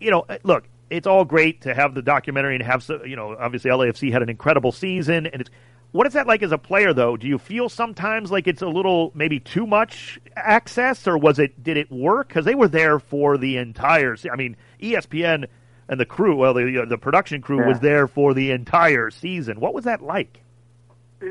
You 0.00 0.10
know, 0.10 0.24
uh, 0.28 0.38
look, 0.42 0.64
it's 0.90 1.06
all 1.06 1.24
great 1.24 1.62
to 1.62 1.74
have 1.74 1.94
the 1.94 2.02
documentary 2.02 2.54
and 2.54 2.64
have, 2.64 2.88
you 3.06 3.16
know, 3.16 3.36
obviously 3.38 3.70
LAFC 3.70 4.12
had 4.12 4.22
an 4.22 4.28
incredible 4.28 4.72
season, 4.72 5.26
and 5.26 5.40
it's 5.40 5.50
what 5.92 6.06
is 6.06 6.14
that 6.14 6.26
like 6.26 6.42
as 6.42 6.52
a 6.52 6.58
player, 6.58 6.92
though? 6.92 7.16
Do 7.16 7.26
you 7.26 7.38
feel 7.38 7.68
sometimes 7.68 8.30
like 8.30 8.46
it's 8.46 8.62
a 8.62 8.66
little 8.66 9.12
maybe 9.14 9.38
too 9.38 9.66
much 9.66 10.18
access, 10.34 11.06
or 11.06 11.18
was 11.18 11.38
it 11.38 11.62
did 11.62 11.76
it 11.76 11.92
work? 11.92 12.28
Because 12.28 12.46
they 12.46 12.54
were 12.54 12.68
there 12.68 12.98
for 12.98 13.36
the 13.36 13.58
entire. 13.58 14.16
I 14.32 14.36
mean, 14.36 14.56
ESPN 14.80 15.46
and 15.88 16.00
the 16.00 16.06
crew, 16.06 16.36
well, 16.36 16.54
the 16.54 16.86
the 16.88 16.96
production 16.96 17.42
crew 17.42 17.60
yeah. 17.60 17.68
was 17.68 17.80
there 17.80 18.08
for 18.08 18.32
the 18.32 18.50
entire 18.50 19.10
season. 19.10 19.60
What 19.60 19.74
was 19.74 19.84
that 19.84 20.02
like? 20.02 20.40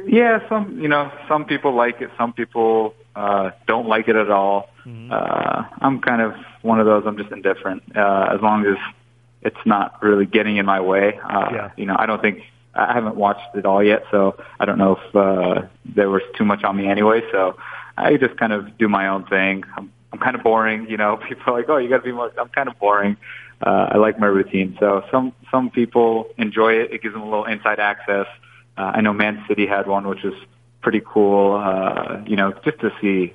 Yeah, 0.05 0.47
some 0.47 0.79
you 0.79 0.87
know 0.87 1.11
some 1.27 1.45
people 1.45 1.75
like 1.75 1.99
it, 1.99 2.11
some 2.15 2.31
people 2.31 2.93
uh, 3.15 3.51
don't 3.67 3.87
like 3.87 4.07
it 4.07 4.15
at 4.15 4.29
all. 4.29 4.69
Mm-hmm. 4.85 5.11
Uh, 5.11 5.63
I'm 5.81 6.01
kind 6.01 6.21
of 6.21 6.35
one 6.61 6.79
of 6.79 6.85
those. 6.85 7.03
I'm 7.07 7.17
just 7.17 7.31
indifferent 7.31 7.83
uh, 7.95 8.29
as 8.33 8.41
long 8.41 8.65
as 8.67 8.77
it's 9.41 9.65
not 9.65 10.01
really 10.03 10.27
getting 10.27 10.57
in 10.57 10.67
my 10.67 10.81
way. 10.81 11.19
Uh, 11.19 11.49
yeah. 11.51 11.71
You 11.75 11.87
know, 11.87 11.95
I 11.97 12.05
don't 12.05 12.21
think 12.21 12.43
I 12.73 12.93
haven't 12.93 13.15
watched 13.15 13.55
it 13.55 13.65
all 13.65 13.83
yet, 13.83 14.03
so 14.11 14.41
I 14.59 14.65
don't 14.65 14.77
know 14.77 14.97
if 14.97 15.15
uh, 15.15 15.67
there 15.85 16.09
was 16.09 16.21
too 16.37 16.45
much 16.45 16.63
on 16.63 16.77
me 16.77 16.87
anyway. 16.87 17.21
So 17.31 17.57
I 17.97 18.17
just 18.17 18.37
kind 18.37 18.53
of 18.53 18.77
do 18.77 18.87
my 18.87 19.07
own 19.09 19.25
thing. 19.25 19.63
I'm, 19.75 19.91
I'm 20.13 20.19
kind 20.19 20.35
of 20.35 20.43
boring, 20.43 20.89
you 20.89 20.97
know. 20.97 21.17
People 21.27 21.43
are 21.47 21.57
like, 21.57 21.69
"Oh, 21.69 21.77
you 21.77 21.89
got 21.89 21.97
to 21.97 22.03
be 22.03 22.11
more." 22.11 22.31
I'm 22.39 22.49
kind 22.49 22.69
of 22.69 22.79
boring. 22.79 23.17
Uh, 23.61 23.89
I 23.91 23.97
like 23.97 24.19
my 24.19 24.27
routine. 24.27 24.75
So 24.79 25.03
some 25.11 25.33
some 25.51 25.69
people 25.69 26.29
enjoy 26.37 26.73
it. 26.73 26.93
It 26.93 27.01
gives 27.03 27.13
them 27.13 27.21
a 27.21 27.29
little 27.29 27.45
inside 27.45 27.79
access. 27.79 28.25
Uh, 28.77 28.91
I 28.95 29.01
know 29.01 29.13
Man 29.13 29.43
City 29.47 29.67
had 29.67 29.85
one, 29.85 30.07
which 30.07 30.23
was 30.23 30.33
pretty 30.81 31.01
cool. 31.05 31.55
Uh, 31.55 32.21
you 32.25 32.35
know, 32.35 32.53
just 32.65 32.79
to 32.79 32.91
see 32.99 33.33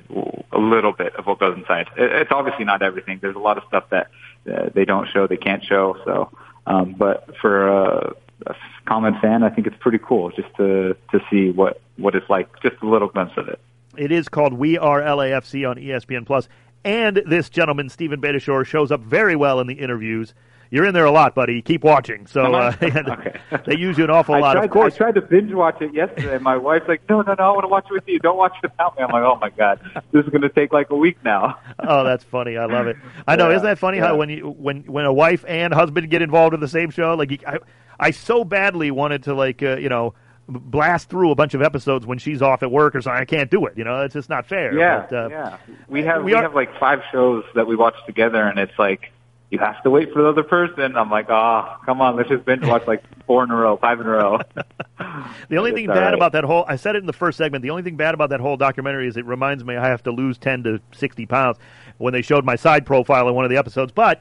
a 0.52 0.58
little 0.58 0.92
bit 0.92 1.14
of 1.16 1.26
what 1.26 1.38
goes 1.38 1.56
inside. 1.56 1.88
It, 1.96 2.10
it's 2.10 2.32
obviously 2.32 2.64
not 2.64 2.82
everything. 2.82 3.18
There's 3.20 3.36
a 3.36 3.40
lot 3.40 3.56
of 3.56 3.64
stuff 3.68 3.84
that 3.90 4.08
uh, 4.52 4.70
they 4.74 4.84
don't 4.84 5.08
show, 5.08 5.26
they 5.26 5.36
can't 5.36 5.64
show. 5.64 5.96
So, 6.04 6.30
um, 6.66 6.94
but 6.98 7.36
for 7.40 7.70
uh, 7.70 8.10
a 8.46 8.54
common 8.86 9.18
fan, 9.20 9.42
I 9.42 9.50
think 9.50 9.66
it's 9.66 9.76
pretty 9.78 9.98
cool 9.98 10.30
just 10.30 10.54
to 10.56 10.96
to 11.12 11.20
see 11.30 11.50
what 11.50 11.80
what 11.96 12.14
it's 12.14 12.28
like, 12.28 12.48
just 12.62 12.76
a 12.82 12.86
little 12.86 13.08
glimpse 13.08 13.34
of 13.36 13.48
it. 13.48 13.60
It 13.96 14.12
is 14.12 14.28
called 14.28 14.52
We 14.52 14.76
Are 14.76 15.00
LAFC 15.00 15.68
on 15.68 15.76
ESPN 15.76 16.26
Plus, 16.26 16.48
and 16.84 17.22
this 17.26 17.48
gentleman 17.48 17.88
Stephen 17.88 18.20
Beitashour 18.20 18.66
shows 18.66 18.92
up 18.92 19.00
very 19.00 19.36
well 19.36 19.60
in 19.60 19.66
the 19.66 19.74
interviews. 19.74 20.34
You're 20.70 20.84
in 20.84 20.94
there 20.94 21.04
a 21.04 21.10
lot, 21.10 21.34
buddy. 21.34 21.62
Keep 21.62 21.84
watching. 21.84 22.26
So 22.26 22.54
uh, 22.54 22.72
okay. 22.82 23.40
they 23.66 23.76
use 23.76 23.98
you 23.98 24.04
an 24.04 24.10
awful 24.10 24.38
lot. 24.38 24.54
Tried, 24.54 24.64
of 24.64 24.70
course, 24.70 24.94
I 24.94 24.96
tried 24.96 25.14
to 25.14 25.22
binge 25.22 25.52
watch 25.52 25.80
it 25.80 25.94
yesterday. 25.94 26.38
My 26.38 26.56
wife's 26.56 26.88
like, 26.88 27.02
"No, 27.08 27.22
no, 27.22 27.34
no, 27.34 27.44
I 27.44 27.50
want 27.50 27.64
to 27.64 27.68
watch 27.68 27.86
it 27.88 27.92
with 27.92 28.08
you. 28.08 28.18
Don't 28.18 28.36
watch 28.36 28.54
it 28.62 28.70
without 28.70 28.96
me." 28.96 29.04
I'm 29.04 29.10
like, 29.10 29.22
"Oh 29.22 29.38
my 29.40 29.50
god, 29.50 29.80
this 30.12 30.24
is 30.24 30.30
going 30.30 30.42
to 30.42 30.48
take 30.48 30.72
like 30.72 30.90
a 30.90 30.96
week 30.96 31.18
now." 31.24 31.58
oh, 31.78 32.04
that's 32.04 32.24
funny. 32.24 32.56
I 32.56 32.66
love 32.66 32.88
it. 32.88 32.96
I 33.26 33.36
know. 33.36 33.48
Yeah, 33.48 33.56
Isn't 33.56 33.66
that 33.66 33.78
funny 33.78 33.98
yeah. 33.98 34.08
how 34.08 34.16
when 34.16 34.28
you 34.28 34.48
when 34.48 34.82
when 34.82 35.04
a 35.04 35.12
wife 35.12 35.44
and 35.46 35.72
husband 35.72 36.10
get 36.10 36.22
involved 36.22 36.54
in 36.54 36.60
the 36.60 36.68
same 36.68 36.90
show, 36.90 37.14
like 37.14 37.30
you, 37.30 37.38
I, 37.46 37.58
I 37.98 38.10
so 38.10 38.44
badly 38.44 38.90
wanted 38.90 39.24
to 39.24 39.34
like 39.34 39.62
uh, 39.62 39.76
you 39.76 39.88
know 39.88 40.14
blast 40.48 41.08
through 41.08 41.30
a 41.30 41.34
bunch 41.34 41.54
of 41.54 41.62
episodes 41.62 42.06
when 42.06 42.18
she's 42.18 42.40
off 42.40 42.62
at 42.62 42.70
work 42.70 42.94
or 42.94 43.02
something. 43.02 43.20
I 43.20 43.24
can't 43.24 43.50
do 43.50 43.66
it. 43.66 43.76
You 43.76 43.84
know, 43.84 44.02
it's 44.02 44.14
just 44.14 44.28
not 44.28 44.46
fair. 44.46 44.76
Yeah, 44.76 45.06
but, 45.08 45.16
uh, 45.16 45.28
yeah. 45.28 45.56
We 45.88 46.04
have 46.04 46.18
we, 46.22 46.32
we 46.32 46.34
are, 46.34 46.42
have 46.42 46.54
like 46.54 46.78
five 46.78 47.00
shows 47.10 47.44
that 47.54 47.66
we 47.66 47.76
watch 47.76 47.96
together, 48.06 48.42
and 48.42 48.58
it's 48.58 48.78
like 48.78 49.12
you 49.50 49.58
have 49.58 49.82
to 49.84 49.90
wait 49.90 50.12
for 50.12 50.22
the 50.22 50.28
other 50.28 50.42
person. 50.42 50.96
I'm 50.96 51.10
like, 51.10 51.26
oh, 51.28 51.76
come 51.84 52.00
on, 52.00 52.16
let's 52.16 52.28
just 52.28 52.44
binge 52.44 52.64
watch 52.64 52.86
like 52.86 53.02
four 53.26 53.44
in 53.44 53.50
a 53.50 53.56
row, 53.56 53.76
five 53.76 54.00
in 54.00 54.06
a 54.06 54.10
row. 54.10 54.40
the 55.48 55.56
only 55.56 55.72
thing 55.74 55.86
bad 55.86 55.98
right. 55.98 56.14
about 56.14 56.32
that 56.32 56.44
whole, 56.44 56.64
I 56.66 56.76
said 56.76 56.96
it 56.96 57.00
in 57.00 57.06
the 57.06 57.12
first 57.12 57.38
segment. 57.38 57.62
The 57.62 57.70
only 57.70 57.82
thing 57.82 57.96
bad 57.96 58.14
about 58.14 58.30
that 58.30 58.40
whole 58.40 58.56
documentary 58.56 59.06
is 59.06 59.16
it 59.16 59.24
reminds 59.24 59.64
me 59.64 59.76
I 59.76 59.88
have 59.88 60.02
to 60.04 60.10
lose 60.10 60.38
ten 60.38 60.62
to 60.64 60.80
sixty 60.92 61.26
pounds 61.26 61.58
when 61.98 62.12
they 62.12 62.22
showed 62.22 62.44
my 62.44 62.56
side 62.56 62.86
profile 62.86 63.28
in 63.28 63.34
one 63.34 63.44
of 63.44 63.50
the 63.50 63.56
episodes, 63.56 63.92
but 63.92 64.20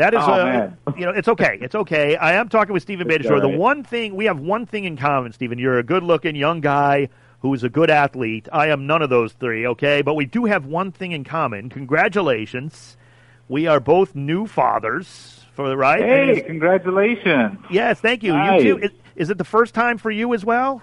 that 0.00 0.14
is, 0.14 0.20
oh, 0.22 0.32
uh, 0.32 0.70
you 0.96 1.06
know, 1.06 1.12
it's 1.12 1.28
okay. 1.28 1.58
It's 1.60 1.74
okay. 1.74 2.16
I 2.16 2.32
am 2.32 2.48
talking 2.48 2.72
with 2.72 2.82
Stephen 2.82 3.06
Beitashour. 3.08 3.30
Right. 3.30 3.42
The 3.42 3.48
one 3.48 3.84
thing 3.84 4.14
we 4.16 4.24
have 4.26 4.38
one 4.38 4.66
thing 4.66 4.84
in 4.84 4.96
common, 4.96 5.32
Stephen. 5.32 5.58
You're 5.58 5.78
a 5.78 5.82
good-looking 5.82 6.36
young 6.36 6.60
guy 6.60 7.08
who 7.40 7.52
is 7.54 7.62
a 7.62 7.68
good 7.68 7.90
athlete. 7.90 8.48
I 8.52 8.68
am 8.68 8.86
none 8.86 9.02
of 9.02 9.10
those 9.10 9.32
three. 9.32 9.66
Okay, 9.66 10.02
but 10.02 10.14
we 10.14 10.26
do 10.26 10.44
have 10.44 10.66
one 10.66 10.92
thing 10.92 11.12
in 11.12 11.24
common. 11.24 11.68
Congratulations. 11.70 12.96
We 13.48 13.66
are 13.66 13.80
both 13.80 14.14
new 14.14 14.46
fathers. 14.46 15.36
For 15.54 15.68
the 15.68 15.76
right. 15.76 16.00
Hey, 16.00 16.40
congratulations. 16.40 17.58
Yes, 17.70 18.00
thank 18.00 18.22
you. 18.22 18.32
Nice. 18.32 18.62
You 18.62 18.78
too. 18.78 18.84
Is, 18.84 18.90
is 19.16 19.30
it 19.30 19.36
the 19.36 19.44
first 19.44 19.74
time 19.74 19.98
for 19.98 20.10
you 20.10 20.32
as 20.32 20.44
well? 20.44 20.82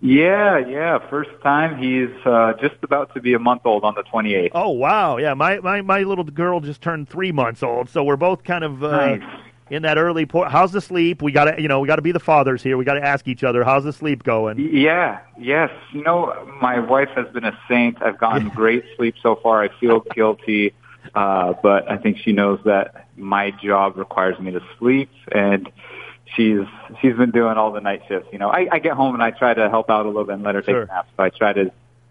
Yeah, 0.00 0.58
yeah. 0.58 0.98
First 1.10 1.30
time. 1.42 1.82
He's 1.82 2.14
uh, 2.24 2.52
just 2.60 2.76
about 2.82 3.14
to 3.14 3.20
be 3.20 3.34
a 3.34 3.38
month 3.38 3.62
old 3.64 3.82
on 3.84 3.94
the 3.94 4.04
28th. 4.04 4.50
Oh, 4.54 4.70
wow. 4.70 5.16
Yeah, 5.16 5.34
my, 5.34 5.58
my, 5.58 5.82
my 5.82 6.02
little 6.02 6.24
girl 6.24 6.60
just 6.60 6.80
turned 6.80 7.08
three 7.08 7.32
months 7.32 7.62
old, 7.62 7.88
so 7.88 8.04
we're 8.04 8.16
both 8.16 8.44
kind 8.44 8.62
of 8.62 8.84
uh, 8.84 9.16
nice. 9.16 9.22
in 9.70 9.82
that 9.82 9.98
early 9.98 10.24
point. 10.24 10.52
How's 10.52 10.70
the 10.70 10.80
sleep? 10.80 11.20
We 11.20 11.32
got 11.32 11.46
to, 11.46 11.60
you 11.60 11.66
know, 11.66 11.80
we 11.80 11.88
got 11.88 11.96
to 11.96 12.02
be 12.02 12.12
the 12.12 12.20
fathers 12.20 12.62
here. 12.62 12.76
We 12.76 12.84
got 12.84 12.94
to 12.94 13.04
ask 13.04 13.26
each 13.26 13.42
other, 13.42 13.64
how's 13.64 13.82
the 13.82 13.92
sleep 13.92 14.22
going? 14.22 14.58
Yeah, 14.72 15.18
yes. 15.36 15.70
You 15.92 16.04
know, 16.04 16.48
my 16.60 16.78
wife 16.78 17.10
has 17.16 17.26
been 17.32 17.44
a 17.44 17.58
saint. 17.68 18.00
I've 18.00 18.18
gotten 18.18 18.50
great 18.50 18.84
sleep 18.96 19.16
so 19.20 19.34
far. 19.34 19.64
I 19.64 19.68
feel 19.80 20.00
guilty, 20.14 20.74
uh, 21.12 21.54
but 21.60 21.90
I 21.90 21.96
think 21.96 22.18
she 22.18 22.30
knows 22.30 22.60
that 22.66 23.08
my 23.16 23.50
job 23.50 23.96
requires 23.96 24.38
me 24.38 24.52
to 24.52 24.60
sleep 24.78 25.10
and 25.32 25.68
she's 26.36 26.60
she's 27.00 27.16
been 27.16 27.30
doing 27.30 27.56
all 27.56 27.72
the 27.72 27.80
night 27.80 28.02
shifts. 28.08 28.28
You 28.32 28.38
know, 28.38 28.48
I, 28.50 28.66
I 28.70 28.78
get 28.78 28.92
home 28.92 29.14
and 29.14 29.22
I 29.22 29.30
try 29.30 29.54
to 29.54 29.68
help 29.68 29.90
out 29.90 30.06
a 30.06 30.08
little 30.08 30.24
bit 30.24 30.34
and 30.34 30.42
let 30.42 30.54
her 30.54 30.62
Sure. 30.62 30.80
take 30.82 30.88
naps. 30.88 31.08
So 31.16 31.22
I 31.22 31.30
try 31.30 31.52
to 31.52 31.70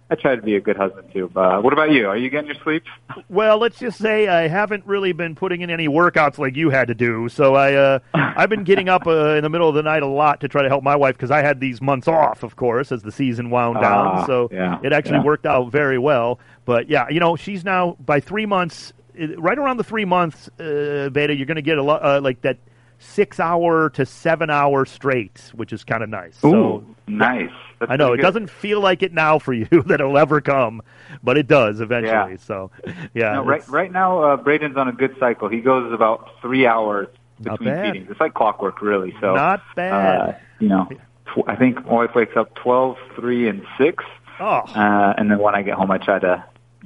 I 0.09 0.15
try 0.15 0.37
to 0.37 0.41
be 0.41 0.55
a 0.55 0.61
good 0.61 0.77
husband 0.77 1.11
too. 1.11 1.29
But 1.33 1.63
what 1.63 1.73
about 1.73 1.91
you? 1.91 2.07
Are 2.07 2.15
you 2.15 2.29
getting 2.29 2.47
your 2.47 2.61
sleep? 2.63 2.83
Well, 3.29 3.57
let's 3.57 3.77
just 3.79 3.97
say 3.97 4.27
I 4.27 4.47
haven't 4.47 4.85
really 4.85 5.11
been 5.11 5.35
putting 5.35 5.61
in 5.61 5.69
any 5.69 5.87
workouts 5.89 6.37
like 6.37 6.55
you 6.55 6.69
had 6.69 6.87
to 6.87 6.93
do. 6.95 7.27
So 7.29 7.55
I, 7.55 7.73
uh, 7.73 7.99
I've 8.13 8.49
been 8.49 8.63
getting 8.63 8.87
up 8.87 9.05
uh, 9.05 9.35
in 9.35 9.43
the 9.43 9.49
middle 9.49 9.67
of 9.67 9.75
the 9.75 9.81
night 9.83 10.01
a 10.01 10.07
lot 10.07 10.39
to 10.41 10.47
try 10.47 10.61
to 10.61 10.69
help 10.69 10.81
my 10.83 10.95
wife 10.95 11.15
because 11.17 11.31
I 11.31 11.41
had 11.41 11.59
these 11.59 11.81
months 11.81 12.07
off, 12.07 12.43
of 12.43 12.55
course, 12.55 12.91
as 12.91 13.01
the 13.01 13.11
season 13.11 13.49
wound 13.49 13.81
down. 13.81 14.07
Ah, 14.07 14.25
so 14.25 14.49
yeah, 14.51 14.79
it 14.83 14.93
actually 14.93 15.17
yeah. 15.17 15.23
worked 15.23 15.45
out 15.45 15.71
very 15.71 15.97
well. 15.97 16.39
But 16.63 16.89
yeah, 16.89 17.09
you 17.09 17.19
know, 17.19 17.35
she's 17.35 17.65
now 17.65 17.97
by 17.99 18.19
three 18.21 18.45
months, 18.45 18.93
right 19.37 19.57
around 19.57 19.75
the 19.77 19.83
three 19.83 20.05
months, 20.05 20.47
uh, 20.59 21.09
Beta, 21.11 21.35
you're 21.35 21.47
going 21.47 21.55
to 21.55 21.61
get 21.61 21.77
a 21.79 21.83
lot 21.83 22.05
uh, 22.05 22.21
like 22.21 22.41
that 22.43 22.57
six 22.99 23.39
hour 23.39 23.89
to 23.91 24.05
seven 24.05 24.49
hour 24.49 24.85
straight, 24.85 25.51
which 25.53 25.71
is 25.73 25.83
kind 25.83 26.03
of 26.03 26.09
nice. 26.09 26.37
Ooh, 26.43 26.49
So 26.51 26.85
nice. 27.07 27.51
That's 27.79 27.91
I 27.91 27.95
know 27.95 28.13
it 28.13 28.17
good. 28.17 28.23
doesn't 28.23 28.49
feel 28.49 28.81
like 28.81 29.03
it 29.03 29.13
now 29.13 29.37
for 29.39 29.53
you 29.53 29.65
that 29.85 29.99
it'll 30.01 30.17
ever 30.17 30.41
come, 30.41 30.81
but 31.23 31.37
it 31.37 31.47
does 31.47 31.79
eventually. 31.79 32.31
Yeah. 32.33 32.37
So, 32.37 32.71
yeah, 33.13 33.33
No, 33.33 33.43
right, 33.45 33.67
right 33.69 33.91
now, 33.91 34.21
uh, 34.23 34.37
Braden's 34.37 34.77
on 34.77 34.87
a 34.87 34.91
good 34.91 35.15
cycle. 35.19 35.47
He 35.47 35.61
goes 35.61 35.91
about 35.93 36.29
three 36.41 36.65
hours 36.65 37.07
between 37.41 37.75
feedings. 37.81 38.07
It's 38.09 38.19
like 38.19 38.33
clockwork, 38.33 38.81
really. 38.81 39.13
So 39.21 39.35
Not 39.35 39.61
bad. 39.75 40.19
Uh, 40.19 40.33
you 40.59 40.69
know, 40.69 40.89
tw- 41.27 41.47
I 41.47 41.55
think 41.55 41.85
my 41.85 41.93
wife 41.93 42.15
wakes 42.15 42.35
up 42.35 42.55
twelve, 42.55 42.97
three, 43.15 43.47
and 43.47 43.63
six, 43.77 44.03
Oh, 44.39 44.63
uh, 44.75 45.13
and 45.17 45.29
then 45.31 45.37
when 45.39 45.53
I 45.55 45.61
get 45.61 45.75
home, 45.75 45.89
I 45.91 45.97
try 45.99 46.17
to 46.19 46.43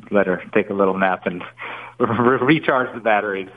let 0.09 0.27
her 0.27 0.43
take 0.53 0.69
a 0.69 0.73
little 0.73 0.97
nap 0.97 1.25
and 1.25 1.41
re- 1.99 2.37
recharge 2.41 2.93
the 2.93 2.99
batteries. 2.99 3.49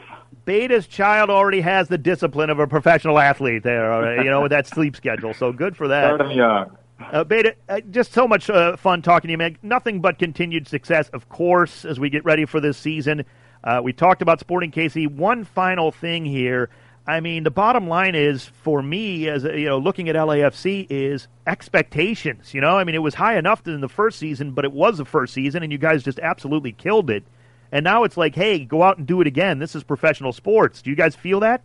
Beta's 0.44 0.87
child 0.87 1.30
already 1.30 1.61
has 1.61 1.88
the 1.88 1.98
discipline 1.98 2.50
of 2.50 2.59
a 2.59 2.66
professional 2.66 3.18
athlete 3.18 3.62
there, 3.62 4.22
you 4.22 4.30
know, 4.30 4.42
with 4.42 4.50
that 4.50 4.66
sleep 4.74 4.96
schedule. 4.96 5.35
So 5.35 5.52
good 5.52 5.76
for 5.76 5.88
that. 5.88 6.35
Young. 6.35 6.76
Uh, 7.00 7.24
Beta, 7.24 7.57
uh, 7.68 7.80
just 7.90 8.12
so 8.12 8.26
much 8.26 8.48
uh, 8.48 8.76
fun 8.76 9.02
talking 9.02 9.28
to 9.28 9.33
you, 9.33 9.38
man. 9.38 9.59
Nothing 9.62 10.00
but 10.00 10.18
continued 10.18 10.68
success, 10.68 11.09
of 11.11 11.28
course, 11.28 11.85
as 11.85 11.98
we 11.98 12.09
get 12.09 12.24
ready 12.24 12.44
for 12.44 12.61
this 12.61 12.78
season. 12.78 13.24
Uh, 13.62 13.80
we 13.83 13.92
talked 13.92 14.22
about 14.22 14.40
Sporting 14.40 14.70
KC. 14.70 15.11
One 15.11 15.44
final 15.44 15.90
thing 15.90 16.24
here. 16.24 16.70
I 17.07 17.20
mean, 17.20 17.42
the 17.42 17.50
bottom 17.50 17.88
line 17.88 18.14
is 18.14 18.46
for 18.46 18.83
me, 18.83 19.28
as 19.28 19.44
you 19.44 19.66
know, 19.66 19.78
looking 19.78 20.09
at 20.09 20.16
LAFC, 20.16 20.87
is 20.88 21.28
expectations. 21.46 22.54
You 22.54 22.61
know, 22.61 22.78
I 22.78 22.85
mean, 22.85 22.94
it 22.94 23.02
was 23.02 23.14
high 23.14 23.37
enough 23.37 23.66
in 23.66 23.80
the 23.80 23.88
first 23.88 24.18
season, 24.18 24.52
but 24.52 24.64
it 24.64 24.72
was 24.72 24.96
the 24.98 25.04
first 25.04 25.35
season, 25.35 25.62
and 25.62 25.70
you 25.70 25.78
guys 25.78 26.02
just 26.02 26.18
absolutely 26.20 26.72
killed 26.72 27.11
it. 27.11 27.24
And 27.72 27.83
now 27.85 28.05
it's 28.05 28.16
like, 28.16 28.35
hey, 28.35 28.64
go 28.64 28.83
out 28.83 28.98
and 28.98 29.07
do 29.07 29.20
it 29.20 29.27
again. 29.27 29.59
This 29.59 29.74
is 29.74 29.83
professional 29.83 30.33
sports. 30.33 30.83
Do 30.83 30.90
you 30.90 30.96
guys 30.96 31.14
feel 31.14 31.40
that? 31.40 31.62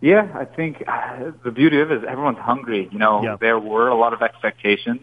Yeah, 0.00 0.28
I 0.34 0.44
think 0.44 0.84
uh, 0.86 1.30
the 1.42 1.50
beauty 1.50 1.80
of 1.80 1.90
it 1.90 1.98
is 1.98 2.04
everyone's 2.06 2.38
hungry. 2.38 2.88
You 2.92 2.98
know, 2.98 3.22
Yeah. 3.22 3.36
there 3.40 3.58
were 3.58 3.88
a 3.88 3.94
lot 3.94 4.12
of 4.12 4.20
expectations, 4.22 5.00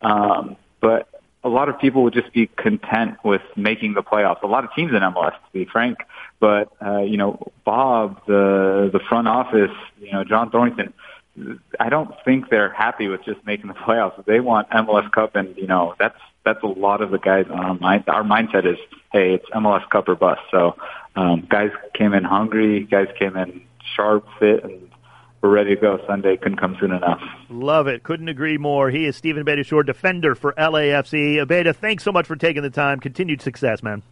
um, 0.00 0.56
but 0.80 1.08
a 1.44 1.48
lot 1.48 1.68
of 1.68 1.78
people 1.78 2.02
would 2.04 2.14
just 2.14 2.32
be 2.32 2.46
content 2.46 3.16
with 3.22 3.42
making 3.56 3.94
the 3.94 4.02
playoffs. 4.02 4.42
A 4.42 4.46
lot 4.46 4.64
of 4.64 4.72
teams 4.74 4.92
in 4.92 4.98
MLS, 5.02 5.32
to 5.32 5.52
be 5.52 5.66
frank. 5.66 5.98
But 6.38 6.72
uh, 6.84 7.00
you 7.00 7.18
know, 7.18 7.52
Bob, 7.64 8.22
the 8.26 8.88
the 8.92 9.00
front 9.08 9.28
office, 9.28 9.70
you 10.00 10.12
know, 10.12 10.24
John 10.24 10.50
Thorrington. 10.50 10.92
I 11.78 11.88
don't 11.88 12.12
think 12.24 12.50
they're 12.50 12.72
happy 12.72 13.08
with 13.08 13.24
just 13.24 13.44
making 13.46 13.68
the 13.68 13.74
playoffs. 13.86 14.24
They 14.24 14.40
want 14.40 14.68
MLS 14.70 15.10
Cup, 15.12 15.36
and 15.36 15.56
you 15.56 15.66
know, 15.66 15.94
that's 15.98 16.18
that's 16.44 16.62
a 16.62 16.66
lot 16.66 17.02
of 17.02 17.10
the 17.10 17.18
guys 17.18 17.46
on 17.50 17.58
our 17.58 17.74
mind. 17.74 18.04
Our 18.08 18.22
mindset 18.22 18.66
is, 18.66 18.78
hey, 19.12 19.34
it's 19.34 19.48
MLS 19.50 19.88
Cup 19.90 20.08
or 20.08 20.14
bust. 20.14 20.40
So, 20.50 20.76
um, 21.16 21.46
guys 21.48 21.70
came 21.94 22.14
in 22.14 22.24
hungry. 22.24 22.84
Guys 22.84 23.08
came 23.18 23.36
in 23.36 23.62
sharp, 23.94 24.26
fit, 24.38 24.64
and 24.64 24.90
we're 25.40 25.50
ready 25.50 25.74
to 25.74 25.80
go. 25.80 26.00
Sunday 26.06 26.36
couldn't 26.36 26.58
come 26.58 26.76
soon 26.80 26.92
enough. 26.92 27.20
Love 27.48 27.86
it. 27.86 28.02
Couldn't 28.02 28.28
agree 28.28 28.58
more. 28.58 28.90
He 28.90 29.06
is 29.06 29.16
Stephen 29.16 29.44
Beitashour, 29.44 29.84
defender 29.84 30.34
for 30.34 30.52
LAFC. 30.52 31.46
Beta, 31.46 31.72
thanks 31.72 32.04
so 32.04 32.12
much 32.12 32.26
for 32.26 32.36
taking 32.36 32.62
the 32.62 32.70
time. 32.70 33.00
Continued 33.00 33.40
success, 33.40 33.82
man. 33.82 34.02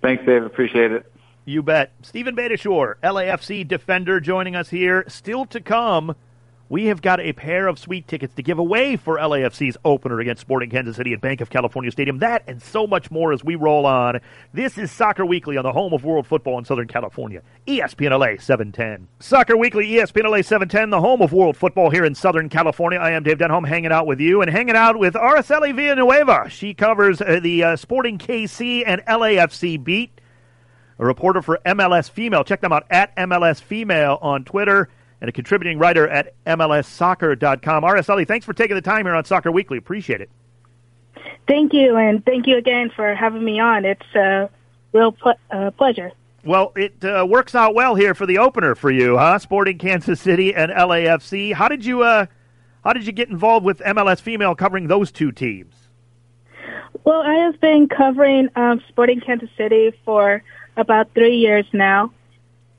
Thanks, 0.00 0.24
Dave. 0.26 0.44
Appreciate 0.44 0.90
it. 0.90 1.11
You 1.44 1.60
bet. 1.60 1.90
Stephen 2.02 2.36
Beitashour, 2.36 2.94
LAFC 3.02 3.66
defender, 3.66 4.20
joining 4.20 4.54
us 4.54 4.70
here. 4.70 5.04
Still 5.08 5.44
to 5.46 5.60
come, 5.60 6.14
we 6.68 6.86
have 6.86 7.02
got 7.02 7.18
a 7.18 7.32
pair 7.32 7.66
of 7.66 7.80
sweet 7.80 8.06
tickets 8.06 8.32
to 8.36 8.44
give 8.44 8.60
away 8.60 8.94
for 8.96 9.18
LAFC's 9.18 9.76
opener 9.84 10.20
against 10.20 10.40
Sporting 10.40 10.70
Kansas 10.70 10.94
City 10.94 11.12
at 11.12 11.20
Bank 11.20 11.40
of 11.40 11.50
California 11.50 11.90
Stadium. 11.90 12.20
That 12.20 12.44
and 12.46 12.62
so 12.62 12.86
much 12.86 13.10
more 13.10 13.32
as 13.32 13.42
we 13.42 13.56
roll 13.56 13.86
on. 13.86 14.20
This 14.54 14.78
is 14.78 14.92
Soccer 14.92 15.26
Weekly 15.26 15.56
on 15.56 15.64
the 15.64 15.72
home 15.72 15.92
of 15.92 16.04
world 16.04 16.28
football 16.28 16.58
in 16.58 16.64
Southern 16.64 16.86
California. 16.86 17.42
ESPN 17.66 18.16
LA 18.16 18.40
710. 18.40 19.08
Soccer 19.18 19.56
Weekly, 19.56 19.88
ESPN 19.88 20.30
LA 20.30 20.42
710, 20.42 20.90
the 20.90 21.00
home 21.00 21.22
of 21.22 21.32
world 21.32 21.56
football 21.56 21.90
here 21.90 22.04
in 22.04 22.14
Southern 22.14 22.48
California. 22.48 23.00
I 23.00 23.10
am 23.10 23.24
Dave 23.24 23.38
Denholm 23.38 23.66
hanging 23.66 23.90
out 23.90 24.06
with 24.06 24.20
you 24.20 24.42
and 24.42 24.50
hanging 24.50 24.76
out 24.76 24.96
with 24.96 25.14
Araceli 25.14 25.74
Villanueva. 25.74 26.48
She 26.48 26.72
covers 26.72 27.20
uh, 27.20 27.40
the 27.42 27.64
uh, 27.64 27.76
Sporting 27.76 28.16
KC 28.16 28.84
and 28.86 29.02
LAFC 29.06 29.82
beat 29.82 30.20
a 30.98 31.04
reporter 31.04 31.42
for 31.42 31.58
MLS 31.66 32.10
Female. 32.10 32.44
Check 32.44 32.60
them 32.60 32.72
out 32.72 32.86
at 32.90 33.14
MLS 33.16 33.60
Female 33.60 34.18
on 34.22 34.44
Twitter 34.44 34.88
and 35.20 35.28
a 35.28 35.32
contributing 35.32 35.78
writer 35.78 36.08
at 36.08 36.34
MLSsoccer.com. 36.46 37.84
Araceli, 37.84 38.26
thanks 38.26 38.44
for 38.44 38.52
taking 38.52 38.74
the 38.74 38.82
time 38.82 39.06
here 39.06 39.14
on 39.14 39.24
Soccer 39.24 39.52
Weekly. 39.52 39.78
Appreciate 39.78 40.20
it. 40.20 40.30
Thank 41.46 41.72
you, 41.72 41.96
and 41.96 42.24
thank 42.24 42.46
you 42.46 42.56
again 42.56 42.90
for 42.94 43.14
having 43.14 43.44
me 43.44 43.60
on. 43.60 43.84
It's 43.84 44.14
a 44.14 44.50
real 44.92 45.12
ple- 45.12 45.38
uh, 45.50 45.70
pleasure. 45.72 46.12
Well, 46.44 46.72
it 46.76 47.04
uh, 47.04 47.24
works 47.28 47.54
out 47.54 47.74
well 47.74 47.94
here 47.94 48.14
for 48.14 48.26
the 48.26 48.38
opener 48.38 48.74
for 48.74 48.90
you, 48.90 49.16
huh? 49.16 49.38
Sporting 49.38 49.78
Kansas 49.78 50.20
City 50.20 50.54
and 50.54 50.72
LAFC. 50.72 51.52
How 51.52 51.68
did 51.68 51.84
you 51.84 52.02
uh, 52.02 52.26
how 52.84 52.92
did 52.92 53.06
you 53.06 53.12
get 53.12 53.28
involved 53.28 53.64
with 53.64 53.78
MLS 53.78 54.20
Female 54.20 54.54
covering 54.54 54.88
those 54.88 55.12
two 55.12 55.30
teams? 55.30 55.74
Well, 57.04 57.22
I 57.22 57.34
have 57.44 57.60
been 57.60 57.88
covering 57.88 58.48
um, 58.56 58.82
Sporting 58.88 59.20
Kansas 59.20 59.50
City 59.56 59.92
for 60.04 60.42
about 60.76 61.14
three 61.14 61.36
years 61.36 61.66
now. 61.72 62.12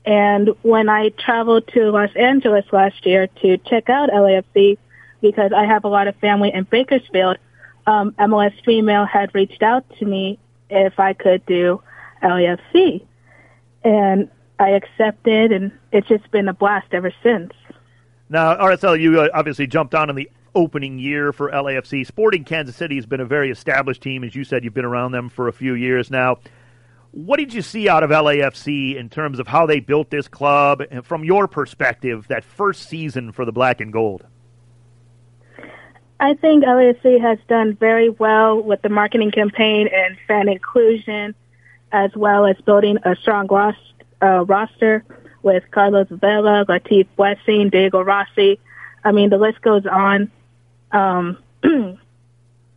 And 0.04 0.50
when 0.62 0.88
I 0.88 1.10
traveled 1.10 1.68
to 1.68 1.90
Los 1.90 2.14
Angeles 2.14 2.66
last 2.72 3.06
year 3.06 3.26
to 3.26 3.56
check 3.58 3.88
out 3.88 4.10
LAFC, 4.10 4.76
because 5.20 5.52
I 5.52 5.64
have 5.64 5.84
a 5.84 5.88
lot 5.88 6.08
of 6.08 6.16
family 6.16 6.52
in 6.52 6.64
Bakersfield, 6.64 7.38
um, 7.86 8.12
MLS 8.12 8.52
Female 8.64 9.06
had 9.06 9.34
reached 9.34 9.62
out 9.62 9.84
to 9.98 10.04
me 10.04 10.38
if 10.68 10.98
I 11.00 11.14
could 11.14 11.44
do 11.46 11.82
LAFC. 12.22 13.02
And 13.82 14.28
I 14.58 14.70
accepted, 14.70 15.52
and 15.52 15.72
it's 15.92 16.08
just 16.08 16.30
been 16.30 16.48
a 16.48 16.54
blast 16.54 16.88
ever 16.92 17.12
since. 17.22 17.52
Now, 18.28 18.56
Araceli, 18.56 19.00
you 19.00 19.20
uh, 19.20 19.28
obviously 19.32 19.66
jumped 19.66 19.94
on 19.94 20.10
in 20.10 20.16
the 20.16 20.30
opening 20.54 20.98
year 20.98 21.32
for 21.32 21.50
LAFC. 21.50 22.06
Sporting 22.06 22.44
Kansas 22.44 22.76
City 22.76 22.96
has 22.96 23.06
been 23.06 23.20
a 23.20 23.26
very 23.26 23.50
established 23.50 24.02
team. 24.02 24.24
As 24.24 24.34
you 24.34 24.44
said, 24.44 24.64
you've 24.64 24.74
been 24.74 24.84
around 24.84 25.12
them 25.12 25.28
for 25.28 25.48
a 25.48 25.52
few 25.52 25.74
years 25.74 26.10
now. 26.10 26.38
What 27.14 27.36
did 27.36 27.54
you 27.54 27.62
see 27.62 27.88
out 27.88 28.02
of 28.02 28.10
LAFC 28.10 28.96
in 28.96 29.08
terms 29.08 29.38
of 29.38 29.46
how 29.46 29.66
they 29.66 29.78
built 29.78 30.10
this 30.10 30.26
club, 30.26 30.82
and 30.90 31.06
from 31.06 31.22
your 31.22 31.46
perspective, 31.46 32.26
that 32.26 32.42
first 32.42 32.88
season 32.88 33.30
for 33.30 33.44
the 33.44 33.52
Black 33.52 33.80
and 33.80 33.92
Gold? 33.92 34.26
I 36.18 36.34
think 36.34 36.64
LAFC 36.64 37.20
has 37.20 37.38
done 37.46 37.76
very 37.76 38.08
well 38.08 38.60
with 38.60 38.82
the 38.82 38.88
marketing 38.88 39.30
campaign 39.30 39.88
and 39.94 40.16
fan 40.26 40.48
inclusion, 40.48 41.36
as 41.92 42.10
well 42.16 42.46
as 42.46 42.56
building 42.66 42.98
a 43.04 43.14
strong 43.14 43.46
ros- 43.46 43.92
uh, 44.20 44.44
roster 44.44 45.04
with 45.44 45.62
Carlos 45.70 46.08
Vela, 46.10 46.64
Latif 46.68 47.06
Blessing, 47.14 47.70
Diego 47.70 48.02
Rossi. 48.02 48.58
I 49.04 49.12
mean, 49.12 49.30
the 49.30 49.38
list 49.38 49.62
goes 49.62 49.86
on. 49.86 50.32
Um, 50.90 51.38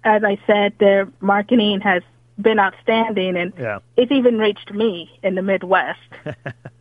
as 0.04 0.24
I 0.24 0.38
said, 0.46 0.74
their 0.78 1.08
marketing 1.22 1.82
has 1.82 2.04
been 2.40 2.60
outstanding, 2.60 3.36
and 3.38 3.54
Yeah. 3.58 3.80
it's 3.96 4.12
even 4.12 4.38
reached 4.38 4.72
me 4.74 5.10
in 5.24 5.36
the 5.36 5.42
Midwest. 5.42 6.00
Uh, 6.26 6.34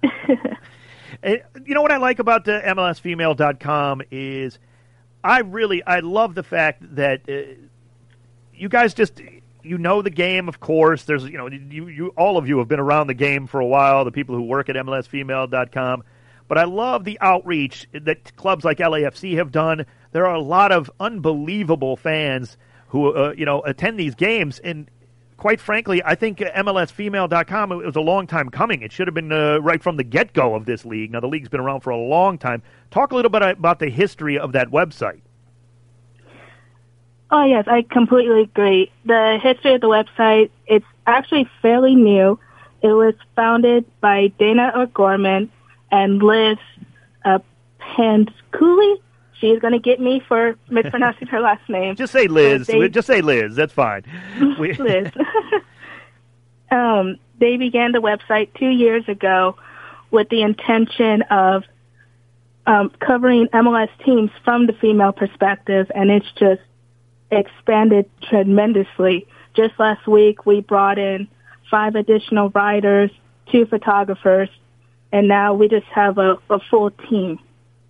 You 1.64 1.74
know 1.74 1.82
what 1.82 1.92
I 1.92 1.96
like 1.96 2.18
about 2.18 2.44
the 2.44 2.60
MLSFemale.com 2.64 4.02
is 4.10 4.58
I 5.24 5.40
really 5.40 5.82
I 5.82 6.00
love 6.00 6.34
the 6.34 6.42
fact 6.42 6.82
that 6.96 7.22
uh, 7.28 7.54
you 8.54 8.68
guys 8.68 8.92
just 8.94 9.20
you 9.62 9.78
know 9.78 10.02
the 10.02 10.10
game. 10.10 10.48
Of 10.48 10.60
course, 10.60 11.04
there's 11.04 11.24
you 11.24 11.38
know 11.38 11.48
you 11.48 11.88
you 11.88 12.08
all 12.16 12.36
of 12.36 12.48
you 12.48 12.58
have 12.58 12.68
been 12.68 12.80
around 12.80 13.06
the 13.06 13.14
game 13.14 13.46
for 13.46 13.60
a 13.60 13.66
while. 13.66 14.04
The 14.04 14.12
people 14.12 14.34
who 14.34 14.42
work 14.42 14.68
at 14.68 14.76
MLSFemale.com, 14.76 16.04
but 16.48 16.58
I 16.58 16.64
love 16.64 17.04
the 17.04 17.18
outreach 17.20 17.88
that 17.92 18.36
clubs 18.36 18.64
like 18.64 18.78
LAFC 18.78 19.36
have 19.36 19.50
done. 19.50 19.86
There 20.12 20.26
are 20.26 20.34
a 20.34 20.40
lot 20.40 20.70
of 20.70 20.90
unbelievable 21.00 21.96
fans 21.96 22.56
who 22.88 23.12
uh, 23.12 23.32
you 23.36 23.46
know 23.46 23.62
attend 23.62 23.98
these 23.98 24.14
games 24.14 24.58
and 24.60 24.88
quite 25.36 25.60
frankly, 25.60 26.02
I 26.04 26.14
think 26.14 26.38
MLSFemale.com 26.38 27.72
it 27.72 27.76
was 27.76 27.96
a 27.96 28.00
long 28.00 28.26
time 28.26 28.48
coming. 28.50 28.82
It 28.82 28.92
should 28.92 29.06
have 29.06 29.14
been 29.14 29.32
uh, 29.32 29.58
right 29.58 29.82
from 29.82 29.96
the 29.96 30.04
get 30.04 30.32
go 30.32 30.54
of 30.54 30.66
this 30.66 30.84
league. 30.84 31.12
Now 31.12 31.20
the 31.20 31.28
league's 31.28 31.48
been 31.48 31.60
around 31.60 31.80
for 31.80 31.90
a 31.90 31.96
long 31.98 32.38
time. 32.38 32.62
Talk 32.90 33.12
a 33.12 33.16
little 33.16 33.30
bit 33.30 33.42
about 33.42 33.78
the 33.78 33.88
history 33.88 34.38
of 34.38 34.52
that 34.52 34.70
website. 34.70 35.20
Oh 37.30 37.44
yes, 37.44 37.64
I 37.66 37.82
completely 37.82 38.42
agree. 38.42 38.92
The 39.04 39.38
history 39.42 39.74
of 39.74 39.80
the 39.80 39.88
website, 39.88 40.50
it's 40.66 40.86
actually 41.06 41.48
fairly 41.60 41.94
new. 41.94 42.38
It 42.82 42.92
was 42.92 43.14
founded 43.34 43.84
by 44.00 44.28
Dana 44.38 44.72
O'Gorman 44.76 45.50
and 45.90 46.22
Liz 46.22 46.58
uh, 47.24 47.40
Cooley. 48.52 49.02
She's 49.40 49.58
going 49.58 49.72
to 49.72 49.78
get 49.78 50.00
me 50.00 50.20
for 50.26 50.56
mispronouncing 50.68 51.28
her 51.28 51.40
last 51.40 51.68
name. 51.68 51.96
Just 51.96 52.12
say 52.12 52.28
Liz. 52.28 52.66
They, 52.66 52.88
Just 52.88 53.06
say 53.06 53.20
Liz. 53.20 53.56
That's 53.56 53.72
fine. 53.72 54.04
Liz. 54.58 55.10
um, 56.70 57.18
they 57.38 57.56
began 57.56 57.92
the 57.92 58.00
website 58.00 58.48
two 58.54 58.68
years 58.68 59.06
ago 59.08 59.56
with 60.10 60.28
the 60.30 60.42
intention 60.42 61.22
of 61.22 61.64
um, 62.66 62.90
covering 63.00 63.48
MLS 63.48 63.90
teams 64.04 64.30
from 64.44 64.66
the 64.66 64.72
female 64.72 65.12
perspective, 65.12 65.90
and 65.94 66.10
it's 66.10 66.30
just 66.38 66.62
expanded 67.30 68.10
tremendously. 68.22 69.26
Just 69.54 69.78
last 69.78 70.06
week, 70.06 70.46
we 70.46 70.60
brought 70.60 70.98
in 70.98 71.28
five 71.70 71.94
additional 71.94 72.50
writers, 72.50 73.10
two 73.50 73.66
photographers, 73.66 74.48
and 75.12 75.28
now 75.28 75.54
we 75.54 75.68
just 75.68 75.86
have 75.86 76.18
a, 76.18 76.38
a 76.50 76.58
full 76.70 76.90
team. 76.90 77.38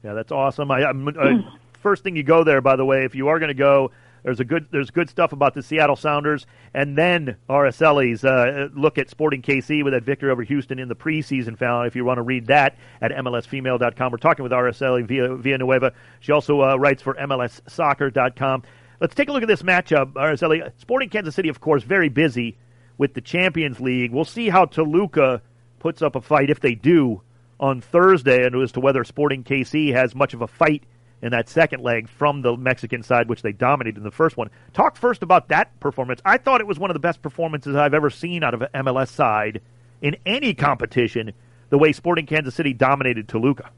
Yeah, 0.06 0.12
that's 0.12 0.30
awesome. 0.30 0.70
I, 0.70 0.84
I, 0.84 1.44
first 1.82 2.04
thing 2.04 2.14
you 2.14 2.22
go 2.22 2.44
there, 2.44 2.60
by 2.60 2.76
the 2.76 2.84
way, 2.84 3.04
if 3.04 3.16
you 3.16 3.26
are 3.26 3.40
going 3.40 3.48
to 3.48 3.54
go, 3.54 3.90
there's 4.22 4.38
a 4.38 4.44
good 4.44 4.68
there's 4.70 4.90
good 4.90 5.10
stuff 5.10 5.32
about 5.32 5.54
the 5.54 5.64
Seattle 5.64 5.96
Sounders, 5.96 6.46
and 6.72 6.96
then 6.96 7.36
Araceli's 7.50 8.24
uh, 8.24 8.68
look 8.72 8.98
at 8.98 9.10
Sporting 9.10 9.42
KC 9.42 9.82
with 9.82 9.94
that 9.94 10.04
victory 10.04 10.30
over 10.30 10.44
Houston 10.44 10.78
in 10.78 10.86
the 10.86 10.94
preseason 10.94 11.58
final. 11.58 11.82
If 11.82 11.96
you 11.96 12.04
want 12.04 12.18
to 12.18 12.22
read 12.22 12.46
that 12.46 12.78
at 13.00 13.10
MLSFemale.com, 13.10 14.12
we're 14.12 14.18
talking 14.18 14.44
with 14.44 14.52
Araceli 14.52 15.04
via 15.04 15.34
Villanueva. 15.34 15.92
She 16.20 16.30
also 16.30 16.62
uh, 16.62 16.76
writes 16.76 17.02
for 17.02 17.14
MLSsoccer.com. 17.14 18.62
Let's 19.00 19.14
take 19.16 19.28
a 19.28 19.32
look 19.32 19.42
at 19.42 19.48
this 19.48 19.62
matchup, 19.62 20.12
Araceli. 20.12 20.70
Sporting 20.78 21.08
Kansas 21.08 21.34
City, 21.34 21.48
of 21.48 21.60
course, 21.60 21.82
very 21.82 22.10
busy 22.10 22.58
with 22.96 23.14
the 23.14 23.20
Champions 23.20 23.80
League. 23.80 24.12
We'll 24.12 24.24
see 24.24 24.50
how 24.50 24.66
Toluca 24.66 25.42
puts 25.80 26.00
up 26.00 26.14
a 26.14 26.20
fight 26.20 26.48
if 26.48 26.60
they 26.60 26.76
do 26.76 27.22
on 27.58 27.80
Thursday, 27.80 28.44
and 28.44 28.54
as 28.56 28.72
to 28.72 28.80
whether 28.80 29.04
Sporting 29.04 29.44
KC 29.44 29.92
has 29.92 30.14
much 30.14 30.34
of 30.34 30.42
a 30.42 30.46
fight 30.46 30.84
in 31.22 31.30
that 31.32 31.48
second 31.48 31.82
leg 31.82 32.08
from 32.08 32.42
the 32.42 32.56
Mexican 32.56 33.02
side, 33.02 33.28
which 33.28 33.42
they 33.42 33.52
dominated 33.52 33.96
in 33.96 34.04
the 34.04 34.10
first 34.10 34.36
one. 34.36 34.50
Talk 34.74 34.96
first 34.96 35.22
about 35.22 35.48
that 35.48 35.78
performance. 35.80 36.20
I 36.24 36.36
thought 36.36 36.60
it 36.60 36.66
was 36.66 36.78
one 36.78 36.90
of 36.90 36.94
the 36.94 37.00
best 37.00 37.22
performances 37.22 37.74
I've 37.74 37.94
ever 37.94 38.10
seen 38.10 38.44
out 38.44 38.52
of 38.52 38.62
an 38.62 38.68
MLS 38.74 39.08
side 39.08 39.62
in 40.02 40.16
any 40.26 40.52
competition, 40.52 41.32
the 41.70 41.78
way 41.78 41.92
Sporting 41.92 42.26
Kansas 42.26 42.54
City 42.54 42.74
dominated 42.74 43.28
Toluca. 43.28 43.70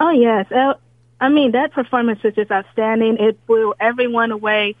Oh, 0.00 0.10
yes. 0.10 0.46
I 1.20 1.28
mean, 1.28 1.52
that 1.52 1.72
performance 1.72 2.22
was 2.22 2.34
just 2.34 2.50
outstanding. 2.50 3.18
It 3.18 3.46
blew 3.46 3.74
everyone 3.78 4.32
away. 4.32 4.76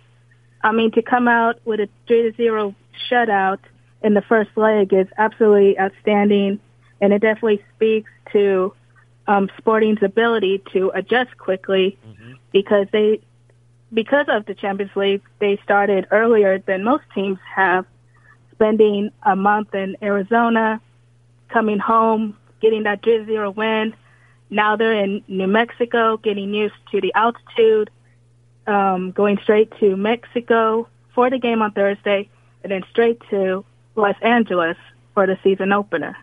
I 0.62 0.72
mean, 0.72 0.90
to 0.92 1.02
come 1.02 1.28
out 1.28 1.60
with 1.66 1.80
a 1.80 1.88
3 2.08 2.30
to 2.30 2.36
0 2.36 2.74
shutout 3.10 3.58
in 4.02 4.14
the 4.14 4.22
first 4.22 4.50
leg 4.56 4.92
is 4.92 5.06
absolutely 5.18 5.78
outstanding, 5.78 6.60
and 7.00 7.12
it 7.12 7.20
definitely 7.20 7.62
speaks 7.74 8.10
to 8.32 8.74
um, 9.26 9.50
Sporting's 9.58 10.02
ability 10.02 10.62
to 10.72 10.90
adjust 10.94 11.36
quickly 11.38 11.98
mm-hmm. 12.06 12.32
because 12.52 12.86
they, 12.92 13.20
because 13.92 14.26
of 14.28 14.46
the 14.46 14.54
Champions 14.54 14.94
League, 14.96 15.22
they 15.38 15.58
started 15.62 16.06
earlier 16.10 16.58
than 16.58 16.84
most 16.84 17.04
teams 17.14 17.38
have, 17.54 17.86
spending 18.52 19.10
a 19.22 19.34
month 19.36 19.74
in 19.74 19.96
Arizona, 20.02 20.80
coming 21.48 21.78
home, 21.78 22.36
getting 22.60 22.84
that 22.84 23.02
3-0 23.02 23.54
win. 23.54 23.94
Now 24.50 24.76
they're 24.76 24.92
in 24.92 25.22
New 25.28 25.46
Mexico, 25.46 26.16
getting 26.16 26.52
used 26.52 26.74
to 26.92 27.00
the 27.00 27.12
altitude, 27.14 27.90
um, 28.66 29.12
going 29.12 29.38
straight 29.42 29.72
to 29.80 29.96
Mexico 29.96 30.88
for 31.14 31.30
the 31.30 31.38
game 31.38 31.62
on 31.62 31.72
Thursday, 31.72 32.28
and 32.62 32.72
then 32.72 32.82
straight 32.90 33.20
to 33.30 33.64
Los 33.94 34.16
Angeles 34.22 34.76
for 35.14 35.26
the 35.26 35.38
season 35.42 35.72
opener. 35.72 36.16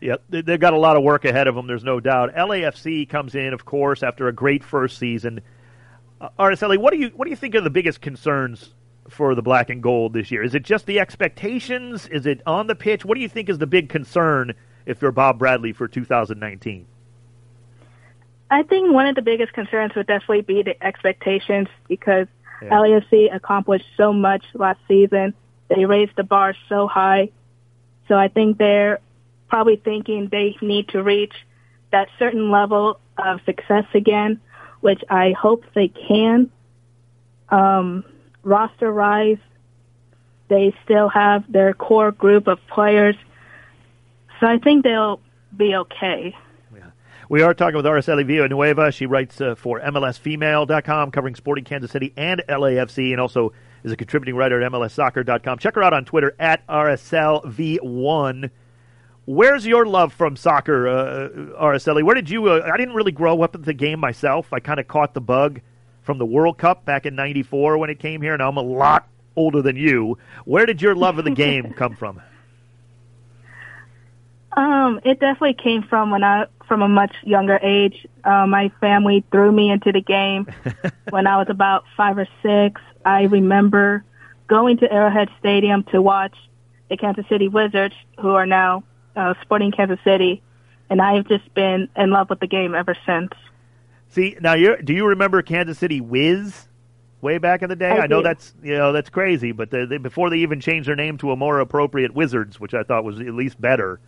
Yep, 0.00 0.22
they've 0.28 0.60
got 0.60 0.74
a 0.74 0.78
lot 0.78 0.96
of 0.96 1.02
work 1.02 1.24
ahead 1.24 1.48
of 1.48 1.56
them. 1.56 1.66
There's 1.66 1.82
no 1.82 1.98
doubt. 1.98 2.34
LAFC 2.34 3.08
comes 3.08 3.34
in, 3.34 3.52
of 3.52 3.64
course, 3.64 4.02
after 4.02 4.28
a 4.28 4.32
great 4.32 4.62
first 4.62 4.98
season. 4.98 5.40
Uh, 6.20 6.28
Araceli, 6.38 6.78
what 6.78 6.92
do 6.92 6.98
you 6.98 7.08
what 7.16 7.24
do 7.24 7.30
you 7.30 7.36
think 7.36 7.54
are 7.54 7.60
the 7.60 7.70
biggest 7.70 8.00
concerns 8.00 8.74
for 9.08 9.34
the 9.34 9.42
black 9.42 9.70
and 9.70 9.82
gold 9.82 10.12
this 10.12 10.30
year? 10.30 10.42
Is 10.42 10.54
it 10.54 10.62
just 10.62 10.86
the 10.86 11.00
expectations? 11.00 12.06
Is 12.06 12.26
it 12.26 12.42
on 12.46 12.66
the 12.68 12.74
pitch? 12.74 13.04
What 13.04 13.16
do 13.16 13.20
you 13.20 13.28
think 13.28 13.48
is 13.48 13.58
the 13.58 13.66
big 13.66 13.88
concern 13.88 14.54
if 14.86 15.02
you're 15.02 15.12
Bob 15.12 15.38
Bradley 15.38 15.72
for 15.72 15.88
2019? 15.88 16.86
I 18.50 18.62
think 18.62 18.92
one 18.92 19.06
of 19.06 19.14
the 19.14 19.22
biggest 19.22 19.52
concerns 19.52 19.94
would 19.94 20.06
definitely 20.06 20.42
be 20.42 20.62
the 20.62 20.82
expectations 20.82 21.68
because 21.86 22.26
yeah. 22.62 22.70
LAFC 22.70 23.34
accomplished 23.34 23.84
so 23.96 24.12
much 24.12 24.44
last 24.54 24.80
season. 24.88 25.34
They 25.68 25.84
raised 25.84 26.12
the 26.16 26.24
bar 26.24 26.54
so 26.68 26.86
high. 26.86 27.30
So 28.08 28.14
I 28.14 28.28
think 28.28 28.56
they're 28.56 29.00
probably 29.48 29.76
thinking 29.76 30.28
they 30.30 30.56
need 30.60 30.88
to 30.88 31.02
reach 31.02 31.34
that 31.90 32.08
certain 32.18 32.50
level 32.50 33.00
of 33.16 33.40
success 33.44 33.84
again, 33.94 34.40
which 34.80 35.02
I 35.08 35.32
hope 35.32 35.64
they 35.74 35.88
can. 35.88 36.50
Um, 37.48 38.04
roster 38.42 38.92
rise, 38.92 39.38
they 40.48 40.74
still 40.84 41.08
have 41.08 41.50
their 41.50 41.72
core 41.72 42.12
group 42.12 42.46
of 42.46 42.58
players. 42.68 43.16
So 44.40 44.46
I 44.46 44.58
think 44.58 44.84
they'll 44.84 45.20
be 45.56 45.74
okay. 45.74 46.34
We 47.30 47.42
are 47.42 47.52
talking 47.52 47.76
with 47.76 47.84
Araceli 47.84 48.24
Villanueva. 48.24 48.90
She 48.90 49.04
writes 49.04 49.38
uh, 49.38 49.54
for 49.54 49.80
MLSFemale.com, 49.80 51.10
covering 51.10 51.34
Sporting 51.34 51.64
Kansas 51.64 51.90
City 51.90 52.14
and 52.16 52.42
LAFC, 52.48 53.12
and 53.12 53.20
also 53.20 53.52
is 53.84 53.92
a 53.92 53.96
contributing 53.96 54.34
writer 54.34 54.62
at 54.62 54.72
MLSsoccer.com. 54.72 55.58
Check 55.58 55.74
her 55.74 55.82
out 55.82 55.92
on 55.92 56.06
Twitter 56.06 56.34
at 56.38 56.66
RSLV1. 56.68 58.50
Where's 59.28 59.66
your 59.66 59.84
love 59.84 60.14
from 60.14 60.36
soccer, 60.36 60.88
uh, 60.88 61.28
Araceli? 61.60 62.02
Where 62.02 62.14
did 62.14 62.30
you? 62.30 62.48
Uh, 62.48 62.62
I 62.64 62.78
didn't 62.78 62.94
really 62.94 63.12
grow 63.12 63.42
up 63.42 63.52
with 63.52 63.66
the 63.66 63.74
game 63.74 64.00
myself. 64.00 64.54
I 64.54 64.58
kind 64.58 64.80
of 64.80 64.88
caught 64.88 65.12
the 65.12 65.20
bug 65.20 65.60
from 66.00 66.16
the 66.16 66.24
World 66.24 66.56
Cup 66.56 66.86
back 66.86 67.04
in 67.04 67.14
'94 67.14 67.76
when 67.76 67.90
it 67.90 67.98
came 67.98 68.22
here, 68.22 68.32
and 68.32 68.42
I'm 68.42 68.56
a 68.56 68.62
lot 68.62 69.06
older 69.36 69.60
than 69.60 69.76
you. 69.76 70.16
Where 70.46 70.64
did 70.64 70.80
your 70.80 70.94
love 70.94 71.18
of 71.18 71.26
the 71.26 71.30
game 71.30 71.72
come 71.76 71.94
from? 71.94 72.22
Um, 74.52 75.00
it 75.04 75.20
definitely 75.20 75.62
came 75.62 75.82
from 75.82 76.10
when 76.10 76.24
I 76.24 76.46
from 76.66 76.80
a 76.80 76.88
much 76.88 77.14
younger 77.22 77.58
age. 77.62 78.06
Uh, 78.24 78.46
my 78.46 78.72
family 78.80 79.26
threw 79.30 79.52
me 79.52 79.70
into 79.70 79.92
the 79.92 80.00
game 80.00 80.46
when 81.10 81.26
I 81.26 81.36
was 81.36 81.48
about 81.50 81.84
five 81.98 82.16
or 82.16 82.28
six. 82.42 82.80
I 83.04 83.24
remember 83.24 84.04
going 84.46 84.78
to 84.78 84.90
Arrowhead 84.90 85.28
Stadium 85.38 85.84
to 85.92 86.00
watch 86.00 86.34
the 86.88 86.96
Kansas 86.96 87.26
City 87.28 87.48
Wizards, 87.48 87.94
who 88.18 88.30
are 88.30 88.46
now 88.46 88.84
uh, 89.16 89.34
Sporting 89.42 89.72
Kansas 89.72 89.98
City, 90.04 90.42
and 90.90 91.00
I've 91.00 91.26
just 91.28 91.52
been 91.54 91.88
in 91.96 92.10
love 92.10 92.30
with 92.30 92.40
the 92.40 92.46
game 92.46 92.74
ever 92.74 92.96
since. 93.06 93.32
See, 94.10 94.36
now 94.40 94.54
you 94.54 94.80
do 94.82 94.92
you 94.92 95.06
remember 95.06 95.42
Kansas 95.42 95.78
City 95.78 96.00
Wiz 96.00 96.66
way 97.20 97.38
back 97.38 97.62
in 97.62 97.68
the 97.68 97.76
day? 97.76 97.90
I, 97.90 98.04
I 98.04 98.06
know 98.06 98.22
that's 98.22 98.54
you 98.62 98.76
know 98.76 98.92
that's 98.92 99.10
crazy, 99.10 99.52
but 99.52 99.70
they, 99.70 99.98
before 99.98 100.30
they 100.30 100.38
even 100.38 100.60
changed 100.60 100.88
their 100.88 100.96
name 100.96 101.18
to 101.18 101.32
a 101.32 101.36
more 101.36 101.60
appropriate 101.60 102.14
Wizards, 102.14 102.58
which 102.58 102.74
I 102.74 102.82
thought 102.82 103.04
was 103.04 103.20
at 103.20 103.34
least 103.34 103.60
better. 103.60 104.00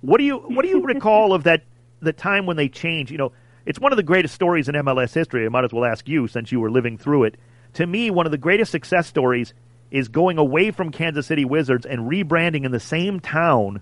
What 0.00 0.18
do 0.18 0.24
you 0.24 0.38
what 0.38 0.62
do 0.62 0.68
you 0.68 0.82
recall 0.84 1.32
of 1.32 1.44
that 1.44 1.64
the 2.00 2.12
time 2.12 2.46
when 2.46 2.56
they 2.56 2.68
changed? 2.68 3.10
You 3.10 3.18
know, 3.18 3.32
it's 3.66 3.80
one 3.80 3.92
of 3.92 3.96
the 3.96 4.02
greatest 4.02 4.34
stories 4.34 4.68
in 4.68 4.74
MLS 4.76 5.12
history. 5.12 5.44
I 5.44 5.48
might 5.48 5.64
as 5.64 5.72
well 5.72 5.84
ask 5.84 6.08
you 6.08 6.28
since 6.28 6.52
you 6.52 6.60
were 6.60 6.70
living 6.70 6.98
through 6.98 7.24
it. 7.24 7.36
To 7.74 7.86
me, 7.86 8.10
one 8.10 8.26
of 8.26 8.32
the 8.32 8.38
greatest 8.38 8.70
success 8.70 9.06
stories 9.06 9.54
is 9.90 10.08
going 10.08 10.38
away 10.38 10.70
from 10.70 10.90
Kansas 10.90 11.26
City 11.26 11.44
Wizards 11.44 11.84
and 11.84 12.10
rebranding 12.10 12.64
in 12.64 12.72
the 12.72 12.80
same 12.80 13.20
town 13.20 13.80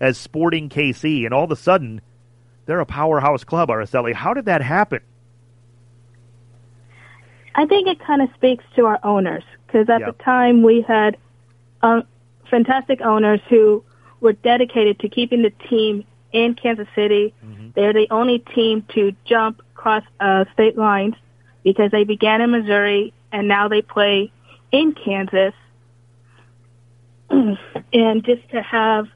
as 0.00 0.18
Sporting 0.18 0.68
KC, 0.68 1.24
and 1.24 1.34
all 1.34 1.44
of 1.44 1.50
a 1.50 1.56
sudden 1.56 2.00
they're 2.66 2.80
a 2.80 2.86
powerhouse 2.86 3.44
club. 3.44 3.68
Araceli, 3.68 4.14
how 4.14 4.34
did 4.34 4.46
that 4.46 4.62
happen? 4.62 5.00
I 7.54 7.66
think 7.66 7.88
it 7.88 7.98
kind 8.00 8.22
of 8.22 8.28
speaks 8.34 8.64
to 8.76 8.86
our 8.86 9.00
owners 9.02 9.42
because 9.66 9.88
at 9.88 10.00
yep. 10.00 10.16
the 10.16 10.22
time 10.22 10.62
we 10.62 10.82
had 10.86 11.16
um, 11.82 12.04
fantastic 12.48 13.00
owners 13.00 13.40
who 13.48 13.84
were 14.20 14.32
dedicated 14.32 15.00
to 15.00 15.08
keeping 15.08 15.42
the 15.42 15.50
team 15.68 16.04
in 16.32 16.54
Kansas 16.54 16.86
City. 16.94 17.34
Mm-hmm. 17.44 17.70
They're 17.74 17.92
the 17.92 18.06
only 18.10 18.38
team 18.38 18.84
to 18.94 19.12
jump 19.24 19.62
across 19.74 20.04
uh, 20.20 20.44
state 20.52 20.76
lines 20.76 21.14
because 21.62 21.90
they 21.90 22.04
began 22.04 22.40
in 22.40 22.50
Missouri 22.50 23.12
and 23.32 23.48
now 23.48 23.68
they 23.68 23.82
play 23.82 24.32
in 24.70 24.92
Kansas. 24.92 25.54
and 27.30 28.24
just 28.24 28.48
to 28.50 28.62
have 28.62 29.06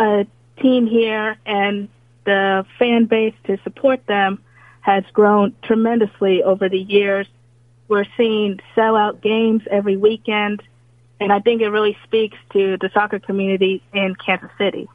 a 0.00 0.26
team 0.60 0.86
here 0.86 1.36
and 1.46 1.88
the 2.24 2.64
fan 2.78 3.04
base 3.04 3.34
to 3.44 3.58
support 3.62 4.06
them 4.06 4.42
has 4.80 5.04
grown 5.12 5.54
tremendously 5.62 6.42
over 6.42 6.68
the 6.68 6.78
years. 6.78 7.26
We're 7.88 8.06
seeing 8.16 8.60
sellout 8.76 9.20
games 9.20 9.62
every 9.70 9.96
weekend, 9.96 10.62
and 11.18 11.32
I 11.32 11.40
think 11.40 11.60
it 11.60 11.68
really 11.68 11.96
speaks 12.04 12.38
to 12.52 12.78
the 12.78 12.90
soccer 12.94 13.18
community 13.18 13.82
in 13.92 14.14
Kansas 14.14 14.50
City. 14.58 14.88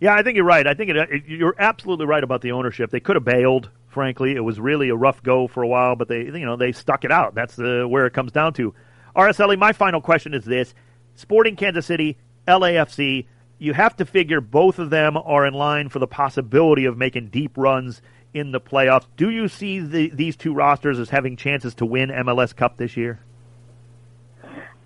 Yeah, 0.00 0.14
I 0.14 0.22
think 0.22 0.36
you're 0.36 0.44
right. 0.44 0.66
I 0.66 0.74
think 0.74 0.90
it, 0.90 0.96
uh, 0.96 1.06
it, 1.10 1.24
you're 1.26 1.56
absolutely 1.58 2.06
right 2.06 2.22
about 2.22 2.42
the 2.42 2.52
ownership. 2.52 2.90
They 2.90 3.00
could 3.00 3.16
have 3.16 3.24
bailed. 3.24 3.70
Frankly, 3.88 4.36
it 4.36 4.40
was 4.40 4.60
really 4.60 4.90
a 4.90 4.94
rough 4.94 5.22
go 5.22 5.48
for 5.48 5.62
a 5.62 5.66
while, 5.66 5.96
but 5.96 6.06
they, 6.06 6.24
you 6.24 6.44
know, 6.44 6.56
they 6.56 6.72
stuck 6.72 7.04
it 7.04 7.10
out. 7.10 7.34
That's 7.34 7.56
the, 7.56 7.88
where 7.88 8.06
it 8.06 8.12
comes 8.12 8.30
down 8.30 8.52
to. 8.54 8.74
Araceli, 9.16 9.58
my 9.58 9.72
final 9.72 10.00
question 10.00 10.34
is 10.34 10.44
this: 10.44 10.74
Sporting 11.16 11.56
Kansas 11.56 11.86
City, 11.86 12.16
LAFC 12.46 13.26
you 13.58 13.74
have 13.74 13.96
to 13.96 14.04
figure 14.04 14.40
both 14.40 14.78
of 14.78 14.90
them 14.90 15.16
are 15.16 15.46
in 15.46 15.54
line 15.54 15.88
for 15.88 15.98
the 15.98 16.06
possibility 16.06 16.84
of 16.84 16.96
making 16.96 17.28
deep 17.28 17.52
runs 17.56 18.00
in 18.34 18.52
the 18.52 18.60
playoffs. 18.60 19.06
Do 19.16 19.30
you 19.30 19.48
see 19.48 19.80
the, 19.80 20.10
these 20.10 20.36
two 20.36 20.54
rosters 20.54 20.98
as 20.98 21.10
having 21.10 21.36
chances 21.36 21.74
to 21.76 21.86
win 21.86 22.10
MLS 22.10 22.54
Cup 22.54 22.76
this 22.76 22.96
year? 22.96 23.20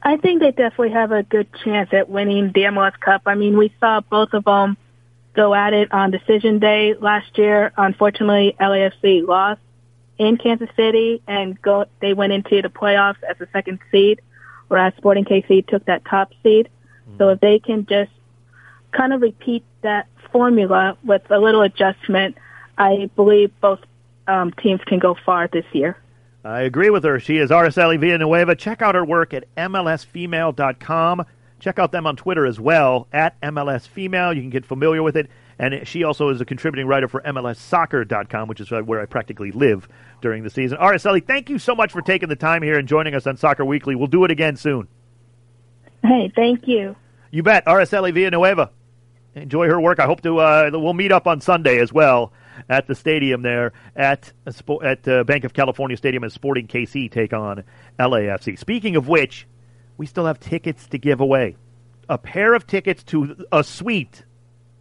I 0.03 0.17
think 0.17 0.41
they 0.41 0.51
definitely 0.51 0.91
have 0.91 1.13
a 1.13 1.23
good 1.23 1.49
chance 1.65 1.91
at 1.93 2.09
winning 2.09 2.51
the 2.53 2.63
MLS 2.63 2.99
Cup. 2.99 3.23
I 3.27 3.35
mean, 3.35 3.57
we 3.57 3.73
saw 3.79 4.01
both 4.01 4.33
of 4.33 4.45
them 4.45 4.77
go 5.35 5.55
at 5.55 5.73
it 5.73 5.93
on 5.93 6.11
decision 6.11 6.59
day 6.59 6.95
last 6.95 7.39
year. 7.39 7.73
Unfortunately, 7.77 8.57
LAFC 8.61 9.27
lost 9.27 9.61
in 10.19 10.37
Kansas 10.37 10.69
City 10.77 11.23
and 11.27 11.61
go 11.61 11.87
they 12.01 12.15
went 12.15 12.33
into 12.33 12.63
the 12.63 12.69
playoffs 12.69 13.23
as 13.29 13.41
a 13.41 13.47
second 13.53 13.79
seed, 13.91 14.21
whereas 14.69 14.93
Sporting 14.97 15.25
KC 15.25 15.67
took 15.67 15.85
that 15.87 16.05
top 16.05 16.33
seed. 16.43 16.69
Mm-hmm. 17.09 17.19
So 17.19 17.29
if 17.31 17.41
they 17.41 17.61
can 17.61 17.87
just 17.87 18.11
kind 18.93 19.13
of 19.13 19.21
repeat 19.21 19.65
that 19.83 20.07
formula 20.31 20.97
with 21.05 21.23
a 21.31 21.39
little 21.39 21.63
adjustment, 21.63 22.37
I 22.79 23.11
believe 23.17 23.53
both 23.61 23.81
um, 24.27 24.53
teams 24.53 24.81
can 24.87 24.99
go 24.99 25.17
far 25.27 25.49
this 25.49 25.65
year. 25.73 25.97
I 26.45 26.63
agree 26.63 26.91
with 26.91 27.05
her. 27.05 27.21
She 27.21 27.37
is 27.37 27.51
Araceli 27.51 27.99
Villanueva. 27.99 28.57
Check 28.57 28.83
out 28.83 28.95
her 28.95 29.05
work 29.05 29.33
at 29.33 29.45
MLSfemale.com. 29.57 31.25
Check 31.61 31.79
out 31.79 31.93
them 31.93 32.07
on 32.09 32.17
Twitter 32.17 32.45
as 32.45 32.59
well, 32.59 33.07
at 33.13 33.41
MLSfemale. 33.41 34.35
You 34.35 34.41
can 34.41 34.51
get 34.51 34.67
familiar 34.67 35.03
with 35.03 35.17
it. 35.17 35.31
And 35.61 35.87
she 35.87 36.03
also 36.03 36.31
is 36.31 36.41
a 36.41 36.45
contributing 36.45 36.89
writer 36.89 37.07
for 37.07 37.21
MLSsoccer.com, 37.21 38.49
which 38.49 38.61
is 38.61 38.73
where 38.73 39.01
I 39.01 39.07
practically 39.07 39.53
live 39.53 39.89
during 40.21 40.43
the 40.43 40.51
season. 40.51 40.79
Araceli, 40.79 41.25
thank 41.25 41.49
you 41.49 41.61
so 41.61 41.77
much 41.77 41.93
for 41.93 42.03
taking 42.03 42.29
the 42.29 42.35
time 42.35 42.63
here 42.63 42.79
and 42.79 42.89
joining 42.89 43.15
us 43.15 43.29
on 43.29 43.37
Soccer 43.37 43.65
Weekly. 43.65 43.95
We'll 43.95 44.09
do 44.09 44.25
it 44.25 44.33
again 44.33 44.57
soon. 44.57 44.89
Hey, 46.03 46.33
thank 46.35 46.67
you. 46.67 46.97
You 47.31 47.45
bet. 47.45 47.65
Araceli 47.67 48.13
Villanueva. 48.13 48.71
Enjoy 49.35 49.67
her 49.67 49.81
work. 49.81 49.99
I 49.99 50.05
hope 50.05 50.21
to. 50.23 50.39
Uh, 50.39 50.71
we'll 50.73 50.93
meet 50.93 51.13
up 51.13 51.27
on 51.27 51.41
Sunday 51.41 51.79
as 51.79 51.93
well 51.93 52.33
at 52.69 52.87
the 52.87 52.95
stadium 52.95 53.43
there 53.43 53.73
at 53.97 54.33
at 54.83 55.09
uh, 55.09 55.25
Bank 55.25 55.45
of 55.45 55.55
California 55.55 55.97
Stadium 55.97 56.25
as 56.25 56.35
Sporting 56.35 56.67
KC 56.67 57.11
take 57.11 57.33
on 57.33 57.65
LAFC. 57.99 58.59
Speaking 58.59 58.97
of 58.97 59.09
which, 59.09 59.47
we 59.97 60.07
still 60.07 60.27
have 60.27 60.39
tickets 60.39 60.87
to 60.89 60.99
give 60.99 61.21
away. 61.21 61.57
A 62.09 62.19
pair 62.19 62.53
of 62.53 62.67
tickets 62.67 63.03
to 63.05 63.47
a 63.51 63.65
suite. 63.65 64.25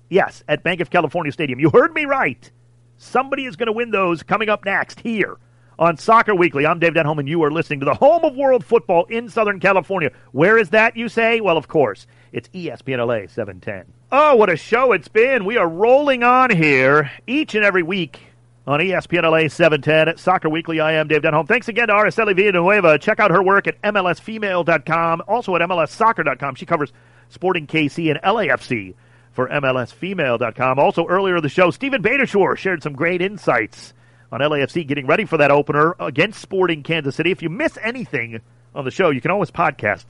Yes, 0.10 0.44
at 0.50 0.64
Bank 0.64 0.82
of 0.82 0.90
California 0.90 1.32
Stadium. 1.32 1.60
You 1.60 1.70
heard 1.70 1.94
me 1.94 2.04
right. 2.04 2.52
Somebody 2.98 3.46
is 3.46 3.56
going 3.56 3.68
to 3.68 3.74
win 3.74 3.92
those 3.92 4.22
coming 4.22 4.50
up 4.50 4.66
next 4.66 5.00
here 5.00 5.38
on 5.82 5.98
Soccer 5.98 6.36
Weekly. 6.36 6.64
I'm 6.68 6.78
Dave 6.78 6.94
Denholm, 6.94 7.18
and 7.18 7.28
you 7.28 7.42
are 7.44 7.52
listening 7.52 7.80
to 7.80 7.88
the 7.88 7.96
home 7.96 8.24
of 8.24 8.36
world 8.36 8.64
football 8.64 9.06
in 9.06 9.30
Southern 9.30 9.60
California. 9.60 10.12
Where 10.32 10.60
is 10.60 10.70
that, 10.70 10.96
you 10.96 11.10
say? 11.10 11.42
Well, 11.42 11.58
of 11.58 11.68
course, 11.68 12.06
it's 12.32 12.48
ESPN 12.50 13.00
LA 13.00 13.28
710. 13.28 13.92
Oh, 14.12 14.36
what 14.36 14.52
a 14.52 14.56
show 14.56 14.92
it's 14.92 15.08
been. 15.08 15.44
We 15.44 15.58
are 15.58 15.68
rolling 15.68 16.22
on 16.22 16.52
here 16.52 17.10
each 17.26 17.56
and 17.56 17.66
every 17.66 17.82
week 17.82 18.20
on 18.68 18.80
ESPN 18.80 19.24
LA 19.24 19.48
710 19.48 20.08
at 20.08 20.20
Soccer 20.20 20.50
Weekly. 20.50 20.80
I 20.80 20.94
am 20.94 21.08
Dave 21.08 21.24
Denholm. 21.24 21.48
Thanks 21.48 21.68
again 21.68 21.88
to 21.88 21.94
Araceli 21.96 22.36
Villanueva. 22.36 23.00
Check 23.00 23.20
out 23.20 23.32
her 23.32 23.42
work 23.42 23.66
at 23.66 23.82
MLSfemale.com, 23.82 25.24
also 25.28 25.56
at 25.56 25.64
MLSsoccer.com. 25.64 26.54
She 26.54 26.68
covers 26.68 26.94
Sporting 27.30 27.66
KC 27.66 28.12
and 28.12 28.22
LAFC 28.22 28.94
for 29.32 29.50
MLSfemale.com. 29.50 30.78
Also, 30.78 31.08
earlier 31.08 31.38
in 31.38 31.42
the 31.42 31.50
show, 31.50 31.72
Steven 31.72 32.04
Beitashour 32.04 32.56
shared 32.56 32.84
some 32.84 32.94
great 32.94 33.24
insights 33.24 33.96
on 34.32 34.40
LAFC 34.40 34.88
getting 34.88 35.08
ready 35.08 35.26
for 35.26 35.38
that 35.38 35.52
opener 35.52 35.96
against 36.00 36.42
Sporting 36.42 36.84
Kansas 36.84 37.16
City. 37.16 37.32
If 37.32 37.42
you 37.42 37.50
miss 37.50 37.78
anything 37.82 38.42
on 38.74 38.86
the 38.86 38.92
show, 38.92 39.10
you 39.10 39.22
can 39.22 39.32
always 39.32 39.52
podcast 39.52 40.06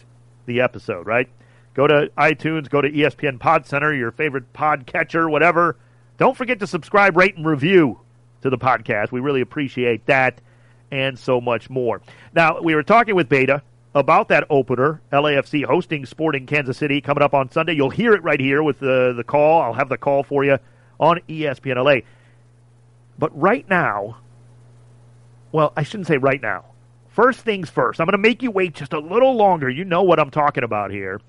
the 0.46 0.62
episode, 0.62 1.08
right? 1.08 1.28
Go 1.74 1.88
to 1.88 2.12
iTunes, 2.18 2.70
go 2.70 2.82
to 2.82 2.90
ESPN 2.90 3.40
Pod 3.40 3.66
Center, 3.66 3.94
your 3.94 4.12
favorite 4.12 4.52
podcatcher, 4.54 5.30
whatever. 5.30 5.78
Don't 6.18 6.38
forget 6.38 6.60
to 6.60 6.68
subscribe, 6.68 7.18
rate, 7.18 7.36
and 7.36 7.46
review 7.46 8.00
to 8.42 8.50
the 8.50 8.58
podcast. 8.58 9.12
We 9.12 9.22
really 9.22 9.42
appreciate 9.42 10.06
that 10.08 10.42
and 10.92 11.18
so 11.18 11.40
much 11.40 11.70
more. 11.70 12.02
Now, 12.34 12.62
we 12.62 12.76
were 12.76 12.84
talking 12.84 13.16
with 13.16 13.30
Beita 13.30 13.62
about 13.96 14.28
that 14.30 14.46
opener, 14.50 15.02
LAFC 15.12 15.66
hosting 15.66 16.06
Sporting 16.06 16.46
Kansas 16.46 16.78
City 16.78 17.02
coming 17.02 17.24
up 17.24 17.34
on 17.34 17.50
Sunday. 17.52 17.74
You'll 17.74 17.90
hear 17.90 18.14
it 18.14 18.24
right 18.24 18.40
here 18.40 18.62
with 18.62 18.80
the, 18.80 19.14
the 19.16 19.24
call. 19.24 19.62
I'll 19.62 19.74
have 19.74 19.90
the 19.90 19.98
call 19.98 20.24
for 20.24 20.44
you 20.44 20.58
on 21.00 21.20
ESPN 21.28 21.84
LA. 21.84 22.02
But 23.22 23.40
right 23.40 23.70
now, 23.70 24.18
well, 25.52 25.74
I 25.78 25.84
shouldn't 25.84 26.08
say 26.08 26.18
right 26.18 26.42
now. 26.42 26.66
First 27.10 27.42
things 27.42 27.70
first, 27.70 28.02
I'm 28.02 28.08
going 28.08 28.14
to 28.14 28.18
make 28.18 28.42
you 28.42 28.50
wait 28.50 28.74
just 28.74 28.94
a 28.94 29.00
little 29.00 29.36
longer. 29.36 29.70
You 29.70 29.86
know 29.86 30.02
what 30.02 30.20
I'm 30.20 30.32
talking 30.32 30.64
about 30.64 30.90
here. 30.90 31.22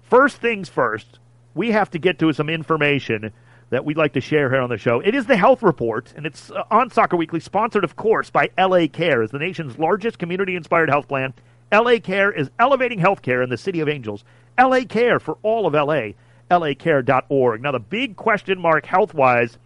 First 0.00 0.36
things 0.36 0.68
first, 0.68 1.18
we 1.56 1.72
have 1.72 1.90
to 1.90 1.98
get 1.98 2.20
to 2.20 2.32
some 2.32 2.48
information 2.48 3.32
that 3.70 3.84
we'd 3.84 3.96
like 3.96 4.12
to 4.12 4.20
share 4.20 4.48
here 4.48 4.60
on 4.60 4.70
the 4.70 4.78
show. 4.78 5.00
It 5.00 5.16
is 5.16 5.26
the 5.26 5.36
health 5.36 5.64
report, 5.64 6.12
and 6.14 6.24
it's 6.24 6.52
uh, 6.52 6.62
on 6.70 6.88
Soccer 6.90 7.16
Weekly, 7.16 7.40
sponsored, 7.40 7.82
of 7.82 7.96
course, 7.96 8.30
by 8.30 8.50
LA 8.56 8.86
Care, 8.86 9.20
as 9.20 9.32
the 9.32 9.40
nation's 9.40 9.76
largest 9.76 10.20
community-inspired 10.20 10.88
health 10.88 11.08
plan. 11.08 11.34
LA 11.72 11.98
Care 11.98 12.30
is 12.30 12.48
elevating 12.60 13.00
healthcare 13.00 13.42
in 13.42 13.50
the 13.50 13.56
City 13.56 13.80
of 13.80 13.88
Angels. 13.88 14.22
LA 14.56 14.82
Care 14.82 15.18
for 15.18 15.36
all 15.42 15.66
of 15.66 15.74
LA. 15.74 16.12
LACare.org. 16.48 17.60
Now, 17.60 17.72
the 17.72 17.80
big 17.80 18.14
question 18.14 18.60
mark 18.60 18.86
health-wise 18.86 19.58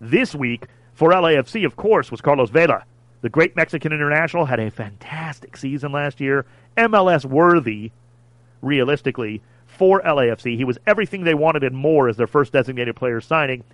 this 0.00 0.34
week 0.34 0.66
for 1.00 1.12
LAFC, 1.12 1.64
of 1.64 1.76
course, 1.76 2.10
was 2.10 2.20
Carlos 2.20 2.50
Vela. 2.50 2.84
The 3.22 3.30
great 3.30 3.56
Mexican 3.56 3.90
international 3.90 4.44
had 4.44 4.60
a 4.60 4.70
fantastic 4.70 5.56
season 5.56 5.92
last 5.92 6.20
year, 6.20 6.44
MLS 6.76 7.24
worthy, 7.24 7.90
realistically 8.60 9.40
for 9.66 10.02
LAFC. 10.02 10.58
He 10.58 10.64
was 10.64 10.76
everything 10.86 11.24
they 11.24 11.32
wanted 11.32 11.64
and 11.64 11.74
more 11.74 12.10
as 12.10 12.18
their 12.18 12.26
first 12.26 12.52
designated 12.52 12.96
player 12.96 13.22
signing. 13.22 13.64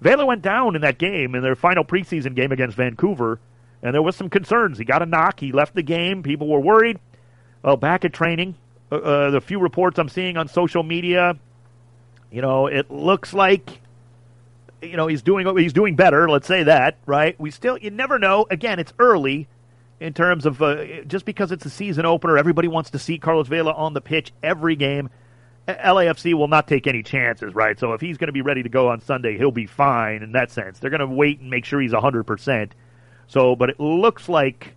Vela 0.00 0.24
went 0.24 0.40
down 0.40 0.74
in 0.74 0.80
that 0.80 0.96
game, 0.96 1.34
in 1.34 1.42
their 1.42 1.54
final 1.54 1.84
preseason 1.84 2.34
game 2.34 2.50
against 2.50 2.78
Vancouver, 2.78 3.38
and 3.82 3.92
there 3.92 4.00
was 4.00 4.16
some 4.16 4.30
concerns. 4.30 4.78
He 4.78 4.86
got 4.86 5.02
a 5.02 5.06
knock. 5.06 5.38
He 5.38 5.52
left 5.52 5.74
the 5.74 5.82
game. 5.82 6.22
People 6.22 6.48
were 6.48 6.60
worried. 6.60 6.98
Well, 7.62 7.76
back 7.76 8.06
at 8.06 8.14
training, 8.14 8.54
uh, 8.90 8.94
uh, 8.94 9.30
the 9.32 9.42
few 9.42 9.60
reports 9.60 9.98
I'm 9.98 10.08
seeing 10.08 10.38
on 10.38 10.48
social 10.48 10.82
media, 10.82 11.36
you 12.30 12.40
know, 12.40 12.68
it 12.68 12.90
looks 12.90 13.34
like, 13.34 13.82
you 14.82 14.96
know, 14.96 15.06
he's 15.06 15.22
doing 15.22 15.56
he's 15.56 15.72
doing 15.72 15.96
better. 15.96 16.28
Let's 16.28 16.46
say 16.46 16.64
that, 16.64 16.98
right? 17.06 17.38
We 17.38 17.50
still, 17.50 17.78
you 17.78 17.90
never 17.90 18.18
know. 18.18 18.46
Again, 18.50 18.78
it's 18.78 18.92
early 18.98 19.48
in 19.98 20.14
terms 20.14 20.46
of 20.46 20.60
uh, 20.62 21.02
just 21.02 21.24
because 21.24 21.52
it's 21.52 21.66
a 21.66 21.70
season 21.70 22.06
opener. 22.06 22.38
Everybody 22.38 22.68
wants 22.68 22.90
to 22.90 22.98
see 22.98 23.18
Carlos 23.18 23.48
Vela 23.48 23.72
on 23.72 23.94
the 23.94 24.00
pitch 24.00 24.32
every 24.42 24.76
game. 24.76 25.10
LAFC 25.68 26.34
will 26.34 26.48
not 26.48 26.66
take 26.66 26.86
any 26.86 27.02
chances, 27.02 27.54
right? 27.54 27.78
So 27.78 27.92
if 27.92 28.00
he's 28.00 28.18
going 28.18 28.28
to 28.28 28.32
be 28.32 28.42
ready 28.42 28.62
to 28.62 28.68
go 28.68 28.88
on 28.88 29.00
Sunday, 29.00 29.36
he'll 29.36 29.52
be 29.52 29.66
fine 29.66 30.22
in 30.22 30.32
that 30.32 30.50
sense. 30.50 30.78
They're 30.78 30.90
going 30.90 31.00
to 31.00 31.06
wait 31.06 31.40
and 31.40 31.50
make 31.50 31.64
sure 31.64 31.80
he's 31.80 31.92
100%. 31.92 32.70
So, 33.28 33.54
but 33.54 33.70
it 33.70 33.78
looks 33.78 34.28
like 34.28 34.74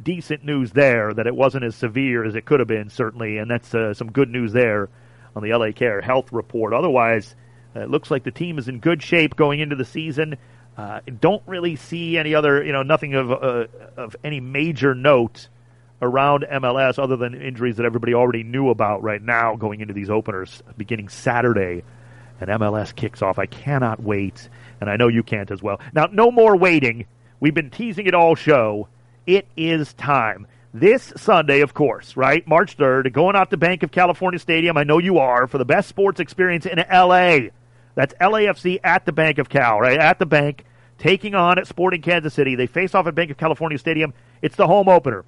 decent 0.00 0.44
news 0.44 0.70
there 0.72 1.12
that 1.12 1.26
it 1.26 1.34
wasn't 1.34 1.64
as 1.64 1.74
severe 1.74 2.24
as 2.24 2.36
it 2.36 2.44
could 2.44 2.60
have 2.60 2.68
been, 2.68 2.90
certainly, 2.90 3.38
and 3.38 3.50
that's 3.50 3.74
uh, 3.74 3.94
some 3.94 4.12
good 4.12 4.30
news 4.30 4.52
there 4.52 4.88
on 5.34 5.42
the 5.42 5.52
LA 5.52 5.72
Care 5.72 6.00
health 6.00 6.32
report. 6.32 6.72
Otherwise, 6.72 7.34
it 7.82 7.90
looks 7.90 8.10
like 8.10 8.24
the 8.24 8.30
team 8.30 8.58
is 8.58 8.68
in 8.68 8.78
good 8.78 9.02
shape 9.02 9.36
going 9.36 9.60
into 9.60 9.76
the 9.76 9.84
season. 9.84 10.36
Uh, 10.76 11.00
don't 11.20 11.42
really 11.46 11.76
see 11.76 12.16
any 12.16 12.34
other, 12.34 12.62
you 12.62 12.72
know, 12.72 12.82
nothing 12.82 13.14
of 13.14 13.32
uh, 13.32 13.66
of 13.96 14.14
any 14.22 14.40
major 14.40 14.94
note 14.94 15.48
around 16.00 16.46
MLS 16.50 16.98
other 16.98 17.16
than 17.16 17.34
injuries 17.34 17.76
that 17.76 17.86
everybody 17.86 18.14
already 18.14 18.44
knew 18.44 18.70
about 18.70 19.02
right 19.02 19.20
now 19.20 19.56
going 19.56 19.80
into 19.80 19.92
these 19.92 20.10
openers 20.10 20.62
beginning 20.76 21.08
Saturday. 21.08 21.82
And 22.40 22.48
MLS 22.50 22.94
kicks 22.94 23.20
off. 23.20 23.40
I 23.40 23.46
cannot 23.46 24.00
wait, 24.00 24.48
and 24.80 24.88
I 24.88 24.94
know 24.94 25.08
you 25.08 25.24
can't 25.24 25.50
as 25.50 25.60
well. 25.60 25.80
Now, 25.92 26.06
no 26.12 26.30
more 26.30 26.56
waiting. 26.56 27.06
We've 27.40 27.54
been 27.54 27.70
teasing 27.70 28.06
it 28.06 28.14
all 28.14 28.36
show. 28.36 28.86
It 29.26 29.48
is 29.56 29.92
time. 29.94 30.46
This 30.72 31.12
Sunday, 31.16 31.62
of 31.62 31.74
course, 31.74 32.16
right? 32.16 32.46
March 32.46 32.76
3rd, 32.76 33.12
going 33.12 33.34
out 33.34 33.50
to 33.50 33.56
Bank 33.56 33.82
of 33.82 33.90
California 33.90 34.38
Stadium. 34.38 34.76
I 34.76 34.84
know 34.84 34.98
you 34.98 35.18
are 35.18 35.48
for 35.48 35.58
the 35.58 35.64
best 35.64 35.88
sports 35.88 36.20
experience 36.20 36.66
in 36.66 36.78
LA. 36.78 37.48
That's 37.98 38.14
LAFC 38.20 38.78
at 38.84 39.06
the 39.06 39.12
Bank 39.12 39.38
of 39.38 39.48
Cal, 39.48 39.80
right? 39.80 39.98
At 39.98 40.20
the 40.20 40.24
bank, 40.24 40.64
taking 40.98 41.34
on 41.34 41.58
at 41.58 41.66
Sporting 41.66 42.00
Kansas 42.00 42.32
City. 42.32 42.54
They 42.54 42.68
face 42.68 42.94
off 42.94 43.08
at 43.08 43.16
Bank 43.16 43.32
of 43.32 43.38
California 43.38 43.76
Stadium. 43.76 44.14
It's 44.40 44.54
the 44.54 44.68
home 44.68 44.88
opener 44.88 45.24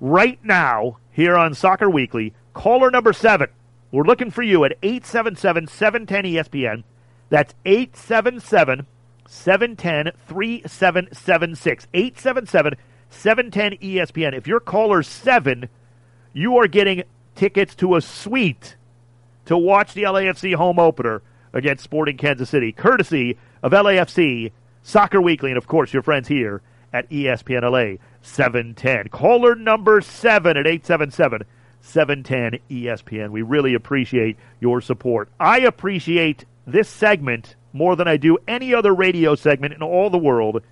right 0.00 0.38
now 0.44 0.98
here 1.10 1.36
on 1.36 1.54
Soccer 1.54 1.90
Weekly. 1.90 2.32
Caller 2.52 2.92
number 2.92 3.12
seven. 3.12 3.48
We're 3.90 4.04
looking 4.04 4.30
for 4.30 4.42
you 4.42 4.64
at 4.64 4.78
877 4.80 5.66
710 5.66 6.32
ESPN. 6.32 6.84
That's 7.30 7.52
877 7.64 8.86
710 9.26 10.12
3776. 10.28 11.88
877 11.92 12.74
710 13.10 13.78
ESPN. 13.80 14.34
If 14.34 14.46
you're 14.46 14.60
caller 14.60 15.02
seven, 15.02 15.68
you 16.32 16.58
are 16.58 16.68
getting 16.68 17.02
tickets 17.34 17.74
to 17.74 17.96
a 17.96 18.00
suite 18.00 18.76
to 19.46 19.58
watch 19.58 19.94
the 19.94 20.04
LAFC 20.04 20.54
home 20.54 20.78
opener 20.78 21.20
against 21.54 21.84
Sporting 21.84 22.18
Kansas 22.18 22.50
City, 22.50 22.72
courtesy 22.72 23.38
of 23.62 23.72
LAFC, 23.72 24.52
Soccer 24.82 25.22
Weekly, 25.22 25.50
and 25.50 25.56
of 25.56 25.66
course 25.66 25.94
your 25.94 26.02
friends 26.02 26.28
here 26.28 26.60
at 26.92 27.08
ESPN 27.08 27.62
LA 27.62 27.96
710. 28.20 29.08
Caller 29.08 29.54
number 29.54 30.02
7 30.02 30.56
at 30.56 30.66
877 30.66 31.44
710 31.80 32.60
ESPN. 32.70 33.30
We 33.30 33.42
really 33.42 33.74
appreciate 33.74 34.36
your 34.60 34.82
support. 34.82 35.30
I 35.40 35.60
appreciate 35.60 36.44
this 36.66 36.88
segment 36.88 37.56
more 37.72 37.96
than 37.96 38.08
I 38.08 38.16
do 38.16 38.36
any 38.46 38.74
other 38.74 38.94
radio 38.94 39.34
segment 39.34 39.74
in 39.74 39.82
all 39.82 40.10
the 40.10 40.18
world 40.18 40.62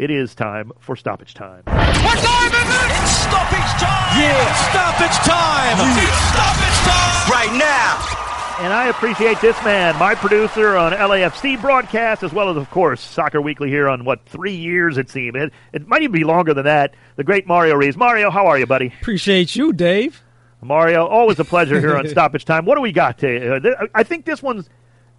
it 0.00 0.10
is 0.10 0.34
time 0.34 0.72
for 0.78 0.96
stoppage 0.96 1.34
time. 1.34 1.62
What 1.66 2.18
time 2.18 2.52
is 2.52 2.68
it? 2.74 3.02
It's 3.02 3.10
stoppage 3.10 3.72
time! 3.76 4.18
Yeah, 4.18 4.54
stoppage 4.70 5.18
time! 5.28 5.76
It's 5.98 6.16
stoppage 6.32 6.80
time! 6.88 7.30
Right 7.30 7.58
now! 7.58 8.19
And 8.62 8.74
I 8.74 8.88
appreciate 8.88 9.40
this 9.40 9.56
man, 9.64 9.98
my 9.98 10.14
producer 10.14 10.76
on 10.76 10.92
LAFC 10.92 11.58
broadcast, 11.62 12.22
as 12.22 12.30
well 12.32 12.50
as, 12.50 12.58
of 12.58 12.68
course, 12.70 13.00
Soccer 13.00 13.40
Weekly 13.40 13.70
here 13.70 13.88
on 13.88 14.04
what 14.04 14.26
three 14.26 14.54
years 14.54 14.98
it 14.98 15.08
seems. 15.08 15.34
It, 15.34 15.52
it 15.72 15.88
might 15.88 16.02
even 16.02 16.12
be 16.12 16.24
longer 16.24 16.52
than 16.52 16.66
that. 16.66 16.94
The 17.16 17.24
great 17.24 17.46
Mario 17.46 17.74
Reeves. 17.76 17.96
Mario, 17.96 18.30
how 18.30 18.46
are 18.48 18.58
you, 18.58 18.66
buddy? 18.66 18.92
Appreciate 19.00 19.56
you, 19.56 19.72
Dave. 19.72 20.22
Mario, 20.60 21.06
always 21.06 21.38
a 21.38 21.44
pleasure 21.44 21.80
here 21.80 21.96
on 21.96 22.06
Stoppage 22.10 22.44
Time. 22.44 22.66
What 22.66 22.74
do 22.74 22.82
we 22.82 22.92
got 22.92 23.18
to? 23.20 23.56
Uh, 23.56 23.86
I 23.94 24.02
think 24.02 24.26
this 24.26 24.42
one's 24.42 24.68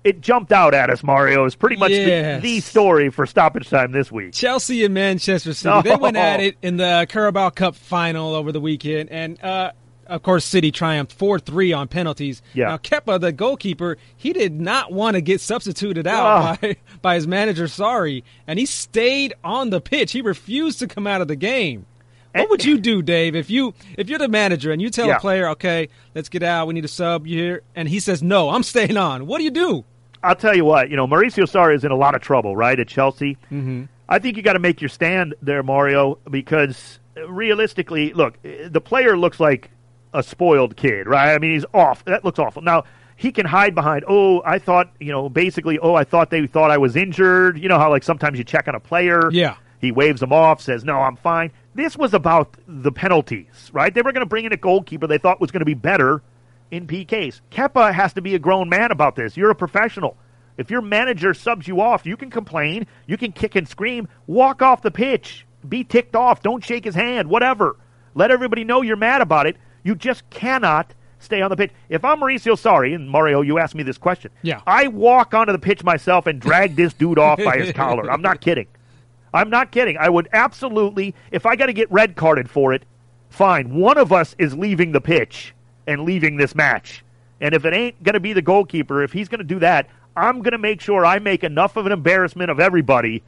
it 0.03 0.21
jumped 0.21 0.51
out 0.51 0.73
at 0.75 0.89
us. 0.91 1.03
Mario 1.03 1.45
is 1.45 1.55
pretty 1.55 1.77
much 1.77 1.91
Yes. 1.91 2.41
the, 2.41 2.55
the 2.57 2.59
story 2.61 3.09
for 3.09 3.25
Stoppage 3.25 3.69
Time 3.69 3.91
this 3.91 4.11
week. 4.11 4.33
Chelsea 4.33 4.85
and 4.85 4.93
Manchester 4.93 5.53
City. 5.53 5.81
They 5.83 5.95
went 5.95 6.17
at 6.17 6.39
it 6.41 6.57
in 6.61 6.77
the 6.77 7.07
Carabao 7.09 7.49
Cup 7.51 7.75
final 7.75 8.35
over 8.35 8.51
the 8.51 8.61
weekend, 8.61 9.09
and 9.09 9.43
uh, 9.43 9.71
of 10.11 10.21
course, 10.23 10.45
City 10.45 10.71
triumphed 10.71 11.13
four 11.13 11.39
three 11.39 11.73
on 11.73 11.87
penalties. 11.87 12.41
Yeah. 12.53 12.67
Now, 12.67 12.77
Kepa, 12.77 13.19
the 13.19 13.31
goalkeeper, 13.31 13.97
he 14.15 14.33
did 14.33 14.59
not 14.59 14.91
want 14.91 15.15
to 15.15 15.21
get 15.21 15.41
substituted 15.41 16.05
out 16.07 16.57
Oh. 16.61 16.67
by 16.67 16.75
by 17.01 17.15
his 17.15 17.25
manager. 17.27 17.67
Sorry, 17.67 18.23
and 18.47 18.59
he 18.59 18.65
stayed 18.65 19.33
on 19.43 19.69
the 19.69 19.81
pitch. 19.81 20.11
He 20.11 20.21
refused 20.21 20.79
to 20.79 20.87
come 20.87 21.07
out 21.07 21.21
of 21.21 21.27
the 21.27 21.35
game. 21.35 21.85
What 22.33 22.49
would 22.49 22.63
you 22.63 22.77
do, 22.77 23.01
Dave, 23.01 23.35
if 23.35 23.49
you 23.49 23.73
if 23.97 24.07
you're 24.09 24.19
the 24.19 24.29
manager 24.29 24.71
and 24.71 24.81
you 24.81 24.89
tell 24.89 25.07
Yeah. 25.07 25.17
a 25.17 25.19
player, 25.19 25.49
"Okay, 25.49 25.89
let's 26.15 26.29
get 26.29 26.43
out. 26.43 26.67
We 26.67 26.73
need 26.73 26.85
a 26.85 26.87
sub 26.87 27.25
here," 27.25 27.61
and 27.75 27.89
he 27.89 27.99
says, 27.99 28.23
"No, 28.23 28.49
I'm 28.51 28.63
staying 28.63 28.95
on." 28.95 29.27
What 29.27 29.39
do 29.39 29.43
you 29.43 29.51
do? 29.51 29.83
I'll 30.23 30.35
tell 30.35 30.55
you 30.55 30.63
what, 30.63 30.89
you 30.89 30.95
know, 30.95 31.07
Mauricio 31.07 31.43
Sarri 31.45 31.75
is 31.75 31.83
in 31.83 31.91
a 31.91 31.95
lot 31.95 32.13
of 32.15 32.21
trouble, 32.21 32.55
right, 32.55 32.79
at 32.79 32.87
Chelsea. 32.87 33.37
Mm-hmm. 33.51 33.83
I 34.07 34.19
think 34.19 34.37
you 34.37 34.43
got 34.43 34.53
to 34.53 34.59
make 34.59 34.79
your 34.79 34.87
stand 34.89 35.33
there, 35.41 35.63
Mario, 35.63 36.19
because 36.29 36.99
realistically, 37.27 38.13
look, 38.13 38.35
the 38.43 38.79
player 38.81 39.17
looks 39.17 39.39
like 39.39 39.71
a 40.13 40.23
spoiled 40.23 40.75
kid, 40.75 41.07
right? 41.07 41.33
I 41.33 41.37
mean, 41.37 41.53
he's 41.53 41.65
off. 41.73 42.03
That 42.05 42.25
looks 42.25 42.39
awful. 42.39 42.61
Now, 42.61 42.83
he 43.15 43.31
can 43.31 43.45
hide 43.45 43.75
behind, 43.75 44.03
oh, 44.07 44.41
I 44.43 44.59
thought, 44.59 44.91
you 44.99 45.11
know, 45.11 45.29
basically, 45.29 45.77
oh, 45.79 45.93
I 45.93 46.03
thought 46.03 46.29
they 46.31 46.47
thought 46.47 46.71
I 46.71 46.77
was 46.77 46.95
injured. 46.95 47.59
You 47.59 47.69
know 47.69 47.77
how, 47.77 47.89
like, 47.89 48.03
sometimes 48.03 48.37
you 48.37 48.43
check 48.43 48.67
on 48.67 48.75
a 48.75 48.79
player. 48.79 49.29
Yeah. 49.31 49.57
He 49.79 49.91
waves 49.91 50.19
them 50.19 50.33
off, 50.33 50.61
says, 50.61 50.83
no, 50.83 50.99
I'm 50.99 51.15
fine. 51.15 51.51
This 51.73 51.97
was 51.97 52.13
about 52.13 52.55
the 52.67 52.91
penalties, 52.91 53.69
right? 53.73 53.93
They 53.93 54.01
were 54.01 54.11
going 54.11 54.25
to 54.25 54.29
bring 54.29 54.45
in 54.45 54.53
a 54.53 54.57
goalkeeper 54.57 55.07
they 55.07 55.17
thought 55.17 55.39
was 55.39 55.51
going 55.51 55.61
to 55.61 55.65
be 55.65 55.73
better 55.73 56.21
in 56.69 56.87
PKs. 56.87 57.41
Kepa 57.51 57.93
has 57.93 58.13
to 58.13 58.21
be 58.21 58.35
a 58.35 58.39
grown 58.39 58.69
man 58.69 58.91
about 58.91 59.15
this. 59.15 59.37
You're 59.37 59.51
a 59.51 59.55
professional. 59.55 60.17
If 60.57 60.69
your 60.69 60.81
manager 60.81 61.33
subs 61.33 61.67
you 61.67 61.81
off, 61.81 62.05
you 62.05 62.17
can 62.17 62.29
complain, 62.29 62.85
you 63.07 63.17
can 63.17 63.31
kick 63.31 63.55
and 63.55 63.67
scream, 63.67 64.07
walk 64.27 64.61
off 64.61 64.81
the 64.81 64.91
pitch, 64.91 65.45
be 65.67 65.83
ticked 65.83 66.15
off, 66.15 66.41
don't 66.41 66.63
shake 66.63 66.85
his 66.85 66.95
hand, 66.95 67.29
whatever. 67.29 67.77
Let 68.13 68.31
everybody 68.31 68.63
know 68.63 68.81
you're 68.81 68.97
mad 68.97 69.21
about 69.21 69.47
it. 69.47 69.57
You 69.83 69.95
just 69.95 70.29
cannot 70.29 70.93
stay 71.19 71.41
on 71.41 71.49
the 71.49 71.55
pitch. 71.55 71.71
If 71.89 72.03
I'm 72.03 72.19
Mauricio 72.19 72.53
Sarri, 72.53 72.95
and 72.95 73.09
Mario, 73.09 73.41
you 73.41 73.59
asked 73.59 73.75
me 73.75 73.83
this 73.83 73.97
question. 73.97 74.31
Yeah. 74.41 74.61
I 74.65 74.87
walk 74.87 75.33
onto 75.33 75.51
the 75.53 75.59
pitch 75.59 75.83
myself 75.83 76.27
and 76.27 76.39
drag 76.39 76.75
this 76.75 76.93
dude 76.93 77.19
off 77.19 77.37
by 77.43 77.57
his 77.57 77.71
collar. 77.75 78.09
I'm 78.11 78.21
not 78.21 78.41
kidding. 78.41 78.67
I'm 79.33 79.49
not 79.49 79.71
kidding. 79.71 79.97
I 79.97 80.09
would 80.09 80.27
absolutely, 80.33 81.15
if 81.31 81.45
I 81.45 81.55
got 81.55 81.67
to 81.67 81.73
get 81.73 81.91
red 81.91 82.15
carded 82.15 82.49
for 82.49 82.73
it, 82.73 82.83
fine. 83.29 83.73
One 83.75 83.97
of 83.97 84.11
us 84.11 84.35
is 84.37 84.55
leaving 84.57 84.91
the 84.91 85.01
pitch 85.01 85.53
and 85.87 86.03
leaving 86.03 86.37
this 86.37 86.53
match. 86.53 87.03
And 87.39 87.55
if 87.55 87.65
it 87.65 87.73
ain't 87.73 88.01
going 88.03 88.13
to 88.13 88.19
be 88.19 88.33
the 88.33 88.41
goalkeeper, 88.41 89.03
if 89.03 89.13
he's 89.13 89.29
going 89.29 89.39
to 89.39 89.45
do 89.45 89.59
that, 89.59 89.87
I'm 90.15 90.39
going 90.39 90.51
to 90.51 90.57
make 90.57 90.81
sure 90.81 91.05
I 91.05 91.19
make 91.19 91.43
enough 91.43 91.77
of 91.77 91.85
an 91.85 91.91
embarrassment 91.91 92.51
of 92.51 92.59
everybody 92.59 93.23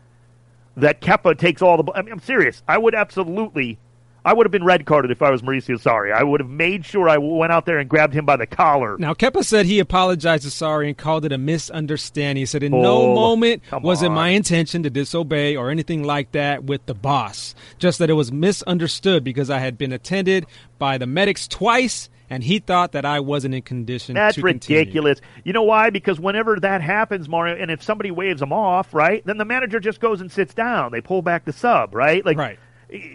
that 0.76 1.02
Kepa 1.02 1.38
takes 1.38 1.62
all 1.62 1.82
the. 1.82 1.92
I 1.94 2.02
mean, 2.02 2.12
I'm 2.12 2.20
serious. 2.20 2.62
I 2.68 2.78
would 2.78 2.96
absolutely. 2.96 3.78
I 4.26 4.34
would 4.34 4.46
have 4.46 4.52
been 4.52 4.64
red 4.64 4.86
carded 4.86 5.12
if 5.12 5.22
I 5.22 5.30
was 5.30 5.42
Mauricio 5.42 5.76
Sarri. 5.82 6.14
I 6.14 6.24
would 6.24 6.40
have 6.40 6.50
made 6.50 6.86
sure 6.86 7.10
I 7.10 7.18
went 7.18 7.52
out 7.52 7.66
there 7.66 7.78
and 7.80 7.90
grabbed 7.90 8.14
him 8.14 8.26
by 8.26 8.38
the 8.38 8.48
collar. 8.48 8.98
Now, 8.98 9.14
Kepa 9.14 9.44
said 9.44 9.66
he 9.66 9.80
apologized 9.80 10.44
to 10.44 10.50
Sarri 10.50 10.88
and 10.88 10.98
called 10.98 11.26
it 11.26 11.32
a 11.34 11.38
misunderstanding. 11.38 12.42
He 12.42 12.46
said, 12.46 12.64
In 12.64 12.72
no 12.72 13.12
Oh, 13.12 13.16
moment 13.16 13.64
come 13.70 13.84
was 13.84 14.02
it 14.02 14.10
my 14.10 14.30
intention 14.30 14.84
to 14.84 14.90
disobey 14.90 15.56
or 15.58 15.70
anything 15.70 16.04
like 16.04 16.32
that 16.32 16.64
with 16.64 16.86
the 16.86 16.94
boss. 16.94 17.54
Just 17.80 18.00
that 18.00 18.10
it 18.10 18.14
was 18.14 18.32
misunderstood 18.32 19.24
because 19.24 19.50
I 19.50 19.60
had 19.60 19.78
been 19.78 19.92
attended 19.92 20.46
by 20.80 20.98
the 20.98 21.08
medics 21.08 21.48
twice 21.48 22.10
and 22.30 22.44
he 22.44 22.60
thought 22.60 22.94
that 22.94 23.06
I 23.06 23.20
wasn't 23.20 23.54
in 23.56 23.62
condition 23.62 24.16
That's 24.16 24.38
ridiculous. 24.38 25.20
You 25.44 25.54
know 25.54 25.64
why? 25.64 25.90
Because 25.90 26.20
whenever 26.20 26.60
that 26.62 26.82
happens, 26.82 27.28
Mario, 27.28 27.56
and 27.62 27.70
if 27.70 27.84
somebody 27.84 28.10
waves 28.10 28.40
them 28.40 28.54
off, 28.54 28.94
right, 28.94 29.24
then 29.26 29.38
the 29.38 29.46
manager 29.46 29.80
just 29.80 30.00
goes 30.00 30.22
and 30.22 30.32
sits 30.32 30.54
down. 30.54 30.92
They 30.92 31.02
pull 31.02 31.22
back 31.22 31.46
the 31.46 31.54
sub, 31.54 31.94
right? 31.94 32.26
Like, 32.26 32.38
Right. 32.38 32.58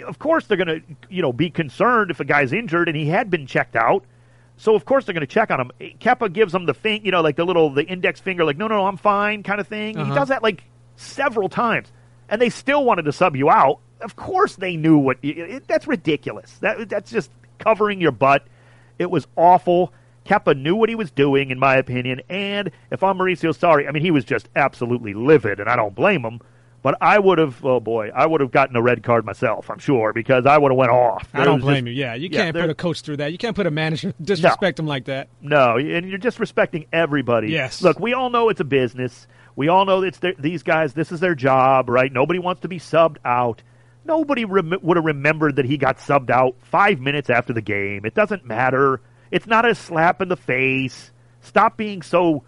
Of 0.06 0.18
course, 0.18 0.46
they're 0.46 0.56
going 0.56 0.68
to, 0.80 0.82
you 1.08 1.22
know, 1.22 1.32
be 1.32 1.50
concerned 1.50 2.10
if 2.10 2.20
a 2.20 2.24
guy's 2.24 2.52
injured 2.52 2.88
and 2.88 2.96
he 2.96 3.06
had 3.06 3.30
been 3.30 3.46
checked 3.46 3.76
out. 3.76 4.04
So 4.56 4.74
of 4.74 4.84
course 4.84 5.04
they're 5.04 5.12
going 5.14 5.26
to 5.26 5.32
check 5.32 5.50
on 5.52 5.60
him. 5.60 5.70
Kepa 6.00 6.32
gives 6.32 6.52
him 6.52 6.66
the 6.66 6.74
thing, 6.74 7.04
you 7.04 7.12
know, 7.12 7.20
like 7.20 7.36
the 7.36 7.44
little 7.44 7.70
the 7.70 7.84
index 7.84 8.18
finger, 8.20 8.44
like 8.44 8.56
no, 8.56 8.66
no, 8.66 8.76
no, 8.78 8.86
I'm 8.86 8.96
fine, 8.96 9.44
kind 9.44 9.60
of 9.60 9.68
thing. 9.68 9.96
He 9.96 10.02
Uh-huh. 10.02 10.14
does 10.14 10.28
that 10.28 10.42
like 10.42 10.64
several 10.96 11.48
times, 11.48 11.92
and 12.28 12.42
they 12.42 12.50
still 12.50 12.84
wanted 12.84 13.02
to 13.04 13.12
sub 13.12 13.36
you 13.36 13.50
out. 13.50 13.78
Of 14.00 14.16
course 14.16 14.56
they 14.56 14.76
knew 14.76 14.98
what. 14.98 15.18
It, 15.22 15.38
it, 15.38 15.68
that's 15.68 15.86
ridiculous. 15.86 16.52
That 16.58 16.88
that's 16.88 17.10
just 17.12 17.30
covering 17.60 18.00
your 18.00 18.10
butt. 18.12 18.46
It 18.98 19.10
was 19.12 19.28
awful. 19.36 19.92
Kepa 20.26 20.60
knew 20.60 20.74
what 20.74 20.88
he 20.88 20.94
was 20.96 21.10
doing, 21.12 21.50
in 21.50 21.58
my 21.60 21.76
opinion. 21.76 22.20
And 22.28 22.70
if 22.90 23.02
I'm 23.04 23.16
Mauricio 23.16 23.56
Sarri, 23.56 23.88
I 23.88 23.92
mean 23.92 24.02
he 24.02 24.10
was 24.10 24.24
just 24.24 24.48
absolutely 24.56 25.14
livid, 25.14 25.60
and 25.60 25.68
I 25.70 25.76
don't 25.76 25.94
blame 25.94 26.24
him. 26.24 26.40
But 26.80 26.96
I 27.00 27.18
would 27.18 27.38
have, 27.38 27.64
oh 27.64 27.80
boy, 27.80 28.10
I 28.14 28.24
would 28.24 28.40
have 28.40 28.52
gotten 28.52 28.76
a 28.76 28.82
red 28.82 29.02
card 29.02 29.24
myself. 29.24 29.68
I'm 29.68 29.80
sure 29.80 30.12
because 30.12 30.46
I 30.46 30.56
would 30.56 30.70
have 30.70 30.76
went 30.76 30.92
off. 30.92 31.28
I 31.34 31.44
don't 31.44 31.60
blame 31.60 31.86
just- 31.86 31.96
you. 31.96 32.00
Yeah, 32.02 32.14
you 32.14 32.28
yeah, 32.30 32.44
can't 32.44 32.56
put 32.56 32.70
a 32.70 32.74
coach 32.74 33.00
through 33.00 33.16
that. 33.18 33.32
You 33.32 33.38
can't 33.38 33.56
put 33.56 33.66
a 33.66 33.70
manager 33.70 34.14
disrespect 34.22 34.78
him 34.78 34.86
like 34.86 35.06
that. 35.06 35.28
No, 35.40 35.76
and 35.76 36.08
you're 36.08 36.18
disrespecting 36.20 36.86
everybody. 36.92 37.50
Yes. 37.50 37.82
Look, 37.82 37.98
we 37.98 38.12
all 38.14 38.30
know 38.30 38.48
it's 38.48 38.60
a 38.60 38.64
business. 38.64 39.26
We 39.56 39.66
all 39.68 39.84
know 39.86 40.02
it's 40.02 40.18
their, 40.18 40.34
these 40.38 40.62
guys. 40.62 40.94
This 40.94 41.10
is 41.10 41.18
their 41.18 41.34
job, 41.34 41.88
right? 41.88 42.12
Nobody 42.12 42.38
wants 42.38 42.60
to 42.62 42.68
be 42.68 42.78
subbed 42.78 43.16
out. 43.24 43.62
Nobody 44.04 44.44
rem- 44.44 44.78
would 44.80 44.96
have 44.96 45.04
remembered 45.04 45.56
that 45.56 45.64
he 45.64 45.76
got 45.78 45.98
subbed 45.98 46.30
out 46.30 46.54
five 46.62 47.00
minutes 47.00 47.28
after 47.28 47.52
the 47.52 47.60
game. 47.60 48.04
It 48.06 48.14
doesn't 48.14 48.46
matter. 48.46 49.00
It's 49.32 49.46
not 49.46 49.68
a 49.68 49.74
slap 49.74 50.22
in 50.22 50.28
the 50.28 50.36
face. 50.36 51.10
Stop 51.40 51.76
being 51.76 52.02
so, 52.02 52.44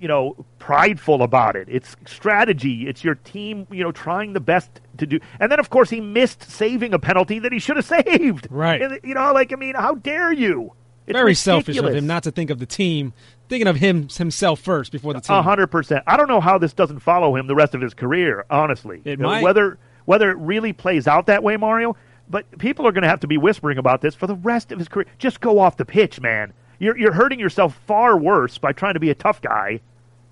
you 0.00 0.08
know, 0.08 0.44
prideful 0.58 1.22
about 1.22 1.56
it. 1.56 1.68
It's 1.70 1.94
strategy. 2.06 2.88
It's 2.88 3.04
your 3.04 3.16
team, 3.16 3.66
you 3.70 3.82
know, 3.84 3.92
trying 3.92 4.32
the 4.32 4.40
best 4.40 4.80
to 4.98 5.06
do. 5.06 5.20
And 5.38 5.50
then, 5.52 5.60
of 5.60 5.70
course, 5.70 5.90
he 5.90 6.00
missed 6.00 6.50
saving 6.50 6.94
a 6.94 6.98
penalty 6.98 7.38
that 7.40 7.52
he 7.52 7.58
should 7.58 7.76
have 7.76 7.84
saved. 8.06 8.48
Right. 8.50 8.80
And, 8.80 9.00
you 9.04 9.14
know, 9.14 9.32
like 9.32 9.52
I 9.52 9.56
mean, 9.56 9.74
how 9.74 9.94
dare 9.96 10.32
you? 10.32 10.72
It's 11.06 11.16
Very 11.16 11.34
selfish 11.34 11.76
of 11.76 11.92
him 11.92 12.06
not 12.06 12.22
to 12.22 12.30
think 12.30 12.50
of 12.50 12.58
the 12.60 12.66
team, 12.66 13.12
thinking 13.48 13.66
of 13.66 13.76
him 13.76 14.08
himself 14.08 14.60
first 14.60 14.92
before 14.92 15.12
the 15.12 15.20
team. 15.20 15.36
A 15.36 15.42
hundred 15.42 15.66
percent. 15.68 16.04
I 16.06 16.16
don't 16.16 16.28
know 16.28 16.40
how 16.40 16.56
this 16.56 16.72
doesn't 16.72 17.00
follow 17.00 17.34
him 17.34 17.48
the 17.48 17.54
rest 17.56 17.74
of 17.74 17.80
his 17.80 17.94
career. 17.94 18.44
Honestly, 18.48 19.02
It 19.04 19.18
Uh, 19.20 19.24
might. 19.24 19.42
Whether 19.42 19.78
whether 20.04 20.30
it 20.30 20.36
really 20.38 20.72
plays 20.72 21.08
out 21.08 21.26
that 21.26 21.42
way, 21.42 21.56
Mario. 21.56 21.96
But 22.28 22.58
people 22.58 22.86
are 22.86 22.92
going 22.92 23.02
to 23.02 23.08
have 23.08 23.20
to 23.20 23.26
be 23.26 23.38
whispering 23.38 23.76
about 23.76 24.02
this 24.02 24.14
for 24.14 24.28
the 24.28 24.36
rest 24.36 24.70
of 24.70 24.78
his 24.78 24.86
career. 24.86 25.06
Just 25.18 25.40
go 25.40 25.58
off 25.58 25.76
the 25.76 25.84
pitch, 25.84 26.20
man. 26.20 26.52
You're 26.80 26.98
you're 26.98 27.12
hurting 27.12 27.38
yourself 27.38 27.78
far 27.86 28.18
worse 28.18 28.58
by 28.58 28.72
trying 28.72 28.94
to 28.94 29.00
be 29.00 29.10
a 29.10 29.14
tough 29.14 29.40
guy, 29.40 29.80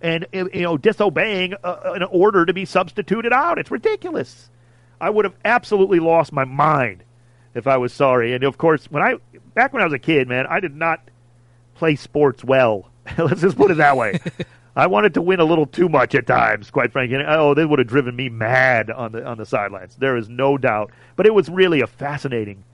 and 0.01 0.25
uh, 0.35 0.47
you 0.53 0.63
know 0.63 0.77
disobeying 0.77 1.55
uh, 1.63 1.93
an 1.95 2.03
order 2.03 2.45
to 2.45 2.53
be 2.53 2.65
substituted 2.65 3.33
out. 3.33 3.59
It's 3.59 3.71
ridiculous. 3.71 4.51
I 5.01 5.11
would 5.11 5.25
have 5.25 5.35
absolutely 5.45 6.01
lost 6.01 6.33
my 6.33 6.45
mind 6.45 7.05
if 7.55 7.67
I 7.67 7.77
was 7.77 7.93
Sarri. 7.93 8.35
And 8.35 8.43
of 8.45 8.59
course, 8.59 8.91
when 8.91 9.03
I 9.03 9.17
back 9.55 9.73
when 9.73 9.83
I 9.83 9.85
was 9.85 9.93
a 9.93 9.99
kid, 9.99 10.27
man, 10.27 10.47
I 10.49 10.59
did 10.59 10.75
not 10.75 11.01
play 11.75 11.95
sports 11.95 12.43
well. 12.43 12.91
Let's 13.19 13.43
just 13.43 13.57
put 13.57 13.71
it 13.71 13.77
that 13.77 13.97
way. 13.97 14.19
I 14.77 14.87
wanted 14.87 15.15
to 15.15 15.23
win 15.23 15.41
a 15.41 15.45
little 15.45 15.67
too 15.67 15.89
much 15.89 16.15
at 16.15 16.27
times, 16.27 16.71
quite 16.71 16.93
frankly. 16.93 17.17
And, 17.17 17.27
oh, 17.29 17.53
they 17.53 17.65
would 17.65 17.81
have 17.81 17.89
driven 17.89 18.15
me 18.15 18.29
mad 18.29 18.91
on 18.91 19.13
the 19.13 19.27
on 19.27 19.37
the 19.37 19.45
sidelines. 19.45 19.97
There 19.97 20.17
is 20.17 20.29
no 20.29 20.57
doubt. 20.57 20.93
But 21.17 21.27
it 21.27 21.35
was 21.35 21.51
really 21.51 21.81
a 21.81 21.87
fascinating, 21.87 22.65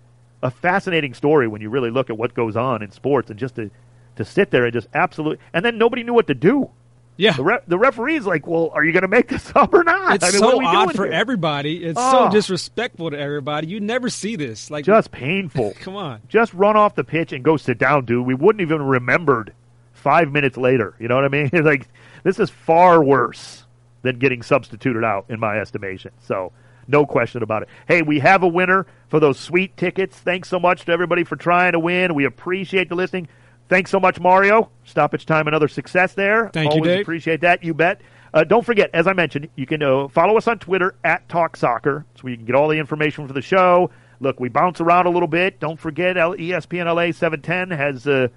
a 0.44 0.50
fascinating 0.50 1.14
story 1.14 1.48
when 1.48 1.60
you 1.60 1.70
really 1.70 1.90
look 1.90 2.08
at 2.10 2.16
what 2.16 2.34
goes 2.34 2.56
on 2.56 2.82
in 2.82 2.92
sports, 2.92 3.30
and 3.30 3.38
just 3.38 3.56
to 3.56 3.70
to 4.16 4.24
sit 4.24 4.52
there 4.52 4.64
and 4.64 4.72
just 4.72 4.86
absolutely, 4.94 5.38
and 5.52 5.64
then 5.64 5.76
nobody 5.78 6.04
knew 6.04 6.14
what 6.14 6.28
to 6.28 6.34
do. 6.34 6.70
yeah. 7.16 7.32
The 7.32 7.42
re- 7.42 7.58
the 7.66 7.78
referee's 7.78 8.26
like, 8.26 8.46
well, 8.46 8.70
are 8.72 8.84
you 8.84 8.92
going 8.92 9.02
to 9.02 9.08
make 9.08 9.28
this 9.28 9.50
up 9.56 9.74
or 9.74 9.82
not? 9.82 10.14
It's 10.16 10.24
I 10.24 10.30
mean, 10.30 10.40
what 10.44 10.54
are 10.64 10.72
so 10.72 10.78
odd 10.78 10.94
for 10.94 11.04
here? 11.06 11.12
everybody. 11.12 11.84
It's 11.84 11.98
Oh. 11.98 12.10
so 12.12 12.18
ah. 12.18 12.28
disrespectful 12.30 13.10
to 13.10 13.18
everybody. 13.18 13.66
You 13.66 13.80
never 13.80 14.08
see 14.10 14.36
this. 14.36 14.70
Like, 14.70 14.84
Just 14.84 15.10
painful. 15.10 15.72
come 15.80 15.96
on. 15.96 16.20
just 16.28 16.54
run 16.54 16.76
off 16.76 16.94
the 16.94 17.02
pitch 17.04 17.32
and 17.32 17.42
go 17.44 17.56
sit 17.56 17.78
down, 17.78 18.04
dude. 18.04 18.24
We 18.26 18.34
wouldn't 18.34 18.60
even 18.62 18.82
remembered 18.82 19.52
five 19.92 20.30
minutes 20.30 20.56
later. 20.56 20.94
You 21.00 21.08
know 21.08 21.16
what 21.16 21.24
I 21.24 21.28
mean? 21.28 21.50
like 21.64 21.88
this 22.22 22.38
is 22.38 22.50
far 22.50 23.02
worse 23.02 23.64
than 24.02 24.18
getting 24.18 24.42
substituted 24.42 25.02
out, 25.02 25.24
in 25.30 25.40
my 25.40 25.58
estimation. 25.58 26.10
So 26.20 26.52
no 26.88 27.06
question 27.06 27.42
about 27.42 27.62
it. 27.62 27.68
Hey, 27.88 28.02
we 28.02 28.20
have 28.20 28.42
a 28.42 28.48
winner 28.48 28.86
for 29.08 29.20
those 29.20 29.38
sweet 29.38 29.76
tickets. 29.76 30.16
Thanks 30.16 30.48
so 30.48 30.58
much 30.58 30.84
to 30.86 30.92
everybody 30.92 31.24
for 31.24 31.36
trying 31.36 31.72
to 31.72 31.78
win. 31.78 32.14
We 32.14 32.24
appreciate 32.24 32.88
the 32.88 32.94
listening. 32.94 33.28
Thanks 33.68 33.90
so 33.90 33.98
much, 33.98 34.20
Mario. 34.20 34.70
Stoppage 34.84 35.24
time, 35.26 35.48
another 35.48 35.68
success 35.68 36.12
there. 36.14 36.50
Thank 36.50 36.72
you, 36.74 36.80
Always 36.80 36.90
Dave. 36.96 37.00
appreciate 37.02 37.40
that. 37.42 37.64
You 37.64 37.74
bet. 37.74 38.00
Uh, 38.32 38.44
don't 38.44 38.66
forget, 38.66 38.90
as 38.92 39.06
I 39.06 39.12
mentioned, 39.12 39.48
you 39.54 39.64
can 39.64 39.82
uh, 39.82 40.08
follow 40.08 40.36
us 40.36 40.48
on 40.48 40.58
Twitter 40.58 40.96
at 41.04 41.28
Talk 41.28 41.56
Soccer, 41.56 42.04
so 42.20 42.26
you 42.28 42.36
can 42.36 42.44
get 42.44 42.56
all 42.56 42.68
the 42.68 42.78
information 42.78 43.26
for 43.26 43.32
the 43.32 43.40
show. 43.40 43.90
Look, 44.20 44.40
we 44.40 44.48
bounce 44.48 44.80
around 44.80 45.06
a 45.06 45.10
little 45.10 45.28
bit. 45.28 45.60
Don't 45.60 45.78
forget, 45.78 46.16
ESPN 46.16 46.86
LA 46.86 47.12
710 47.12 47.70
has 47.70 48.06
uh, 48.06 48.28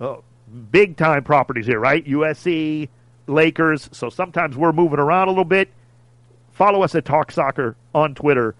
uh, 0.00 0.16
big 0.70 0.96
time 0.96 1.22
properties 1.22 1.66
here, 1.66 1.78
right? 1.78 2.04
USC, 2.04 2.88
Lakers. 3.26 3.88
So 3.92 4.10
sometimes 4.10 4.56
we're 4.56 4.72
moving 4.72 4.98
around 4.98 5.28
a 5.28 5.30
little 5.30 5.44
bit. 5.44 5.68
Follow 6.54 6.82
us 6.82 6.94
at 6.94 7.04
Talk 7.04 7.32
Soccer 7.32 7.76
on 7.94 8.14
Twitter. 8.14 8.54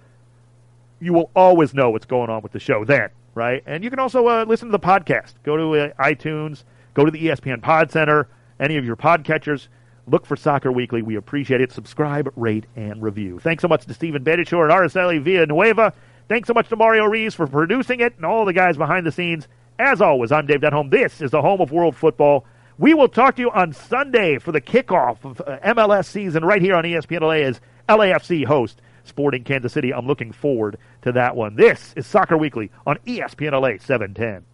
You 1.01 1.13
will 1.13 1.31
always 1.35 1.75
know 1.75 1.91
what's 1.91 2.07
going 2.07 2.29
on 2.29 2.43
with 2.43 2.53
the 2.53 2.59
show 2.59 2.85
then, 2.85 3.09
right? 3.35 3.63
And 3.67 3.85
you 3.85 3.91
can 3.91 4.01
also 4.01 4.27
uh, 4.27 4.45
listen 4.47 4.69
to 4.69 4.73
the 4.73 4.81
podcast. 4.81 5.35
Go 5.45 5.57
to 5.57 5.75
uh, 5.81 6.05
iTunes, 6.05 6.65
go 6.95 7.05
to 7.05 7.11
the 7.11 7.27
ESPN 7.27 7.63
Pod 7.63 7.93
Center, 7.93 8.29
any 8.59 8.77
of 8.77 8.85
your 8.85 8.97
podcatchers. 8.97 9.69
Look 10.09 10.27
for 10.27 10.37
Soccer 10.37 10.73
Weekly. 10.73 11.03
We 11.03 11.15
appreciate 11.15 11.61
it. 11.61 11.73
Subscribe, 11.73 12.31
rate, 12.37 12.67
and 12.75 13.01
review. 13.01 13.39
Thanks 13.39 13.63
so 13.63 13.69
much 13.69 13.87
to 13.87 13.95
Steven 13.95 14.25
Beitashour 14.25 14.65
and 14.65 14.73
Araceli 14.73 15.23
Villanueva. 15.23 15.95
Thanks 16.29 16.49
so 16.49 16.53
much 16.53 16.69
to 16.71 16.77
Mario 16.77 17.05
Reeves 17.05 17.35
for 17.35 17.47
producing 17.47 18.01
it 18.01 18.17
and 18.17 18.27
all 18.27 18.45
the 18.45 18.53
guys 18.53 18.77
behind 18.77 19.07
the 19.07 19.13
scenes. 19.13 19.47
As 19.79 20.01
always, 20.01 20.33
I'm 20.33 20.47
Dave 20.47 20.61
Denholm. 20.61 20.91
This 20.91 21.21
is 21.21 21.31
the 21.31 21.43
home 21.43 21.61
of 21.61 21.71
world 21.71 21.97
football. 21.97 22.45
We 22.77 22.93
will 22.93 23.09
talk 23.09 23.37
to 23.37 23.43
you 23.43 23.51
on 23.53 23.73
Sunday 23.73 24.39
for 24.39 24.51
the 24.51 24.61
kickoff 24.61 25.25
of 25.25 25.41
uh, 25.41 25.59
MLS 25.75 26.07
season 26.07 26.45
right 26.45 26.61
here 26.61 26.75
on 26.75 26.85
ESPN 26.85 27.21
LA 27.21 27.47
as 27.47 27.61
LAFC 27.89 28.47
host 28.47 28.81
Sporting 29.05 29.45
Kansas 29.45 29.73
City. 29.73 29.93
I'm 29.93 30.07
looking 30.07 30.33
forward 30.33 30.79
to 31.03 31.13
that 31.13 31.37
one. 31.37 31.57
This 31.57 31.93
is 31.97 32.07
Soccer 32.07 32.37
Weekly 32.37 32.71
on 32.87 32.97
ESPN 33.07 33.53
LA 33.53 33.79
710. 33.79 34.45